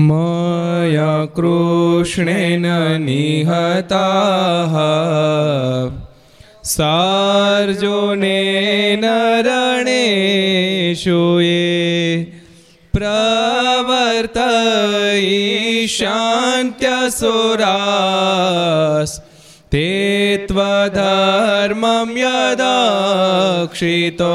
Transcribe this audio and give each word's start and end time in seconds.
मया 0.00 1.12
कृष्णेन 1.36 2.64
निहताः 3.02 4.74
सार्जुनेन 6.74 9.04
रणेषु 9.46 11.20
ये 11.40 11.64
प्रवर्तयिष्यान्त्यसुरास्ते 18.14 19.86
त्वधर्मं 20.48 22.10
यदाक्षितो 22.22 24.34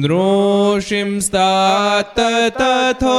नृषिंस्तात 0.04 2.20
तथोद्धवम् 2.60 3.10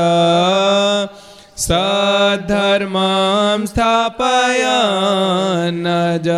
સધર્મામ 1.57 3.65
સ્થાપયા 3.65 6.19
જ 6.19 6.29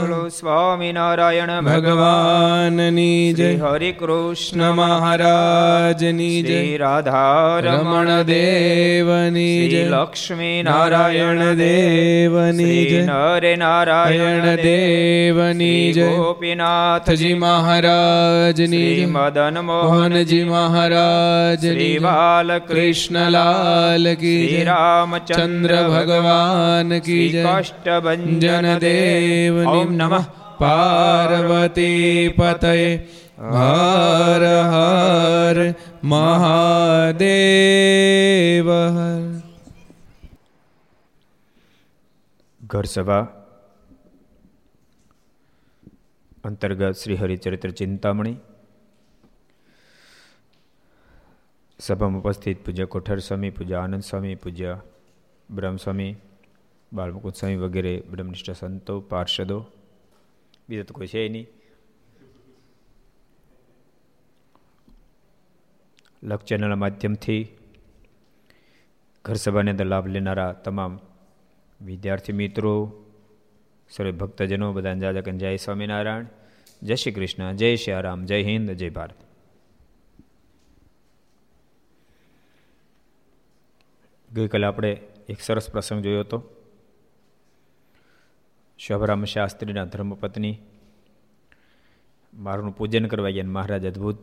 બોલો 0.00 0.30
સ્વામિનારાયણ 0.30 1.64
ભગવાનની 1.64 3.32
જય 3.32 3.60
હરે 3.60 3.92
કૃષ્ણ 3.92 4.72
મહારાજની 4.72 6.42
જય 6.42 6.78
રાધારમણ 6.78 7.78
રમણ 7.78 8.24
દેવની 8.24 9.70
જય 9.70 9.86
લક્ષ્મી 9.86 10.62
નારાયણ 10.62 11.56
દેવની 11.56 12.84
જય 12.84 13.06
નરે 13.06 13.56
નારાયણ 13.56 14.60
દેવની 14.60 15.92
જય 15.92 16.18
ગોપીનાથજી 16.18 17.38
મહારાજની 17.38 19.06
મદન 19.08 19.64
મોહનજી 19.64 20.44
મહારાજ 20.44 21.66
શ્રી 21.66 22.00
બાલકૃષ્ણલાલ 22.00 24.16
કી 24.16 24.49
જય 24.50 24.62
રામચંદ્ર 24.66 25.32
ચંદ્ર 25.32 25.72
ભગવાન 25.88 26.90
કી 27.00 27.26
જય 27.28 27.42
કાષ્ટભંજન 27.46 28.66
દેવ 28.80 29.54
ઓમ 29.70 29.90
નમઃ 29.94 30.24
પાર્વતી 30.60 32.14
પતય 32.32 32.74
હર 33.54 34.42
હર 34.68 35.58
મહાદેવ 36.12 37.20
હર 38.68 39.24
ઘર 42.60 42.86
સભા 42.88 43.24
અંતર્ગત 46.44 46.94
શ્રી 46.96 47.18
હરિચરિત્ર 47.18 47.70
ચિંતામણી 47.74 48.36
સભામાં 51.80 52.20
ઉપસ્થિત 52.20 52.66
પૂજ્ય 52.66 52.84
કોઠાર 52.84 53.18
સ્વામી 53.18 53.50
પૂજ્ય 53.50 53.74
આનંદ 53.74 54.02
સ્વામી 54.02 54.34
પૂજ્ય 54.34 54.78
બ્રહ્મસ્વામી 55.50 56.16
બાળમુકુદ 56.92 57.34
સ્વામી 57.34 57.56
વગેરે 57.56 58.02
બ્રહ્મનિષ્ઠ 58.10 58.50
સંતો, 58.50 59.00
પાર્ષદો. 59.00 59.66
બીજા 60.68 60.82
તો 60.82 60.94
કોઈ 60.94 61.06
છે 61.06 61.28
નહીં. 61.28 61.46
લક 66.22 66.42
ચેનલના 66.42 66.76
માધ્યમથી 66.76 67.48
ઘર 69.24 69.34
સભાની 69.34 69.70
અંદર 69.70 69.84
લાભ 69.84 70.06
લેનારા 70.06 70.52
તમામ 70.52 70.98
વિદ્યાર્થી 71.80 72.32
મિત્રો, 72.32 73.04
સર્વે 73.90 74.12
ભક્તજનો, 74.12 74.72
બધાને 74.72 75.00
જાજક 75.00 75.28
જય 75.28 75.56
સ્વામિનારાયણ. 75.56 76.26
જય 76.82 76.94
શ્રી 76.94 77.12
કૃષ્ણ. 77.12 77.52
જય 77.52 77.76
શ્રી 77.76 77.94
રામ. 78.02 78.24
જય 78.24 78.42
હિન્દ. 78.42 78.70
જય 78.70 78.90
ભારત. 78.90 79.29
ગઈકાલે 84.34 84.66
આપણે 84.66 84.92
એક 85.28 85.40
સરસ 85.40 85.70
પ્રસંગ 85.70 86.02
જોયો 86.02 86.20
હતો. 86.20 86.42
શભરામ 88.78 89.24
શાસ્ત્રીના 89.24 89.84
ધર્મપત્ની. 89.84 90.58
મારું 92.34 92.76
પૂજન 92.76 93.06
કરવા 93.06 93.30
ગયા 93.30 93.44
મહારાજ 93.44 93.86
અદ્ભુત 93.86 94.18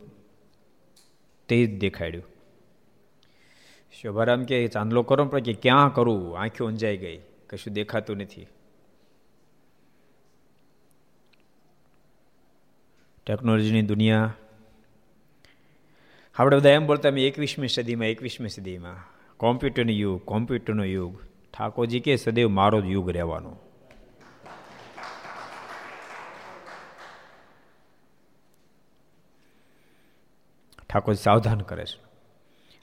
તે 1.48 1.66
જ 1.66 1.78
દેખાડ્યું. 1.78 2.24
શોભારામ 4.02 4.44
કે, 4.44 4.68
ચાંદલો 4.68 5.02
કરો 5.02 5.24
પણ 5.24 5.38
કે 5.38 5.52
ક્યાં 5.52 5.94
કરું? 5.94 6.38
આંખો 6.38 6.66
ઊંજાઈ 6.66 6.96
ગઈ. 6.96 7.20
કશું 7.50 7.74
દેખાતું 7.74 8.16
નથી. 8.16 8.46
ટેકનોલોજીની 13.26 13.82
દુનિયા. 13.82 14.34
આપણે 16.34 16.56
બધા 16.56 16.70
એમ 16.70 16.86
બોલતા, 16.86 17.08
અમે 17.08 17.26
એકવીસમી 17.26 17.68
સદીમાં 17.68 18.06
એકવીસમી 18.06 18.48
સદીમાં. 18.48 19.17
કોમ્પ્યુટરનો 19.38 19.92
યુગ 19.92 20.24
કોમ્પ્યુટરનો 20.24 20.84
યુગ. 20.84 21.18
ઠાકોરજી 21.58 22.00
કે 22.00 22.16
સદૈવ 22.16 22.48
મારો 22.48 22.80
જ 22.80 22.84
યુગ 22.84 23.10
રહેવાનો. 23.10 23.56
ઠાકોર 30.88 31.14
સાવધાન 31.14 31.60
કરે 31.60 31.84
છે. 31.84 32.02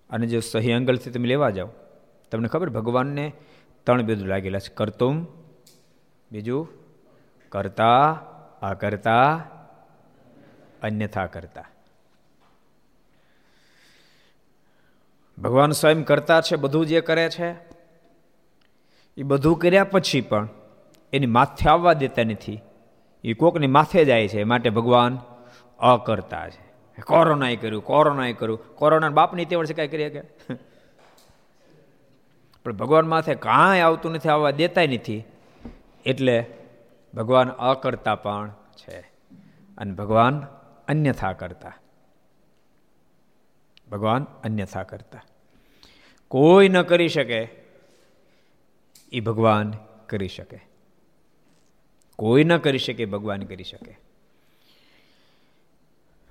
અને 0.10 0.28
જો 0.28 0.40
સહી 0.40 0.70
એંગલથી 0.70 1.12
તમે 1.12 1.28
લેવા 1.28 1.50
જાઓ, 1.50 1.70
તમને 2.32 2.48
ખબર 2.48 2.70
ભગવાનને 2.70 3.32
ત્રણ 3.84 4.02
બીજું 4.02 4.28
લાગેલા 4.28 4.60
છે. 4.60 4.74
કરતુમ, 4.74 5.28
બીજું 6.32 6.70
કરતા 7.50 8.12
અકર્તા 8.62 9.36
અન્યથા 10.82 11.26
કરતા. 11.26 11.66
ભગવાન 15.38 15.72
સ્વયં 15.72 16.03
કરતા 16.03 16.41
છે, 16.41 16.56
બધું 16.56 16.85
જે 16.85 17.01
કરે 17.01 17.29
છે, 17.29 17.51
એ 19.18 19.23
બધું 19.23 19.59
કર્યા 19.59 19.84
પછી 19.84 20.22
પણ 20.22 20.50
એની 21.13 21.25
માથે 21.25 21.69
આવવા 21.69 21.94
દેતા 21.94 22.23
નથી. 22.23 22.62
એ 23.23 23.34
કોકની 23.34 23.68
માથે 23.68 24.06
જાય 24.06 24.28
છે 24.28 24.44
માટે 24.44 24.69
ભગવાન 24.69 25.19
અકર્તા 25.79 26.50
છે. 26.50 27.01
કોરોનાએ 27.01 27.56
કર્યું 27.56 27.84
કોરોનાએ 27.84 28.34
કર્યું. 28.34 28.75
કોરોના 28.75 29.09
બાપની 29.09 29.45
તેવડ 29.45 29.66
છે, 29.66 29.74
કાંઈ 29.74 29.88
કરીએ 29.88 30.09
કે? 30.09 30.22
પણ 32.63 32.74
ભગવાન 32.74 33.07
માથે 33.07 33.35
કાંઈ 33.35 33.79
આવતું 33.79 34.12
નથી, 34.12 34.29
આવવા 34.29 34.51
દેતા 34.51 34.81
નથી. 34.84 35.24
એટલે 36.06 36.45
ભગવાન 37.13 37.50
અકર્તા 37.50 38.16
પણ 38.16 38.51
છે. 38.75 39.00
અને 39.77 39.94
ભગવાન 39.94 40.45
અન્યથા 40.88 41.33
કરતા. 41.33 41.74
ભગવાન 43.95 44.24
અન્યથા 44.44 44.83
કરતા. 44.83 45.21
કોઈ 46.27 46.69
ન 46.69 46.81
કરી 46.81 47.07
શકે, 47.07 47.47
એ 49.12 49.19
ભગવાન 49.19 49.74
કરી 50.07 50.27
શકે. 50.27 50.59
કોઈ 52.15 52.44
ન 52.44 52.57
કરી 52.57 52.77
શકે 52.77 53.06
ભગવાન 53.06 53.42
કરી 53.42 53.63
શકે. 53.63 54.00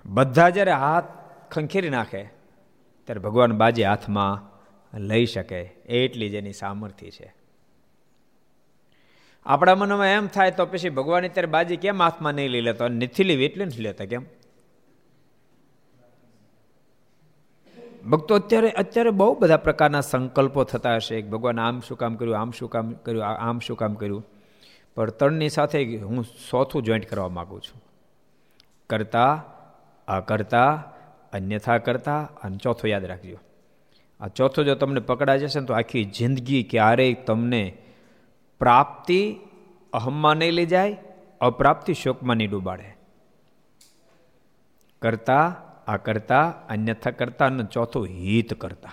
બધા 0.07 0.51
જ્યારે 0.51 0.73
હાથ 0.73 1.05
ખંખેરી 1.51 1.91
નાખે, 1.91 2.23
ત્યારે 3.05 3.21
ભગવાન 3.21 3.53
બાજે 3.53 3.85
હાથમાં 3.85 4.55
લઈ 4.99 5.27
શકે, 5.27 5.61
એટલી 5.99 6.29
જ 6.29 6.35
એની 6.35 6.53
સામર્થ્ય 6.53 7.11
છે. 7.11 7.35
આપણા 9.47 9.75
મનમાં 9.75 10.07
એમ 10.07 10.27
થાય 10.27 10.51
તો 10.51 10.67
પછી 10.67 10.89
ભગવાન 10.89 11.25
અત્યારે 11.29 11.47
બાજી 11.47 11.77
કેમ 11.77 12.03
હાથમાં 12.03 12.35
નહીં 12.35 12.49
લઈ 12.49 12.61
લેતો? 12.61 12.89
નથી 12.89 13.25
લેવી, 13.25 13.45
એટલે 13.45 13.65
નથી 13.65 13.83
લેતા, 13.83 14.05
કેમ? 14.05 14.25
ભક્તો, 18.11 18.35
અત્યારે 18.35 18.71
અત્યારે 18.71 19.11
બહુ 19.11 19.35
બધા 19.35 19.57
પ્રકારના 19.57 20.01
સંકલ્પો 20.01 20.65
થતા 20.65 20.97
હશે. 20.97 21.23
ભગવાન 21.23 21.61
આમ 21.61 21.81
શું 21.81 21.99
કામ 21.99 22.15
કર્યું, 22.15 22.39
આમ 22.39 22.51
શું 22.51 22.71
કામ 22.71 22.93
કર્યું 22.93 23.27
આમ 23.27 23.59
શું 23.59 23.77
કામ 23.77 23.95
કર્યું. 23.95 24.25
પણ 24.95 25.11
ત્રણની 25.11 25.49
સાથે 25.49 25.97
હું 25.97 26.25
ચોથું 26.51 26.83
જોઈન્ટ 26.83 27.07
કરવા 27.07 27.29
માગું 27.29 27.61
છું. 27.61 27.83
કરતા 28.91 29.43
અકર્તા 30.09 30.85
અન્યથા 31.33 31.79
કરતા 31.79 32.23
અને 32.43 32.57
ચોથો 32.57 32.89
યાદ 32.89 33.05
રાખજો. 33.05 33.39
આ 34.21 34.29
ચોથો 34.29 34.63
જો 34.63 34.75
તમને 34.75 35.01
પકડા 35.01 35.37
જશે 35.37 35.61
ને 35.61 35.67
તો 35.67 35.75
આખી 35.75 36.05
જિંદગી 36.05 36.63
ક્યારેય 36.63 37.15
તમને 37.15 37.79
પ્રાપ્તિ 38.59 39.37
અહમમાં 39.93 40.37
નહીં 40.37 40.51
લઈ 40.51 40.67
જાય, 40.67 40.97
અપ્રાપ્તિ 41.41 41.95
શોકમાં 41.95 42.37
નહીં 42.37 42.51
ડૂબાડે. 42.51 42.97
કરતા 45.03 45.57
આ 45.87 45.97
કરતા, 45.97 46.49
અન્યથા 46.69 47.11
કરતા 47.11 47.47
અને 47.47 47.65
ચોથો 47.65 48.05
હિત 48.05 48.55
કરતા. 48.55 48.91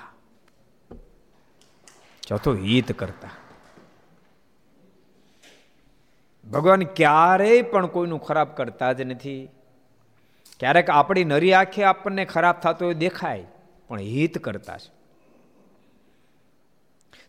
ચોથો 2.28 2.54
હિત 2.56 2.92
કરતા. 2.92 3.30
ભગવાન 6.52 6.84
ક્યારેય 6.84 7.62
પણ 7.62 7.88
કોઈનું 7.88 8.20
ખરાબ 8.20 8.48
કરતા 8.48 8.94
જ 8.94 9.02
નથી. 9.02 9.50
ક્યારેક 10.60 10.90
આપણી 10.90 11.24
નરી 11.24 11.54
આંખે 11.54 11.84
આપણને 11.84 12.26
ખરાબ 12.26 12.56
થતો 12.56 12.86
હોય 12.86 12.94
દેખાય, 12.94 13.46
પણ 13.88 14.00
હિત 14.00 14.38
કરતા 14.38 14.78
છે. 14.78 15.02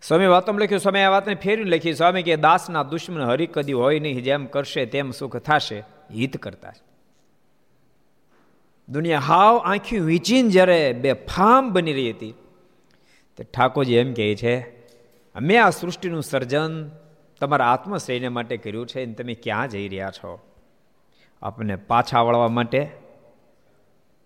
સ્વામી 0.02 0.26
વાતમ 0.26 0.58
લખ્યું, 0.58 0.80
સ્વામી, 0.80 1.00
આ 1.00 1.10
વાતને 1.10 1.34
ફેરી 1.34 1.64
લખી, 1.64 1.94
સ્વામી, 1.94 2.22
કે 2.22 2.36
દાસના 2.36 2.82
દુશ્મન 2.82 3.22
હરી 3.22 3.46
કદી 3.46 3.72
હોય 3.72 4.00
નહીં, 4.00 4.22
જેમ 4.22 4.46
કરશે 4.46 4.86
તેમ 4.86 5.10
સુખ 5.10 5.36
થશે. 5.36 5.84
હિત 6.10 6.36
કરતા 6.36 6.70
છે. 6.70 6.91
દુનિયા 8.88 9.18
હાવ 9.18 9.58
આંખી 9.58 9.98
વીચીને 9.98 10.48
જ્યારે 10.48 10.92
બે 10.92 11.12
ફામ 11.12 11.72
બની 11.72 11.92
રહી 11.92 12.10
હતી, 12.10 12.34
તે 13.36 13.44
ઠાકોરજી 13.44 13.94
એમ 13.94 14.14
કહે 14.14 14.34
છે, 14.34 14.60
અમે 15.34 15.56
આ 15.56 15.70
સૃષ્ટિનું 15.70 16.22
સર્જન 16.22 16.88
તમારા 17.40 17.72
આત્મશ્રેયને 17.72 18.28
માટે 18.28 18.56
કર્યું 18.56 18.86
છે 18.86 19.04
અને 19.04 19.14
તમે 19.14 19.34
ક્યાં 19.34 19.68
જઈ 19.68 19.88
રહ્યા 19.88 20.10
છો? 20.10 20.40
આપણને 21.42 21.76
પાછા 21.76 22.20
વળવા 22.20 22.48
માટે 22.48 22.90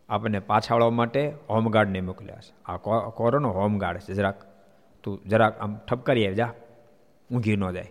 આપણને 0.08 0.38
પાછા 0.38 0.74
વળવા 0.74 0.90
માટે 0.90 1.32
હોમગાર્ડને 1.48 2.00
મોકલ્યા 2.00 2.36
છે. 2.36 2.54
આ 2.64 2.76
કોરોનો 3.10 3.50
હોમગાર્ડ 3.50 3.98
છે. 3.98 4.14
જરાક, 4.14 4.44
તું 5.02 5.28
જરાક 5.28 5.58
આમ 5.58 5.76
ઠપકારી 5.76 6.26
આવી 6.26 6.34
જા. 6.34 6.52
ઊંઘી 7.32 7.56
ન 7.56 7.70
જાય. 7.70 7.90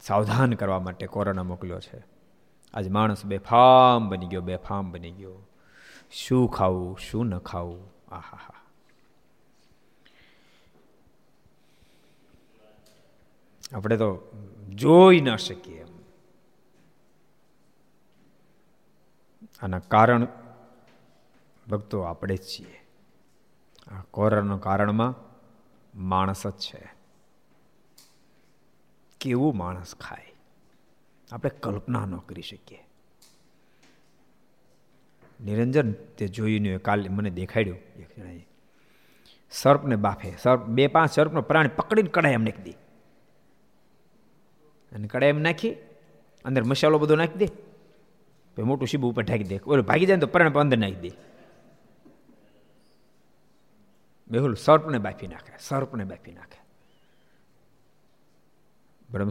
સાવધાન 0.00 0.52
કરવા 0.52 0.80
માટે 0.80 1.06
કોરોના 1.06 1.42
મોકલ્યો 1.42 1.80
છે. 1.80 2.13
આજ 2.74 2.88
માણસ 2.88 3.24
બેફામ 3.24 4.08
બની 4.08 4.26
ગયો, 4.26 4.40
બેફામ 4.40 4.92
બની 4.92 5.10
ગયો. 5.10 5.46
શું 6.10 6.50
ખાવું, 6.50 6.98
શું 6.98 7.26
ન 7.26 7.38
ખાવું? 7.38 7.94
આહા 8.08 8.36
હા 8.36 8.60
આપણે 13.74 13.96
તો 13.96 14.18
જોઈ 14.68 15.20
ન 15.20 15.36
શકીએ 15.36 15.84
આના 19.62 19.78
કારણ 19.78 20.26
ભક્તો 21.70 22.00
આપણે 22.00 22.36
જ 22.36 22.42
છીએ. 22.42 22.86
આ 23.88 24.02
કોરોના 24.10 24.56
કારણમાં 24.56 25.14
માણસ 25.94 26.46
જ 26.46 26.50
છે. 26.50 26.92
કેવું 29.20 29.56
માણસ 29.56 29.94
ખાય? 29.94 30.33
આપણે 31.32 31.50
કલ્પના 31.50 32.06
ન 32.06 32.16
કરી 32.16 32.42
શકીએ. 32.42 32.86
નિરંજન 35.44 35.92
તે 35.92 36.28
જોયું 36.28 36.60
નહીં 36.60 36.82
કાલે 36.82 37.08
મને 37.08 37.30
દેખાડ્યું, 37.30 37.78
એક 37.78 38.18
જણાએ, 38.18 38.46
સર્પને 39.50 39.96
બાફે, 39.96 40.32
સર્પ, 40.42 40.62
બે 40.62 40.86
પાંચ 40.86 41.12
સર્પનો 41.12 41.40
પ્રાણી 41.40 41.68
પકડીને 41.68 42.08
કડાય 42.08 42.32
એમ 42.32 42.42
નાખી 42.42 42.62
દે. 42.62 42.70
અને 44.92 45.08
કડાય 45.08 45.28
એમ 45.28 45.40
નાખી, 45.40 45.70
અંદર 46.44 46.62
મસાલો 46.62 46.98
બધો 46.98 47.16
નાખી 47.16 47.38
દે. 47.38 47.46
પછી 48.54 48.62
મોટું 48.62 48.88
શીબું 48.88 49.10
ઉપર 49.10 49.22
ઢાંકી 49.22 49.44
દે. 49.44 49.58
ઓલું 49.66 49.84
ભાગી 49.84 50.06
જાય 50.06 50.18
તો 50.18 50.26
પ્રાણ 50.26 50.52
અંદર 50.52 50.78
નાખી 50.78 50.94
દે. 50.94 51.10
બેહુલ 54.30 54.54
સર્પને 54.54 54.98
બાફી 54.98 55.26
નાખે, 55.26 55.52
સર્પને 55.60 56.04
બાફી 56.04 56.32
નાખે. 56.32 56.60
બ્રહ્મ 59.10 59.28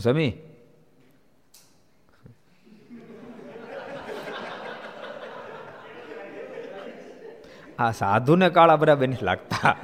આ 7.79 7.91
સાધુને 7.91 8.49
કાળા 8.49 8.75
બરાબર 8.75 9.07
નથી 9.07 9.25
લાગતા. 9.25 9.77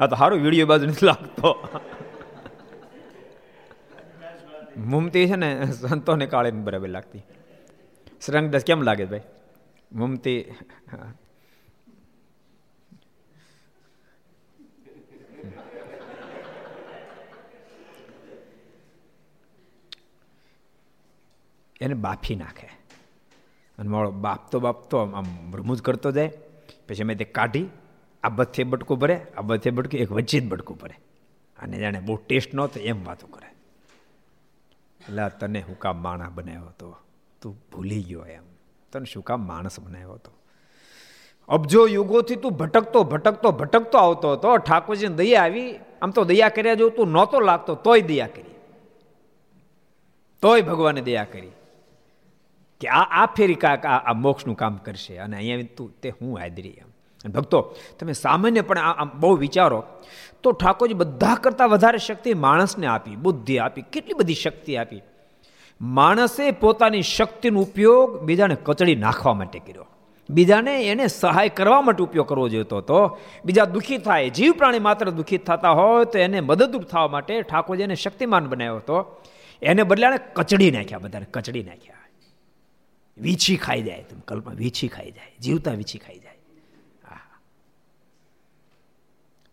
આ 0.00 0.06
તો 0.06 0.16
સારું 0.16 0.40
વીડિયો 0.40 0.66
બાજુ 0.66 0.86
નથી 0.86 1.06
લાગતો. 1.06 1.68
મુમતી 4.76 5.26
છે 5.26 5.36
ને, 5.36 5.72
સંતોને 5.72 6.26
કાળે 6.26 6.50
બરાબર 6.50 6.88
લાગતી. 6.88 7.22
શ્રંગદાસ 8.26 8.64
કેમ 8.64 8.82
લાગે 8.82 9.04
ભાઈ? 9.04 9.20
મુમતી. 9.92 10.54
એને 21.80 21.94
બાફી 21.94 22.34
નાખે. 22.34 22.81
અને 23.78 23.88
મારો 23.88 24.10
બાપ 24.10 24.52
તો 24.52 24.98
આમ 24.98 25.24
રમૂજ 25.54 25.82
કરતો 25.82 26.10
જાય. 26.10 26.28
પછી 26.88 27.02
અમે 27.02 27.14
તે 27.14 27.24
કાઢી 27.24 27.66
આ 28.22 28.28
બધે 28.28 28.64
બટકું 28.64 28.98
ભરે 28.98 29.26
આ 29.38 29.40
બધે 29.40 29.70
બટકું, 29.70 30.00
એક 30.00 30.12
વચ્ચે 30.12 30.40
જ 30.40 30.48
બટકું 30.48 30.76
ભરે. 30.76 31.00
અને 31.62 31.78
જાણે 31.78 32.00
બહુ 32.00 32.16
ટેસ્ટ 32.16 32.54
નહોતો, 32.54 32.80
એમ 32.80 33.04
વાતો 33.04 33.26
કરે. 33.26 33.46
એટલે 35.00 35.22
તને 35.40 35.60
હું 35.60 35.78
કામ 35.78 36.02
માણા 36.02 36.28
બનાવ્યો 36.28 36.62
હતો? 36.62 36.96
તું 37.42 37.62
ભૂલી 37.72 38.02
ગયો 38.02 38.24
એમ. 38.24 38.42
તને 38.92 39.04
શું 39.04 39.22
કામ 39.22 39.46
માણસ 39.46 39.80
બનાવ્યો 39.80 40.12
હતો? 40.12 40.32
અબજો 41.48 41.86
યુગોથી 41.86 42.36
તું 42.36 42.52
ભટકતો 42.52 43.02
ભટકતો 43.02 43.52
ભટકતો 43.52 43.98
આવતો 43.98 44.32
હતો, 44.32 44.56
ઠાકોરજીને 44.56 45.16
દયા 45.16 45.42
આવી. 45.42 45.74
આમ 46.02 46.10
તો 46.10 46.24
દયા 46.24 46.48
કર્યા 46.48 46.74
જો 46.74 46.88
તું 46.88 47.08
નહોતો 47.08 47.40
લાગતો, 47.40 47.74
તોય 47.74 48.00
દયા 48.00 48.26
કરી. 48.26 48.54
તોય 50.42 50.62
ભગવાને 50.62 51.00
દયા 51.00 51.24
કરી. 51.24 51.50
કે 52.82 52.88
આ 52.88 53.22
આ 53.22 53.26
ફેરી 53.26 53.54
કાંક 53.54 53.86
આ 53.86 54.12
મોક્ષનું 54.12 54.56
કામ 54.56 54.76
કરશે 54.76 55.16
અને 55.16 55.36
અહીંયા 55.36 55.68
તું 55.76 55.94
તે 56.02 56.10
હું 56.10 56.38
હાજરી 56.38 56.68
એમ. 56.68 56.88
ભક્તો, 57.30 57.58
તમે 58.00 58.12
સામાન્યપણે 58.12 58.80
આમ 58.80 59.10
બહુ 59.14 59.36
વિચારો, 59.36 59.84
તો 60.42 60.52
ઠાકોરજી 60.52 60.94
બધા 60.94 61.34
કરતાં 61.34 61.68
વધારે 61.68 61.98
શક્તિ 61.98 62.34
માણસને 62.34 62.86
આપી, 62.86 63.16
બુદ્ધિ 63.16 63.58
આપી, 63.58 63.84
કેટલી 63.92 64.14
બધી 64.14 64.34
શક્તિ 64.34 64.76
આપી. 64.76 65.02
માણસે 65.80 66.50
પોતાની 66.50 67.02
શક્તિનો 67.02 67.60
ઉપયોગ 67.60 68.20
બીજાને 68.20 68.56
કચડી 68.64 68.96
નાખવા 68.96 69.34
માટે 69.34 69.58
કર્યો. 69.58 69.86
બીજાને 70.30 70.74
એને 70.82 71.06
સહાય 71.06 71.48
કરવા 71.48 71.80
માટે 71.82 72.02
ઉપયોગ 72.02 72.28
કરવો 72.28 72.48
જોઈતો 72.48 72.76
હતો. 72.78 73.18
બીજા 73.44 73.64
દુઃખી 73.64 73.98
થાય, 73.98 74.30
જીવ 74.30 74.52
પ્રાણી 74.52 74.78
માત્ર 74.78 75.10
દુઃખી 75.10 75.38
થતા 75.38 75.70
હોય 75.70 76.04
તો 76.04 76.18
એને 76.18 76.40
મદદરૂપ 76.40 76.82
થવા 76.82 77.08
માટે 77.08 77.42
ઠાકોરજીને 77.42 77.94
શક્તિમાન 77.94 78.48
બનાવ્યો 78.48 78.76
હતો. 78.76 79.22
એને 79.62 79.82
બદલાને 79.82 80.18
કચડી 80.32 80.70
નાખ્યા, 80.70 80.98
બધાને 80.98 81.26
કચડી 81.30 81.62
નાખ્યા. 81.62 81.91
વીછી 83.18 83.56
ખાઈ 83.56 83.82
જાય 83.82 84.02
તમે 84.02 84.20
કલ્પના, 84.26 84.52
વીછી 84.52 84.88
ખાઈ 84.88 85.10
જાય, 85.10 85.38
જીવતા 85.40 85.70
વીછી 85.70 85.98
ખાઈ 85.98 86.18
જાય. 86.18 86.38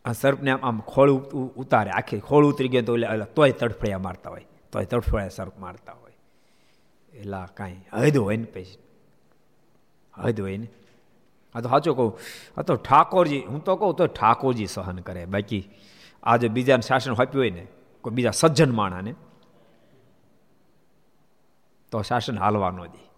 આ 0.05 0.11
સર્પને 0.11 0.51
આમ 0.51 0.79
ખોળ 0.79 1.09
ઉતારે, 1.55 1.91
આખી 1.91 2.19
ખોળ 2.19 2.45
ઉતરી 2.45 2.67
ગયો 2.67 2.81
તો 2.81 2.97
એટલે 2.97 3.25
તોય 3.25 3.51
તડફડિયા 3.51 3.99
મારતા 3.99 4.29
હોય, 4.29 4.45
તોય 4.71 4.85
તડફડિયા 4.85 5.29
સર્પ 5.29 5.59
મારતા 5.59 5.91
હોય. 5.91 6.13
એટલે 7.13 7.37
કાંઈ 7.53 7.81
હદ 7.93 8.17
હોય 8.17 8.37
ને 8.37 8.43
પછી. 8.43 8.77
હદ 10.17 10.41
હોય 10.41 10.57
ને. 10.57 10.67
આ 11.55 11.61
તો 11.61 11.69
સાચું 11.69 11.95
કહું, 11.95 12.19
આ 12.57 12.61
તો 12.61 12.75
ઠાકોરજી, 12.75 13.39
હું 13.39 13.63
તો 13.63 13.75
કહું 13.75 13.95
તો 13.95 14.07
ઠાકોરજી 14.07 14.67
સહન 14.67 14.99
કરે. 14.99 15.25
બાકી 15.25 15.69
આજે 16.23 16.47
બીજાને 16.47 16.81
શાસન 16.81 17.11
આપ્યું 17.11 17.37
હોય 17.37 17.49
ને, 17.49 17.67
કોઈ 18.01 18.13
બીજા 18.13 18.31
સજ્જન 18.31 18.71
માણાને, 18.71 19.15
તો 21.91 22.01
શાસન 22.01 22.37
હાલવા 22.37 22.71
ન 22.71 22.85
દે. 22.85 23.08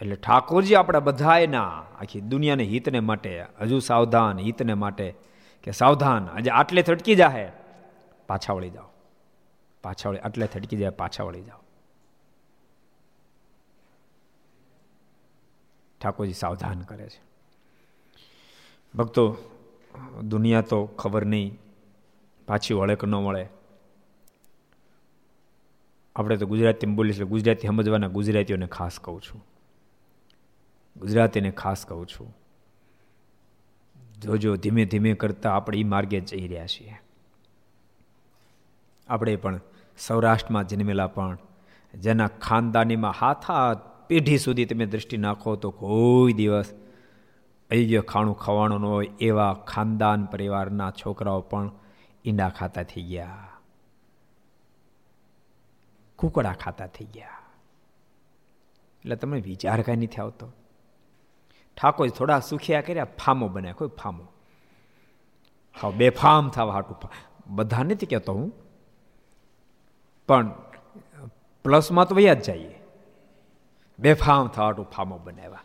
એટલે 0.00 0.16
ઠાકોરજી 0.16 0.74
આપણા 0.74 1.00
બધાયના 1.00 1.84
આખી 2.00 2.20
દુનિયાને 2.20 2.64
હિતને 2.64 3.00
માટે, 3.00 3.42
હજુ 3.60 3.78
સાવધાન 3.78 4.38
હિતને 4.38 4.74
માટે 4.74 5.14
કે 5.62 5.70
સાવધાન, 5.70 6.28
આજે 6.28 6.50
આટલે 6.50 6.82
થટકી 6.82 7.14
જાહે 7.14 7.52
પાછા 8.26 8.52
વળી 8.52 8.70
જાઓ. 8.70 8.88
પાછા 9.82 10.08
વળી 10.08 10.18
આટલે 10.18 10.46
થટકી 10.46 10.76
જાય 10.76 10.90
પાછા 10.90 11.24
વળી 11.24 11.42
જાઓ. 11.42 11.62
ઠાકોરજી 16.00 16.32
સાવધાન 16.32 16.80
કરે 16.80 17.08
છે. 17.08 17.20
ભક્તો, 18.94 19.36
દુનિયા 20.22 20.60
તો 20.60 20.86
ખબર 20.86 21.24
નહીં, 21.24 21.58
પાછી 22.48 22.74
વળે 22.74 22.94
કે 22.94 23.06
ન 23.06 23.14
મળે 23.14 23.48
આપણે 26.16 26.36
તો 26.36 26.46
ગુજરાતી 26.46 26.86
એટલે 26.86 27.24
ગુજરાતી 27.24 27.68
સમજવાના 27.68 28.08
ગુજરાતીઓને 28.08 28.66
ખાસ 28.66 28.98
કહું 28.98 29.22
છું. 29.22 29.40
ગુજરાતીને 31.00 31.50
ખાસ 31.50 31.86
કહું 31.86 32.06
છું. 32.06 32.36
જોજો 34.20 34.56
ધીમે 34.56 34.84
ધીમે 34.84 35.14
કરતા 35.14 35.56
આપણે 35.56 35.78
એ 35.78 35.84
માર્ગે 35.84 36.20
જઈ 36.20 36.48
રહ્યા 36.48 36.66
છીએ. 36.66 36.94
આપણે 39.08 39.36
પણ 39.36 39.60
સૌરાષ્ટ્રમાં 39.98 40.68
જન્મેલા 40.68 41.06
પણ 41.06 41.38
જેના 41.94 42.26
ખાનદાનીમાં 42.26 43.12
હાથ 43.12 43.44
હાથ 43.44 43.78
પેઢી 44.06 44.38
સુધી 44.38 44.64
તમે 44.64 44.86
દૃષ્ટિ 44.86 45.16
નાખો 45.16 45.56
તો 45.56 45.70
કોઈ 45.70 46.32
દિવસ 46.32 46.74
અયોગ્ય 47.70 48.00
ખાણું 48.00 48.38
ખવાણું 48.38 48.80
ન 48.80 48.84
હોય 48.84 49.06
એવા 49.20 49.54
ખાનદાન 49.54 50.24
પરિવારના 50.24 50.90
છોકરાઓ 50.90 51.40
પણ 51.40 51.70
ઈંડા 52.24 52.48
ખાતા 52.48 52.82
થઈ 52.82 53.02
ગયા. 53.02 53.48
કુકડા 56.16 56.52
ખાતા 56.52 56.86
થઈ 56.86 57.04
ગયા. 57.04 57.28
એટલે 59.00 59.16
તમને 59.16 59.40
વિચાર 59.40 59.82
કાંઈ 59.82 59.96
નથી 59.96 60.22
આવતો. 60.22 60.52
ઠાકોર 61.80 62.08
થોડા 62.08 62.40
સુખિયા 62.40 62.80
કર્યા, 62.80 63.04
ફામો 63.04 63.48
બન્યા. 63.48 63.72
કોઈ 63.72 63.88
ફામો? 63.88 64.24
હા 65.82 65.90
બે 65.90 66.10
ફામ 66.10 66.48
થવા 66.48 66.72
હાટું 66.72 66.96
બધા 67.46 67.82
નથી 67.82 68.06
કહેતો 68.06 68.32
હું. 68.32 68.52
પણ 70.28 70.50
પ્લસમાં 71.64 72.08
તો 72.08 72.14
વયા 72.14 72.34
જ 72.34 72.42
જઈએ. 72.42 72.74
બે 73.98 74.14
ફામ 74.14 74.48
થવા 74.48 74.64
હાટું 74.64 74.90
ફામો 74.90 75.18
બનાવ્યા. 75.18 75.62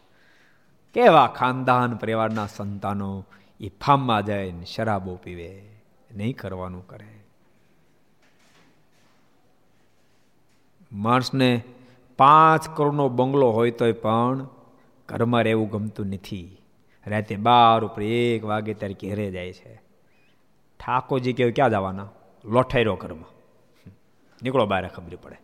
કેવા 0.96 1.28
ખાનદાન 1.28 1.96
પરિવારના 1.96 2.48
સંતાનો 2.48 3.26
એ 3.60 3.70
ફામમાં 3.70 4.26
જઈને 4.26 4.66
શરાબો 4.66 5.16
પીવે, 5.16 5.52
નહીં 6.12 6.36
કરવાનું 6.38 6.88
કરે. 6.88 7.14
માણસને 10.92 11.64
પાંચ 12.20 12.70
કરોડનો 12.70 13.10
બંગલો 13.10 13.52
હોય 13.52 13.72
તોય 13.72 13.92
પણ 13.92 14.48
ઘરમાં 15.10 15.44
રહેવું 15.44 15.70
ગમતું 15.70 16.08
નથી. 16.08 16.62
રાતે 17.08 17.36
બાર 17.36 17.86
ઉપર 17.86 18.02
એક 18.02 18.46
વાગે 18.46 18.74
ત્યારે 18.74 18.94
ઘેરે 18.94 19.32
જાય 19.32 19.54
છે. 19.54 19.76
ઠાકોરજી 20.80 21.34
કેવું 21.34 21.54
ક્યાં 21.54 21.70
જવાના? 21.70 22.10
લોઠાયરો 22.46 22.96
ઘરમાં. 22.96 23.36
નીકળો 24.44 24.66
બહાર 24.66 24.88
ખબર 24.88 25.16
પડે. 25.16 25.42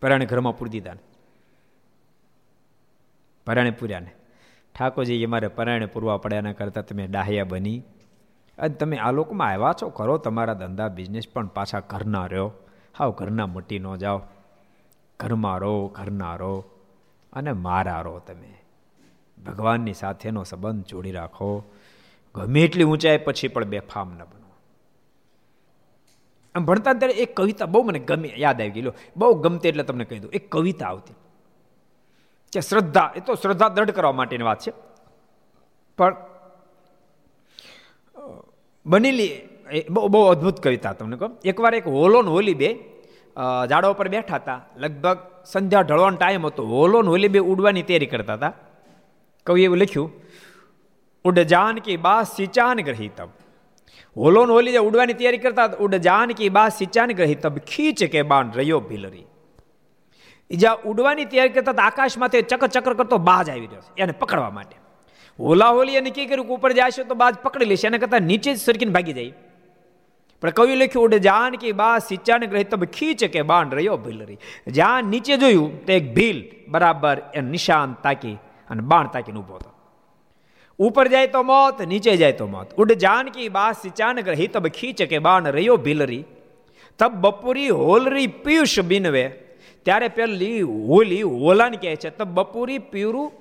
પરાણે 0.00 0.26
ઘરમાં 0.26 0.58
પૂરી 0.58 0.70
દીધા 0.70 0.94
ને. 0.94 1.00
પરાણે 3.46 3.70
પૂર્યા 3.70 4.00
ને. 4.00 4.10
ઠાકોરજી 4.78 5.26
મારે 5.26 5.48
પરાણે 5.48 5.86
પૂરવા 5.86 6.16
પડે 6.16 6.36
એના 6.36 6.52
કરતાં 6.52 6.86
તમે 6.86 7.06
ડાહ્યા 7.06 7.44
બની. 7.44 7.82
અને 8.58 8.74
તમે 8.74 8.96
આ 8.96 9.12
લોકમાં 9.12 9.48
આવ્યા 9.48 9.74
છો? 9.82 9.88
કરો 9.88 10.18
તમારા 10.18 10.54
ધંધા 10.54 10.88
બિઝનેસ 10.88 11.28
પણ 11.28 11.46
પાછા 11.46 11.80
ઘરના 11.80 12.26
રહ્યો 12.26 12.52
હાવ 12.98 13.10
ઘરના 13.10 13.46
મટી 13.46 13.78
ન 13.78 13.96
જાઓ. 13.96 14.22
ઘરમાં 15.20 15.58
રહો, 15.58 15.86
ઘરના 15.86 16.36
રહો. 16.36 16.64
અને 17.32 17.52
મારા 17.52 18.00
રહો 18.00 18.18
તમે. 18.18 18.52
ભગવાનની 19.46 19.94
સાથેનો 19.94 20.44
સંબંધ 20.44 20.84
જોડી 20.84 21.12
રાખો. 21.12 21.64
ગમે 22.34 22.60
એટલી 22.62 22.84
ઊંચાઈ 22.84 23.18
પછી 23.18 23.48
પણ 23.48 23.64
બેફામ 23.64 24.08
ન 24.08 24.22
બનો. 24.22 24.50
આમ 26.54 26.64
ભણતા 26.64 26.92
ત્યારે 26.92 27.14
એક 27.14 27.36
કવિતા 27.36 27.66
બહુ 27.66 27.82
મને 27.82 27.98
ગમે, 27.98 28.28
યાદ 28.36 28.60
આવી 28.60 28.70
ગયેલો 28.70 28.92
બહુ 29.16 29.34
ગમતી 29.34 29.68
એટલે 29.68 29.82
તમને 29.82 30.04
કહી 30.04 30.18
દઉં. 30.18 30.30
એક 30.30 30.50
કવિતા 30.52 30.86
આવતી. 30.86 31.14
કે 32.52 32.60
શ્રદ્ધા, 32.60 33.12
એ 33.16 33.20
તો 33.20 33.34
શ્રદ્ધા 33.34 33.68
દ્રઢ 33.68 33.90
કરવા 33.90 34.12
માટેની 34.12 34.44
વાત 34.44 34.60
છે. 34.60 34.72
પણ 35.98 36.16
બનેલી 38.86 39.28
બહુ 39.90 40.08
બહુ 40.08 40.22
અદ્ભુત 40.22 40.62
કવિતા 40.62 40.92
તમને 40.92 41.16
કહો. 41.16 41.28
એકવાર 41.44 41.74
એક 41.74 41.86
હોલો 41.86 42.22
ને 42.22 42.30
હોલી 42.30 42.54
બે 42.54 42.68
ઝાડો 43.68 43.90
ઉપર 43.90 44.08
બેઠા 44.08 44.36
હતા. 44.36 44.60
લગભગ 44.76 45.18
સંધ્યા 45.46 45.82
ઢળવાનો 45.82 46.16
ટાઈમ 46.16 46.46
હતો. 46.46 46.62
હોલો 46.66 47.02
ને 47.02 47.10
હોલી 47.14 47.32
બે 47.36 47.40
ઉડવાની 47.52 47.84
તૈયારી 47.88 48.12
કરતા 48.14 48.34
હતા. 48.34 48.52
કવિ 49.46 49.64
એવું 49.64 49.78
લખ્યું, 49.78 50.10
ઉડ 51.24 51.38
જાન 51.52 51.76
કી 51.86 51.96
બા 52.06 52.20
સિચાન 52.36 52.80
ગ્રહી 52.88 53.10
તબ 53.16 53.30
હોલો 54.16 54.40
ને 54.46 54.52
હોલી 54.52 54.78
ઉડવાની 54.88 55.16
તૈયારી 55.18 55.42
કરતા 55.44 55.68
ઉડ 55.84 55.94
જાન 56.06 56.32
કી 56.38 56.50
બા 56.56 56.68
સિચાન 56.78 57.14
તબ 57.44 57.56
ખીચ 57.72 58.00
કે 58.12 58.22
બાણ 58.32 58.52
રહ્યો 58.52 58.80
ભીલરી. 58.90 59.26
જ્યાં 60.50 60.84
ઉડવાની 60.90 61.26
તૈયારી 61.30 61.54
કરતા 61.56 61.84
આકાશમાંથી 61.88 62.42
ચક્ર 62.50 62.68
ચક્ર 62.74 62.94
કરતો 62.94 63.18
બાજ 63.30 63.50
આવી 63.50 63.68
રહ્યો 63.70 63.84
છે, 63.86 64.02
એને 64.02 64.12
પકડવા 64.12 64.50
માટે. 64.50 64.76
હોલા 65.38 65.72
હોલી 65.78 65.96
એને 66.00 66.10
કી 66.10 66.26
કર્યું 66.26 66.52
ઉપર 66.56 66.72
જશે 66.72 67.04
તો 67.04 67.14
બાજ 67.14 67.34
પકડી 67.44 67.68
લેશે, 67.72 67.86
એને 67.88 67.98
કરતા 67.98 68.22
નીચે 68.30 68.50
જ 68.54 68.58
સરકીને 68.58 68.92
ભાગી 68.92 69.12
જાય. 69.12 69.32
પણ 70.42 70.50
કવિ 70.50 70.74
લખ્યું 70.74 71.04
ઉડે 71.04 71.18
જાન 71.18 71.54
કે 71.54 71.72
બા 71.72 71.98
સિંચાને 71.98 72.46
ગ્રહી 72.46 72.64
તબ 72.64 72.84
ખીચ 72.84 73.24
કે 73.24 73.42
બાણ 73.42 73.70
રહ્યો 73.70 73.96
ભીલરી. 73.96 74.38
જ્યાં 74.66 75.04
નીચે 75.04 75.36
જોયું, 75.36 75.86
તો 75.86 75.92
એક 75.92 76.14
ભીલ 76.14 76.44
બરાબર 76.68 77.16
એ 77.34 77.40
નિશાન 77.40 77.96
તાકી 78.02 78.38
અને 78.70 78.82
બાણ 78.82 79.06
તાકીને 79.06 79.38
ઊભો 79.38 79.54
હતો. 79.54 79.70
ઉપર 80.78 81.08
જાય 81.08 81.26
તો 81.26 81.42
મોત, 81.42 81.82
નીચે 81.82 82.16
જાય 82.16 82.32
તો 82.32 82.46
મોત. 82.46 82.74
ઉડ 82.74 82.92
જાનકી 82.92 83.48
બા 83.48 83.72
સિચાન 83.72 84.20
ગ્રહી 84.20 84.46
તબ 84.46 84.66
ખીચ 84.66 85.02
કે 85.02 85.18
બાણ 85.18 85.46
રહ્યો 85.46 85.76
ભીલરી. 85.76 86.24
તબ 86.98 87.12
બપોરી 87.12 87.68
હોલરી 87.68 88.26
પિયુષ 88.26 88.80
બિનવે 88.80 89.28
ત્યારે 89.84 90.08
પેલી 90.08 90.60
હોલી 90.62 91.22
હોલાને 91.22 91.76
કહે 91.76 91.96
છે. 91.96 92.10
તબ 92.10 92.24
બપોરી 92.24 92.78
પીરું 92.78 93.32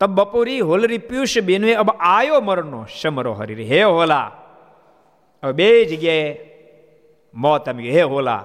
તબ 0.00 0.06
બપોરી 0.06 0.60
હોલરી 0.60 0.98
પિયુષ 0.98 1.38
બિનવે 1.38 1.74
અબ 1.74 1.90
આયો 1.90 2.40
મરનો 2.40 2.86
સમરો 3.02 3.32
હરી 3.34 3.64
હે 3.64 3.82
હોલા 3.82 4.32
હવે 5.42 5.52
બે 5.52 5.84
જગ્યાએ 5.84 6.38
મોત 7.34 7.68
આવી 7.68 7.82
ગઈ 7.82 7.90
હે 7.90 8.02
હોલા. 8.02 8.44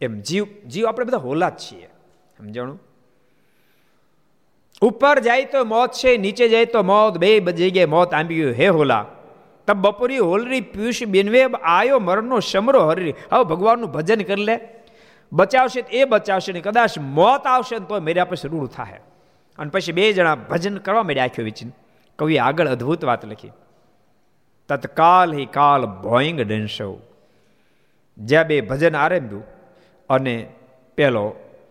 એમ 0.00 0.20
જીવ 0.20 0.46
જીવ 0.68 0.86
આપણે 0.86 1.06
બધા 1.06 1.16
હોલા 1.16 1.48
જ 1.48 1.56
છીએ. 1.56 1.88
સમજાણું? 2.38 2.82
ઉપર 4.82 5.18
જાય 5.18 5.44
તો 5.44 5.64
મોત 5.64 5.92
છે, 5.92 6.16
નીચે 6.16 6.48
જાય 6.48 6.64
તો 6.64 6.82
મોત, 6.82 7.18
બે 7.18 7.40
જગ્યાએ 7.40 7.86
મોત 7.86 8.14
આંબી 8.14 8.34
ગયું, 8.34 8.52
હે 8.52 8.68
હોલા. 8.68 9.06
તબ 9.66 9.72
બપોરી 9.72 10.18
હોલરી 10.18 10.60
પિયુષ 10.60 11.02
બિનવે 11.02 11.44
આયો 11.44 11.98
મરણનો 11.98 12.40
સમરો 12.40 12.86
હરી 12.86 13.14
હવે 13.32 13.44
ભગવાનનું 13.44 13.92
ભજન 13.92 14.22
કરી 14.22 14.44
લે. 14.44 14.60
બચાવશે 15.32 15.80
એ 15.80 16.04
બચાવશે 16.04 16.52
ને 16.52 16.60
કદાચ 16.60 16.98
મોત 16.98 17.46
આવશે 17.46 17.78
ને 17.78 17.86
તો 17.86 18.00
મેરા 18.00 18.24
પછી 18.24 18.48
રૂડ 18.48 18.68
થાય 18.68 19.00
અને 19.58 19.70
પછી 19.70 19.92
બે 19.92 20.12
જણા 20.12 20.34
ભજન 20.34 20.76
કરવા 20.76 21.02
માંડ્યા 21.02 21.24
આખ્યો 21.24 21.44
વિચિન. 21.44 21.72
કવિ 22.18 22.38
આગળ 22.38 22.68
અદ્ભુત 22.68 23.04
વાત 23.04 23.24
લખી. 23.24 23.50
તત્કાલ 24.68 25.34
હિ 25.34 25.44
કાલ 25.46 25.86
ભોઈંગ 25.86 26.40
ડંશવ 26.40 26.94
જ્યાં 28.18 28.46
બે 28.46 28.60
ભજન 28.60 28.96
આરંભ્યું 28.96 29.44
અને 30.10 30.34
પેલો 30.98 31.24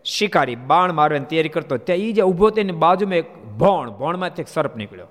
શિકારી 0.05 0.55
બાણ 0.55 0.93
મારવાની 0.93 1.25
તૈયારી 1.25 1.49
કરતો, 1.49 1.77
ત્યાં 1.77 1.99
એ 1.99 2.11
જે 2.11 2.21
ઊભો 2.21 2.49
તેની 2.49 2.71
બાજુમાં 2.71 3.17
એક 3.17 3.29
ભોણ, 3.57 3.89
ભોણમાંથી 3.89 4.41
એક 4.41 4.47
સર્પ 4.47 4.75
નીકળ્યો. 4.75 5.09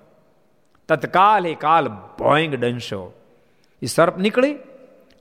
તત્કાલ 0.89 1.47
હિ 1.47 1.55
કાલ 1.55 1.89
ભોઈંગ 2.19 2.55
ડંશો 2.55 3.03
એ 3.83 3.87
સર્પ 3.87 4.19
નીકળી 4.19 4.55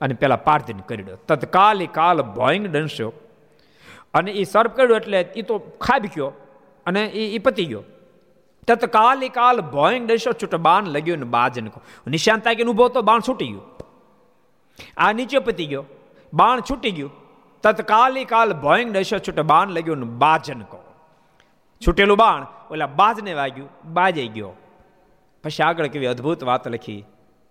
અને 0.02 0.14
પેલા 0.14 0.36
પાર્થિન 0.36 0.78
કરી 0.78 1.04
દો. 1.04 1.16
તત્કાલ 1.28 1.82
હિ 1.82 1.88
કાલ 1.88 2.22
ભોઈંગ 2.38 2.66
ડંશો 2.68 3.10
અને 4.14 4.32
એ 4.32 4.44
સર્પ 4.44 4.72
કર્યું 4.76 4.98
એટલે 4.98 5.20
એ 5.36 5.42
તો 5.42 5.60
ખાબી 5.60 6.14
ગયો 6.16 6.32
અને 6.86 7.02
એ 7.06 7.40
પતી 7.40 7.66
ગયો. 7.66 7.84
તત્કાલી 8.68 9.30
કાલ 9.30 9.62
ભોંગ 9.62 10.08
દેશો 10.08 10.32
છૂટ 10.34 10.56
બાણ 10.56 10.86
લગ્યું 10.86 11.20
ને 11.20 11.28
બાજ 11.36 11.60
નીકળો 11.60 12.12
નિશાંત 12.12 12.44
તાકીને 12.44 12.72
ઊભો 12.72 12.88
તો 12.88 13.02
બાણ 13.02 13.28
છૂટી 13.28 13.48
ગયું. 13.48 13.66
આ 14.98 15.12
નીચે 15.12 15.40
પતી 15.40 15.66
ગયો. 15.66 15.86
બાણ 16.34 16.62
છૂટી 16.62 16.92
ગયું. 16.92 17.12
તત્કાલિકાલ 17.64 18.54
ભોંગ 18.54 18.92
દેશો 18.92 19.18
છૂટ 19.18 19.40
બાણ 19.42 19.70
લગ્યું 19.70 19.98
ને 19.98 20.06
બાજન 20.06 20.62
કહો 20.62 20.82
છૂટેલું 21.82 22.18
બાણ, 22.18 22.46
ઓલા 22.72 22.86
બાજને 22.86 23.34
વાગ્યું 23.34 23.70
બાજાઈ 23.94 24.28
ગયો. 24.28 24.54
પછી 25.44 25.64
આગળ 25.64 25.88
કેવી 25.88 26.06
અદ્ભુત 26.06 26.44
વાત 26.44 26.68
લખી. 26.68 27.06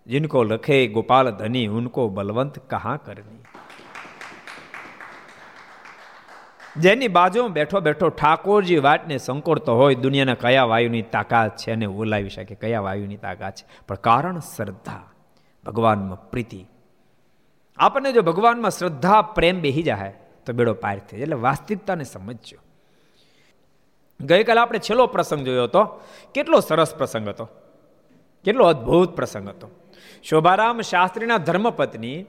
જિનકો 0.06 0.42
લખે 0.42 0.86
ગોપાલ 0.86 1.30
ધની, 1.30 1.66
ઉનકો 1.66 2.08
બલવંત 2.08 2.58
કહા 2.58 2.96
કરની 2.96 3.42
જેની 6.76 7.08
બાજુમાં 7.08 7.52
બેઠો 7.52 7.80
બેઠો 7.80 8.08
ઠાકોરજી 8.08 8.78
વાતને 8.78 9.18
સંકોડતો 9.18 9.76
હોય, 9.76 9.94
દુનિયાના 9.94 10.34
કયા 10.34 10.64
વાયુની 10.64 11.02
તાકાત 11.02 11.56
છે 11.56 11.72
અને 11.72 11.86
ઓલાવી 11.86 12.28
શકે? 12.28 12.54
કયા 12.54 12.80
વાયુની 12.80 13.16
તાકાત 13.16 13.54
છે? 13.54 13.66
પણ 13.88 13.94
કારણ 13.94 14.38
શ્રદ્ધા, 14.38 15.02
ભગવાનમાં 15.64 16.30
પ્રીતિ. 16.30 16.66
આપણને 17.76 18.12
જો 18.12 18.22
ભગવાનમાં 18.22 18.70
શ્રદ્ધા, 18.70 19.22
પ્રેમ 19.22 19.60
બેહી 19.60 19.82
જાય, 19.82 20.14
તો 20.46 20.52
બેડો 20.52 20.74
પાર 20.74 20.98
થઈ 20.98 21.20
એટલે 21.20 21.36
વાસ્તવિકતાને 21.36 22.04
સમજજો. 22.04 22.58
ગઈકાલે 24.20 24.60
આપણે 24.60 24.78
છેલ્લો 24.78 25.06
પ્રસંગ 25.06 25.44
જોયો 25.44 25.64
હતો. 25.64 25.84
કેટલો 26.34 26.60
સરસ 26.60 26.94
પ્રસંગ 26.94 27.28
હતો. 27.28 27.48
કેટલો 28.44 28.64
અદ્ભુત 28.64 29.16
પ્રસંગ 29.16 29.48
હતો. 29.48 29.70
શોભારામ 30.22 30.80
શાસ્ત્રીના 30.80 31.38
ધર્મપત્ની 31.38 32.26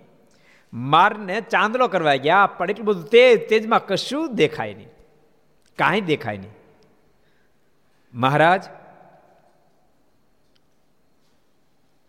મારને 0.73 1.41
ચાંદલો 1.41 1.87
કરવા 1.87 2.15
ગયા, 2.15 2.45
પણ 2.45 2.69
એટલું 2.69 2.85
બધું 2.85 3.03
તેજ, 3.03 3.49
તેજમાં 3.49 3.85
કશું 3.85 4.35
દેખાય 4.35 4.73
નહીં. 4.73 4.87
કાંઈ 5.77 6.01
દેખાય 6.01 6.37
નહીં. 6.37 6.51
મહારાજ 8.13 8.63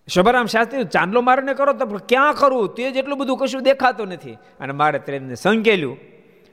શોભારામ 0.08 0.46
શાસ્ત્રી, 0.46 0.84
ચાંદલો 0.84 1.20
મારને 1.20 1.54
કરો 1.54 1.72
તો 1.72 1.86
ક્યાં 1.86 2.34
કરવું 2.34 2.74
તે 2.74 2.82
એટલું 2.82 3.18
બધું 3.18 3.38
કશું 3.38 3.62
દેખાતું 3.62 4.08
નથી. 4.08 4.32
અને 4.32 4.72
મારે 4.72 4.98
તેને 4.98 5.34
સંકેલ્યું. 5.34 5.98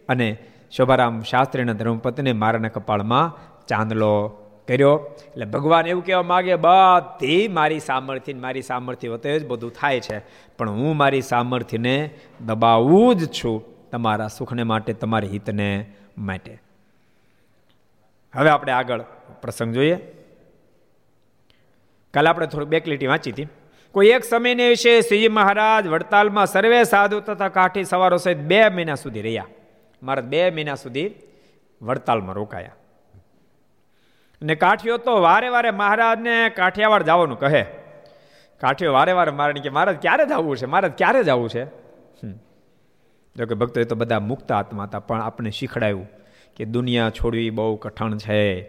અને 0.09 0.37
શોભારામ 0.71 1.21
શાસ્ત્રીના 1.21 1.73
ધર્મપતિને 1.73 2.33
મારાના 2.33 2.67
કપાળમાં 2.67 3.37
ચાંદલો 3.67 4.39
કર્યો. 4.67 5.15
એટલે 5.27 5.45
ભગવાન 5.45 5.87
એવું 5.87 6.05
કહેવા 6.05 6.23
માગે 6.23 6.55
બધી 6.55 7.47
મારી 7.47 7.79
સામર્થ્ય 7.79 8.33
મારી 8.33 8.61
સામર્થ્ય 8.61 9.09
વતે 9.09 9.39
જ 9.39 9.47
બધું 9.47 9.71
થાય 9.71 9.99
છે. 9.99 10.21
પણ 10.57 10.69
હું 10.69 10.97
મારી 10.97 11.21
સામર્થ્યને 11.21 12.09
દબાવું 12.45 13.15
જ 13.15 13.27
છું. 13.27 13.73
તમારા 13.89 14.27
સુખને 14.27 14.63
માટે, 14.63 14.93
તમારી 14.93 15.27
હિતને 15.27 15.85
માટે. 16.17 16.61
હવે 18.35 18.49
આપણે 18.49 18.71
આગળ 18.71 19.01
પ્રસંગ 19.41 19.73
જોઈએ. 19.73 19.97
કાલે 22.13 22.29
આપણે 22.29 22.47
થોડું 22.47 22.69
બેકલીટી 22.69 23.07
વાંચી 23.07 23.31
હતી. 23.31 23.47
કોઈ 23.91 24.07
એક 24.07 24.23
સમયને 24.23 24.69
વિશે 24.69 25.01
શ્રીજી 25.01 25.27
મહારાજ 25.27 25.87
વડતાલમાં 25.87 26.45
સર્વે 26.45 26.83
સાધુ 26.83 27.19
તથા 27.19 27.49
કાઠી 27.49 27.83
સવારો 27.83 28.17
સહિત 28.17 28.37
બે 28.37 28.69
મહિના 28.69 28.95
સુધી 28.95 29.21
રહ્યા. 29.21 29.47
મારા 30.03 30.21
બે 30.21 30.49
મહિના 30.49 30.75
સુધી 30.75 31.11
વડતાલમાં 31.81 32.35
રોકાયા. 32.35 32.71
ને 34.43 34.55
કાઠિયો 34.55 34.97
તો 34.97 35.21
વારે 35.21 35.49
વારે 35.49 35.71
મહારાજને 35.71 36.49
કાઠિયાવાડ 36.49 37.03
જવાનું 37.03 37.39
કહે. 37.39 37.63
કાઠિયો 38.59 38.93
વારે 38.93 39.11
વારે 39.11 39.31
મારે 39.31 39.53
કે, 39.53 39.69
મહારાજ, 39.69 39.95
ક્યારે 39.95 40.25
જવું 40.25 40.57
છે? 40.57 40.65
મહારાજ, 40.65 40.91
ક્યારે 40.91 41.23
જવું 41.23 41.49
છે? 41.49 41.65
જો 43.35 43.45
કે 43.45 43.55
ભક્તો 43.55 43.81
એ 43.81 43.83
તો 43.83 43.95
બધા 43.95 44.19
મુક્ત 44.19 44.51
આત્મા 44.51 44.83
હતા, 44.83 44.99
પણ 44.99 45.21
આપણે 45.21 45.49
શીખડાયું 45.49 46.09
કે 46.55 46.65
દુનિયા 46.65 47.09
છોડવી 47.09 47.49
બહુ 47.49 47.75
કઠણ 47.75 48.17
છે. 48.17 48.63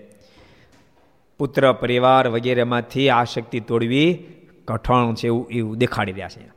પુત્ર, 1.39 1.73
પરિવાર 1.73 2.29
વગેરેમાંથી 2.29 3.11
આ 3.11 3.25
શક્તિ 3.25 3.61
તોડવી 3.61 4.27
કઠણ 4.65 5.15
છે 5.15 5.27
એવું 5.27 5.49
એવું 5.51 5.79
દેખાડી 5.79 6.13
રહ્યા 6.13 6.29
છે 6.29 6.51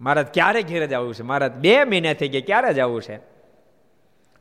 મહારાજ, 0.00 0.26
ક્યારે 0.26 0.62
ઘેરે 0.62 0.86
જવું 0.86 1.14
છે? 1.14 1.22
મહારાજ, 1.22 1.52
બે 1.52 1.84
મહિના 1.84 2.12
થઈ 2.12 2.28
ગયા, 2.28 2.42
ક્યારે 2.46 2.74
જવું 2.74 3.02
છે? 3.02 3.16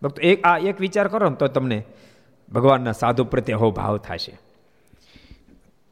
ભક્તો, 0.02 0.22
એક, 0.22 0.44
આ 0.44 0.58
એક 0.58 0.82
વિચાર 0.82 1.08
કરો 1.08 1.30
ને 1.30 1.36
તો 1.36 1.48
તમને 1.48 1.84
ભગવાનના 2.54 2.92
સાધુ 2.92 3.24
પ્રત્યે 3.24 3.56
હો 3.56 3.72
ભાવ 3.72 3.98
થશે. 3.98 4.40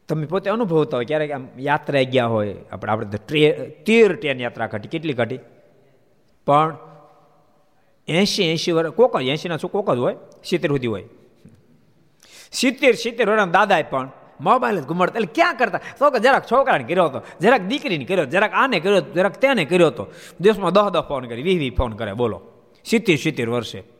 તમે 0.08 0.26
પોતે 0.26 0.50
અનુભવતા 0.50 0.96
હોય, 0.96 1.04
ક્યારેક 1.04 1.30
આમ 1.30 1.48
યાત્રા 1.58 2.02
ગયા 2.02 2.26
હોય, 2.26 2.54
આપણે 2.72 2.92
આપણે 2.92 3.18
ટ્રે 3.26 3.52
તેર 3.86 4.16
ટ્રેન 4.16 4.40
યાત્રા 4.40 4.66
ઘટી, 4.66 4.88
કેટલી 4.88 5.12
ઘટી? 5.12 5.38
પણ 6.46 6.76
એંશી 8.08 8.42
એંશી 8.42 8.72
વર્ષ 8.72 8.92
કોક 8.92 9.20
જ 9.20 9.22
એંશીના 9.22 9.56
શું 9.56 9.70
કોક 9.70 9.94
જ 9.94 9.98
હોય? 9.98 10.16
સિત્તેર 10.44 10.70
સુધી 10.70 10.86
હોય. 10.86 11.04
સિત્તેર 12.52 12.94
સિત્તેર 12.94 13.30
વર્ષના 13.30 13.46
દાદાએ 13.46 13.82
પણ 13.82 14.10
મોબાઈલ 14.40 14.80
જ 14.80 14.84
ઘુમાડતા, 14.84 15.18
એટલે 15.18 15.32
ક્યાં 15.34 15.54
કરતા? 15.54 15.80
તો 15.98 16.10
કે 16.10 16.18
જરાક 16.18 16.52
છોકરાને 16.52 16.84
કર્યો 16.84 17.04
હતો, 17.04 17.22
જરાક 17.40 17.60
દીકરીને 17.60 18.04
કર્યો, 18.04 18.24
જરાક 18.24 18.52
આને 18.54 18.80
કર્યો, 18.80 19.00
જરાક 19.00 19.36
તેને 19.36 19.64
કર્યો 19.64 19.86
હતો. 19.86 20.06
દેશમાં 20.40 20.72
દહ 20.72 20.90
દહ 20.90 21.00
ફોન 21.00 21.24
કરી 21.24 21.42
વી 21.42 21.58
વી 21.58 21.70
ફોન 21.70 21.92
કરે 21.92 22.12
બોલો. 22.12 22.42
સિત્તેર 22.84 23.16
સિત્તેર 23.16 23.48
વર્ષે. 23.48 23.91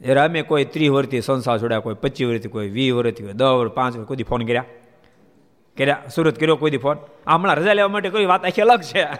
જ્યારે 0.00 0.20
અમે 0.20 0.42
કોઈ 0.42 0.64
ત્રીસ 0.64 0.90
વર્ષથી 0.90 1.20
સંસાર 1.20 1.58
છોડ્યા, 1.58 1.78
કોઈ 1.78 1.94
પચીસ 1.94 2.28
વર્ષથી, 2.28 2.48
કોઈ 2.48 2.68
વીસ 2.68 2.92
વર્ષથી, 2.92 3.22
કોઈ 3.22 3.32
દસ 3.32 3.42
વર્ષ, 3.42 3.72
પાંચ 3.72 3.96
વર્ષ, 3.96 4.08
કોઈ 4.08 4.22
ફોન 4.22 4.46
કર્યા? 4.46 4.64
કર્યા? 5.76 5.98
સુરત 6.14 6.40
કર્યો 6.40 6.56
કોઈ 6.56 6.76
ફોન 6.76 6.96
હમણાં 7.26 7.56
રજા 7.56 7.72
લેવા 7.72 7.88
માટે 7.88 8.10
કોઈ 8.10 8.24
વાત 8.24 8.44
આખી 8.44 8.62
અલગ 8.62 8.82
છે. 8.82 9.06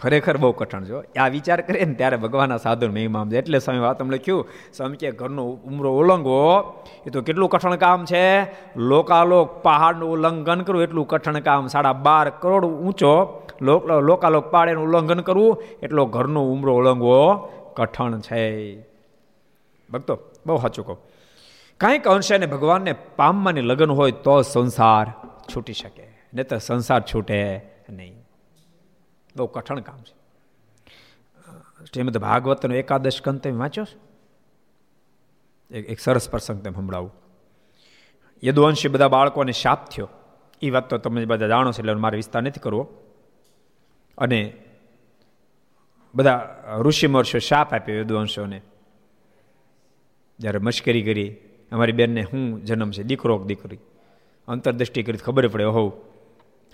ખરેખર 0.00 0.36
બહુ 0.36 0.52
કઠણ 0.52 0.84
છો 0.84 1.02
આ 1.20 1.28
વિચાર 1.28 1.60
કરીએ 1.60 1.84
ને 1.84 1.94
ત્યારે 1.94 2.16
ભગવાનના 2.16 2.56
સાધુ 2.56 2.88
મહિમા 2.92 3.26
એટલે 3.32 3.58
સ્વામી 3.58 3.80
વાત 3.80 3.98
તમને 3.98 4.16
લખ્યું 4.16 4.48
સ્વામી 4.76 5.10
ઘરનો 5.10 5.44
ઉમરો 5.44 5.94
ઓલંગવો 5.94 6.38
એ 7.06 7.10
તો 7.10 7.22
કેટલું 7.22 7.48
કઠણ 7.48 7.76
કામ 7.76 8.04
છે. 8.04 8.42
લોકાલોક 8.76 9.62
પહાડનું 9.62 10.12
ઉલ્લંઘન 10.12 10.60
કરવું, 10.60 10.82
એટલું 10.82 11.08
કઠણ 11.08 11.40
કામ. 11.40 11.66
સાડા 11.66 11.92
બાર 11.92 12.30
કરોડ 12.30 12.64
ઊંચો 12.64 13.42
લોકાલોક 14.00 14.50
પહાડેનું 14.50 14.84
ઉલ્લંઘન 14.84 15.20
કરવું, 15.20 15.62
એટલો 15.82 16.06
ઘરનો 16.06 16.44
ઉમરો 16.44 16.74
ઓળંગવો 16.76 17.36
કઠણ 17.76 18.20
છે. 18.20 18.80
ભક્તો, 19.90 20.18
બહુ 20.46 20.56
સાચું 20.56 20.86
કહું. 20.86 20.98
કાંઈક 21.78 22.08
અંશે 22.08 22.38
ને 22.38 22.46
ભગવાનને 22.46 22.92
પામવાની 22.92 23.60
લગ્ન 23.60 23.90
હોય 23.90 24.10
તો 24.10 24.42
સંસાર 24.42 25.12
છૂટી 25.56 25.72
શકે. 25.72 26.02
નહીં 26.34 26.46
તો 26.46 26.58
સંસાર 26.58 27.02
છૂટે 27.14 27.62
નહીં. 27.90 28.19
બહુ 29.36 29.46
કઠણ 29.46 29.80
કામ 29.80 29.98
છે. 29.98 30.20
શ્રીમદ 31.84 32.18
ભાગવતનો 32.18 32.74
એકાદશ 32.74 33.22
કંત 33.22 33.44
તમે 33.44 33.52
વાંચ્યો 33.52 33.86
એક 35.70 36.00
સરસ 36.00 36.30
પ્રસંગ 36.30 36.62
તમે 36.62 36.74
સંભળાવું. 36.74 37.12
યદુવંશી 38.44 38.88
બધા 38.88 39.08
બાળકોને 39.08 39.52
શાપ 39.52 39.90
થયો. 39.90 40.08
એ 40.62 40.70
વાત 40.70 40.90
તો 40.90 40.98
તમે 40.98 41.24
બધા 41.24 41.48
જાણો 41.48 41.72
છો, 41.72 41.78
એટલે 41.78 41.94
મારે 41.94 42.16
વિસ્તાર 42.16 42.42
નથી 42.42 42.60
કરવો. 42.60 42.82
અને 44.18 44.52
બધા 46.14 46.62
ઋષિમર્ષો 46.78 47.38
શાપ 47.38 47.74
આપ્યો 47.74 47.96
યદુવંશોને. 47.96 48.62
જ્યારે 50.38 50.58
મશ્કરી 50.58 51.02
કરી, 51.02 51.36
અમારી 51.72 51.92
બેનને 51.92 52.22
શું 52.22 52.64
જન્મ 52.64 52.90
છે, 52.90 53.02
દીકરો 53.02 53.44
દીકરી. 53.44 53.78
અંતરદૃષ્ટિ 54.48 55.02
કરી 55.02 55.18
ખબર 55.18 55.48
પડે 55.48 55.64
હોવ 55.64 55.92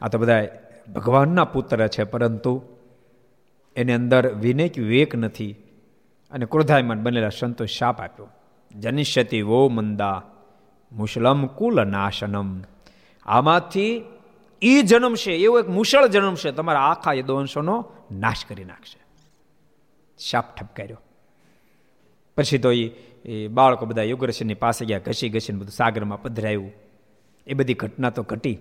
આ 0.02 0.08
તો 0.08 0.18
બધા 0.18 0.46
ભગવાનના 0.94 1.44
પુત્ર 1.44 1.88
છે, 1.88 2.04
પરંતુ 2.04 2.62
એની 3.76 3.92
અંદર 3.92 4.34
વિનય 4.34 4.68
વિવેક 4.76 5.14
નથી 5.14 5.52
અને 6.30 6.46
ક્રોધાયમાન 6.46 7.02
બનેલા 7.02 7.28
સંતો 7.28 7.64
શાપ 7.66 8.00
આપ્યો. 8.00 8.28
જનિષ્યતિ 8.74 9.42
વો 9.42 9.68
મંદા 9.68 10.22
મુશલમ 10.92 11.46
કુલ 11.46 11.84
નાશનમ. 11.84 12.62
આમાંથી 13.26 14.02
એ 14.62 14.82
જન્મશે 14.82 15.32
એવો 15.36 15.58
એક 15.60 15.68
મુશળ 15.68 16.06
જન્મશે 16.06 16.50
તમારા 16.50 16.80
આખા 16.80 17.12
યદોવંશોનો 17.12 17.76
નાશ 18.12 18.44
કરી 18.44 18.64
નાખશે. 18.64 19.00
શાપ 20.18 20.56
ઠપકાર્યો. 20.56 21.00
પછી 22.36 22.58
તો 22.58 22.72
એ 22.72 23.48
બાળકો 23.48 23.86
બધા 23.86 24.02
યુગ્રસનની 24.02 24.54
પાસે 24.54 24.86
ગયા, 24.86 24.98
ઘસી 24.98 25.28
ઘસીને 25.28 25.58
બધું 25.58 25.70
સાગરમાં 25.70 26.22
પધરાયું. 26.22 26.72
એ 27.46 27.54
બધી 27.54 27.74
ઘટના 27.74 28.10
તો 28.10 28.22
ઘટી. 28.22 28.58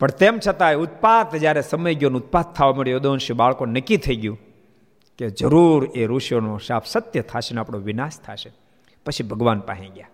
પણ 0.00 0.10
તેમ 0.10 0.38
છતાંય 0.48 0.74
ઉત્પાત 0.74 1.36
જ્યારે 1.36 1.62
સમય 1.62 1.94
ગયો 1.94 2.10
ઉત્પાત 2.10 2.54
થવા 2.54 2.72
મળ્યો 2.72 2.96
યદોવંશી 2.96 3.32
બાળકો 3.32 3.66
નક્કી 3.66 3.96
થઈ 3.96 4.16
ગયું 4.16 4.38
કે 5.18 5.30
જરૂર 5.30 5.90
એ 5.94 6.06
ઋષિઓનો 6.06 6.58
શાપ 6.58 6.86
સત્ય 6.86 7.20
થશે 7.20 7.54
ને 7.54 7.60
આપણો 7.60 7.78
વિનાશ 7.78 8.12
થશે. 8.26 8.52
પછી 9.06 9.24
ભગવાન 9.24 9.60
પાસે 9.60 9.86
ગયા. 9.86 10.08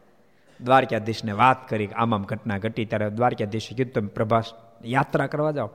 દ્વારકાધીશને 0.60 1.32
વાત 1.32 1.68
કરી 1.68 1.86
આમ 1.86 2.14
આમ 2.14 2.22
ઘટના 2.22 2.58
ઘટી, 2.58 2.84
ત્યારે 2.84 3.10
દ્વારકાધીશે 3.10 3.74
કીધું 3.74 3.92
તમે 3.92 4.08
પ્રભાસ 4.08 4.44
યાત્રા 4.84 5.26
કરવા 5.26 5.50
જાઓ. 5.50 5.70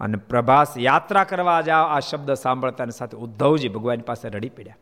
અને 0.00 0.16
પ્રભાસ 0.16 0.74
યાત્રા 0.78 1.24
કરવા 1.24 1.60
જાઓ, 1.60 1.84
આ 1.84 2.00
શબ્દ 2.00 2.32
સાંભળતાની 2.32 2.90
સાથે 2.90 3.16
ઉદ્ધવજી 3.16 3.68
ભગવાન 3.68 4.00
પાસે 4.00 4.28
રડી 4.28 4.48
પડ્યા. 4.48 4.76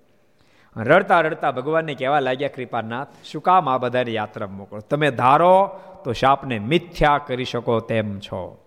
રડતા 0.76 1.20
રડતા 1.20 1.50
ભગવાનને 1.50 1.94
કહેવા 1.94 2.20
લાગ્યા, 2.20 2.48
કૃપાનાથ, 2.48 3.06
શું 3.24 3.42
કામ 3.42 3.68
આ 3.68 3.78
બધાની 3.78 4.14
યાત્રા 4.14 4.46
મોકલો? 4.46 4.80
તમે 4.80 5.10
ધારો 5.10 5.80
તો 6.04 6.12
શાપને 6.12 6.58
મિથ્યા 6.58 7.18
કરી 7.18 7.44
શકો 7.44 7.80
તેમ 7.80 8.18
છો. 8.18 8.64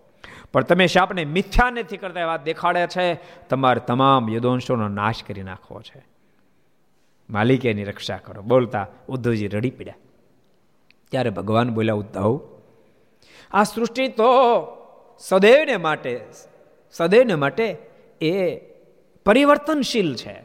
પણ 0.52 0.62
તમે 0.62 0.86
શાપને 0.86 1.24
મિથ્યા 1.24 1.70
નથી 1.70 1.96
કરતા 1.96 2.20
એવા 2.20 2.36
દેખાડે 2.36 2.86
છે, 2.86 3.14
તમારે 3.48 3.80
તમામ 3.80 4.34
યદોંશોનો 4.34 4.88
નાશ 4.88 5.22
કરી 5.22 5.42
નાખવો 5.42 5.82
છે. 5.82 6.04
માલિકેની 7.30 7.84
રક્ષા 7.84 8.16
કરો. 8.16 8.42
બોલતા 8.42 8.86
ઉદ્ધવજી 9.08 9.48
રડી 9.48 9.70
પડ્યા. 9.70 9.94
ત્યારે 11.10 11.30
ભગવાન 11.30 11.70
બોલ્યા, 11.70 11.94
ઉદ્ધવ, 11.94 12.40
આ 13.50 13.62
સૃષ્ટિ 13.62 14.08
તો 14.08 14.32
સદૈવને 15.18 15.76
માટે 15.76 16.20
સદૈવને 16.92 17.34
માટે 17.34 17.76
એ 18.20 18.56
પરિવર્તનશીલ 19.26 20.14
છે. 20.14 20.42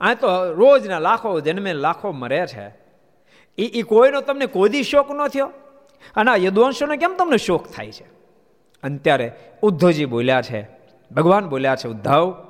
આ 0.00 0.14
તો 0.14 0.52
રોજના 0.52 0.98
લાખો 0.98 1.40
જન્મે 1.40 1.72
લાખો 1.72 2.12
મરે 2.12 2.46
છે. 2.46 2.84
એ 3.58 3.82
કોઈનો 3.82 4.20
તમને 4.20 4.46
કોઈ 4.46 4.82
શોખ 4.82 5.10
ન 5.10 5.28
થયો? 5.28 5.50
અને 6.16 6.30
આ 6.30 6.36
યદુવંશોનો 6.36 6.96
કેમ 6.96 7.14
તમને 7.18 7.36
શોખ 7.36 7.68
થાય 7.68 7.92
છે? 7.92 8.04
અને 8.82 8.98
ત્યારે 8.98 9.32
ઉદ્ધવજી 9.62 10.04
બોલ્યા 10.04 10.42
છે, 10.42 10.68
ભગવાન 11.12 11.48
બોલ્યા 11.48 11.76
છે, 11.76 11.88
ઉદ્ધવ, 11.88 12.46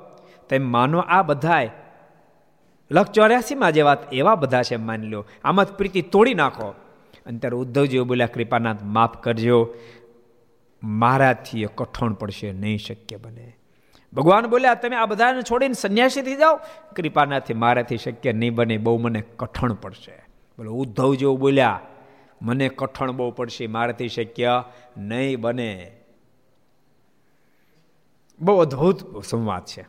તેમ 0.49 0.71
માનો 0.71 0.99
આ 0.99 1.21
બધાય. 1.21 1.71
લખ 2.91 3.11
ચોર્યાસીમાં 3.11 3.71
જે 3.71 3.81
વાત 3.81 4.13
એવા 4.13 4.35
બધા 4.35 4.63
છે 4.63 4.75
માની 4.75 5.07
લો. 5.07 5.25
આમાં 5.43 5.77
પ્રીતિ 5.77 6.01
તોડી 6.01 6.33
નાખો. 6.33 6.75
અને 7.25 7.39
ત્યારે 7.39 7.55
ઉદ્ધવજીઓ 7.55 8.05
બોલ્યા, 8.05 8.27
કૃપાનાથ, 8.27 8.83
માફ 8.83 9.17
કરજો. 9.17 9.73
મારાથી 10.83 11.63
એ 11.63 11.67
કઠણ 11.75 12.13
પડશે, 12.13 12.51
નહીં 12.51 12.77
શક્ય 12.77 13.17
બને. 13.17 13.57
ભગવાન 14.13 14.47
બોલ્યા, 14.47 14.73
તમે 14.73 14.95
આ 14.95 15.05
બધાને 15.05 15.41
છોડીને 15.41 15.73
સંન્યાસી 15.73 16.21
થઈ 16.21 16.35
જાઓ. 16.35 16.55
કૃપાનાથી 16.95 17.53
મારાથી 17.53 17.97
શક્ય 17.97 18.33
નહીં 18.33 18.55
બને, 18.55 18.77
બહુ 18.77 18.97
મને 18.97 19.23
કઠણ 19.39 19.73
પડશે. 19.73 20.25
બોલો 20.57 20.71
ઉદ્ધવ 20.71 21.15
જેવું 21.15 21.39
બોલ્યા 21.39 21.79
મને 22.41 22.69
કઠણ 22.69 23.11
બહુ 23.11 23.31
પડશે, 23.31 23.67
મારાથી 23.67 24.09
શક્ય 24.09 24.63
નહીં 24.97 25.41
બને. 25.41 25.97
બહુ 28.41 28.57
અદ્ભુત 28.57 29.23
સંવાદ 29.23 29.65
છે. 29.65 29.85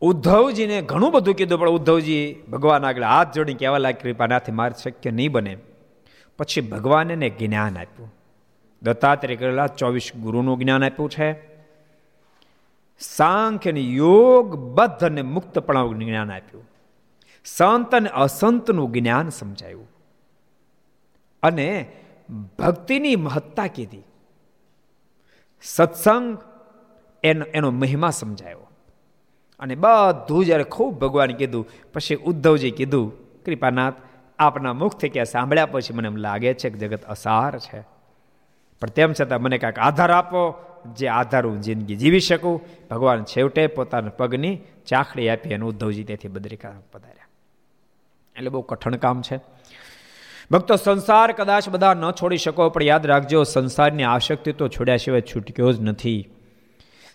ઉદ્ધવજીને 0.00 0.82
ઘણું 0.82 1.12
બધું 1.12 1.34
કીધું, 1.34 1.58
પણ 1.58 1.68
ઉદ્ધવજી 1.68 2.42
ભગવાન 2.50 2.84
આગળ 2.84 3.02
હાથ 3.02 3.34
જોડી 3.34 3.54
કહેવા 3.54 3.78
લાગે 3.78 4.00
કૃપાનાથી, 4.00 4.52
મારે 4.52 4.82
શક્ય 4.82 5.10
નહીં 5.10 5.32
બને. 5.32 5.58
પછી 6.38 6.60
ભગવાન 6.60 7.28
જ્ઞાન 7.28 7.78
આપ્યું. 7.78 8.14
દત્તાત્રેય 8.82 9.36
કરેલા 9.36 9.66
ચોવીસ 9.66 10.10
ગુરુનું 10.22 10.58
જ્ઞાન 10.58 10.84
આપ્યું 10.84 11.10
છે. 11.10 11.56
સાંખ્ય 12.98 13.70
અને 13.70 13.80
યોગ 13.80 14.56
બદ્ધ 14.56 15.04
અને 15.04 15.22
મુક્તપણાનું 15.22 15.98
જ્ઞાન 15.98 16.32
આપ્યું. 16.32 16.70
સંત 17.44 17.94
અને 17.94 18.08
અસંતનું 18.08 18.92
જ્ઞાન 18.92 19.28
સમજાયું. 19.28 19.95
અને 21.46 21.86
ભક્તિની 22.58 23.16
મહત્તા 23.16 23.66
કીધી. 23.66 24.02
સત્સંગ 25.62 26.38
એનો 27.22 27.44
એનો 27.44 27.70
મહિમા 27.70 28.10
સમજાયો. 28.10 28.58
અને 29.60 29.74
બધું 29.74 30.44
જ્યારે 30.44 30.64
ખૂબ 30.64 30.98
ભગવાન 30.98 31.32
કીધું, 31.32 31.68
પછી 31.94 32.14
ઉદ્ધવજી 32.14 32.70
કીધું, 32.70 33.12
કૃપાનાથ, 33.44 33.94
આપના 34.38 34.72
મુખથી 34.72 35.08
ક્યાં 35.08 35.26
સાંભળ્યા 35.26 35.66
પછી 35.66 35.94
મને 35.94 36.08
એમ 36.08 36.16
લાગે 36.16 36.54
છે 36.54 36.70
કે 36.70 36.78
જગત 36.78 37.04
અસાર 37.04 37.58
છે. 37.58 37.80
પણ 38.80 38.88
તેમ 38.88 39.12
છતાં 39.12 39.42
મને 39.42 39.58
કાંઈક 39.58 39.78
આધાર 39.78 40.10
આપો, 40.10 40.64
જે 40.94 41.08
આધાર 41.08 41.46
હું 41.46 41.60
જિંદગી 41.60 41.96
જીવી 41.96 42.20
શકું. 42.20 42.60
ભગવાન 42.90 43.24
છેવટે 43.24 43.66
પોતાના 43.66 44.08
પગની 44.08 44.58
ચાખડી 44.86 45.28
આપી 45.28 45.54
અને 45.54 45.64
ઉદ્ધવજી 45.64 46.04
તેથી 46.04 46.28
બદ્રિકા 46.28 46.72
પધાર્યા. 46.92 47.26
એટલે 48.36 48.50
બહુ 48.50 48.62
કઠણ 48.62 48.96
કામ 48.96 49.22
છે. 49.22 49.40
ભક્તો, 50.50 50.76
સંસાર 50.76 51.32
કદાચ 51.32 51.68
બધા 51.68 51.94
ન 51.94 52.10
છોડી 52.10 52.36
શકો, 52.36 52.68
પણ 52.68 52.82
યાદ 52.82 53.06
રાખજો, 53.06 53.42
સંસારની 53.42 54.02
આશક્તિ 54.02 54.52
તો 54.52 54.68
છોડ્યા 54.68 54.96
સિવાય 54.96 55.20
છૂટક્યો 55.20 55.72
જ 55.72 55.80
નથી. 55.80 56.28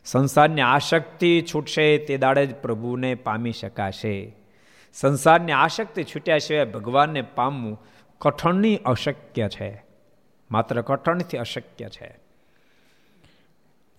સંસારની 0.05 0.61
આશક્તિ 0.61 1.45
છૂટશે, 1.53 1.97
તે 1.97 2.17
દાડે 2.17 2.45
જ 2.45 2.55
પ્રભુને 2.55 3.15
પામી 3.15 3.51
શકાશે. 3.51 4.35
સંસારની 4.93 5.51
આશક્તિ 5.51 6.03
છૂટ્યા 6.03 6.37
સિવાય 6.37 6.65
ભગવાનને 6.65 7.21
પામવું 7.21 7.81
કઠણની 8.21 8.77
અશક્ય 8.77 9.47
છે. 9.47 9.83
માત્ર 10.51 10.81
કઠણથી 10.81 11.37
અશક્ય 11.37 11.89
છે. 11.89 12.17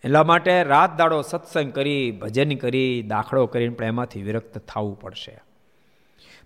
એટલા 0.05 0.25
માટે 0.25 0.63
રાત 0.63 0.97
દાડો 0.97 1.23
સત્સંગ 1.23 1.73
કરી, 1.73 2.11
ભજન 2.11 2.55
કરી, 2.55 3.05
દાખલો 3.09 3.47
કરીને 3.47 3.75
પણ 3.75 3.85
એમાંથી 3.85 4.23
વિરક્ત 4.23 4.59
થવું 4.59 5.01
પડશે. 5.01 5.41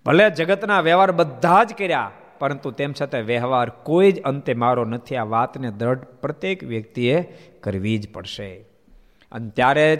ભલે 0.05 0.29
જગતના 0.29 0.81
વ્યવહાર 0.81 1.11
બધા 1.11 1.63
જ 1.63 1.73
કર્યા 1.73 2.11
પરંતુ 2.39 2.71
તેમ 2.71 2.93
છતાં 3.01 3.21
વ્યવહાર 3.21 3.69
કોઈ 3.69 4.11
જ 4.11 4.21
અંતે 4.21 4.53
મારો 4.53 4.85
નથી. 4.85 5.15
આ 5.15 5.23
વાતને 5.23 5.71
દ્રઢ 5.71 5.99
પ્રત્યેક 5.99 6.63
વ્યક્તિએ 6.63 7.37
કરવી 7.59 7.97
જ 7.97 8.13
પડશે. 8.13 8.55
અને 9.31 9.49
ત્યારે 9.49 9.95
જ 9.95 9.99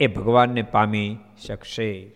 એ 0.00 0.06
ભગવાનને 0.06 0.62
પામી 0.62 1.18
શકશે. 1.46 2.10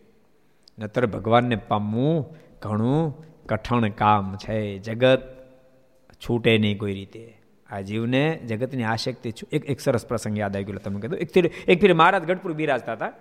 નતર 0.79 1.07
ભગવાનને 1.07 1.57
પામવું 1.57 2.35
ઘણું 2.63 3.25
કઠણ 3.47 3.89
કામ 3.89 4.37
છે. 4.37 4.79
જગત 4.79 5.23
છૂટે 6.11 6.59
નહીં 6.59 6.79
કોઈ 6.79 6.95
રીતે. 6.95 7.37
આ 7.71 7.81
જીવને 7.81 8.37
જગતની 8.37 8.83
આશક્તિ 8.83 9.33
એક 9.53 9.65
એક 9.65 9.81
સરસ 9.81 10.07
પ્રસંગ 10.07 10.39
યાદ 10.39 10.57
આવી 10.57 10.65
ગયો 10.65 10.77
તમે 10.77 11.01
કીધું. 11.01 11.19
એક 11.19 11.33
ફીર 11.33 11.51
એક 11.69 11.81
ફીર 11.81 11.95
મહારાજ 11.95 12.23
ગઢપુર 12.25 12.53
બિરાજતા 12.53 12.93
હતા. 12.93 13.13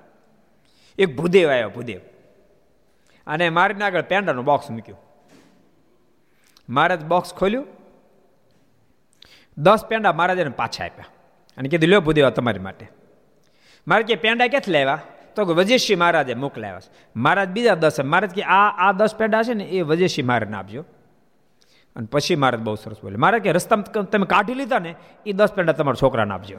એક 0.97 1.15
ભૂદેવ 1.15 1.49
આવ્યો 1.49 1.69
ભૂદેવ. 1.69 1.99
અને 3.27 3.49
મારીને 3.49 3.85
આગળ 3.85 4.01
પેંડાનું 4.01 4.45
બોક્સ 4.45 4.71
મૂક્યું. 4.71 5.12
મહારાજ 6.69 7.05
બોક્સ 7.05 7.33
ખોલ્યું. 7.33 7.65
દસ 9.57 9.85
પેંડા 9.87 10.13
મહારાજને 10.13 10.49
પાછા 10.49 10.85
આપ્યા. 10.85 11.05
અને 11.57 11.69
કીધું, 11.69 11.89
લ્યો 11.89 12.01
ભૂદેવા, 12.01 12.29
તમારી 12.29 12.59
માટે. 12.59 12.87
મારે 13.87 14.03
કે, 14.03 14.15
પેંડા 14.15 14.47
ક્યાંથી 14.47 14.71
લેવા 14.71 14.99
તો 15.35 15.45
કે, 15.45 15.53
વજેશી 15.53 15.95
મહારાજે 15.95 16.33
મોકલાવ્યા 16.33 16.79
છે. 16.79 16.91
મહારાજ 17.15 17.49
બીજા 17.49 17.75
દસ 17.75 17.99
મહારાજ 17.99 18.29
કે 18.29 18.41
આ 18.41 18.89
આ 18.89 18.91
દસ 18.91 19.15
પેંડા 19.15 19.43
છે 19.43 19.53
ને, 19.53 19.63
એ 19.63 19.81
વજેશી 19.81 20.21
મહારાજને 20.21 20.57
આપજો. 20.57 20.85
અને 21.95 22.07
પછી 22.11 22.35
મહારાજ 22.35 22.61
બહુ 22.61 22.75
સરસ 22.75 22.95
બોલે, 23.03 23.17
મારે 23.17 23.39
કે 23.39 23.51
રસ્તામાં 23.51 24.09
તમે 24.09 24.25
કાઢી 24.25 24.53
લીધા 24.53 24.79
ને, 24.79 24.95
એ 25.25 25.31
દસ 25.31 25.53
પેંડા 25.53 25.73
તમારા 25.73 26.01
છોકરાને 26.01 26.33
આપજો. 26.33 26.57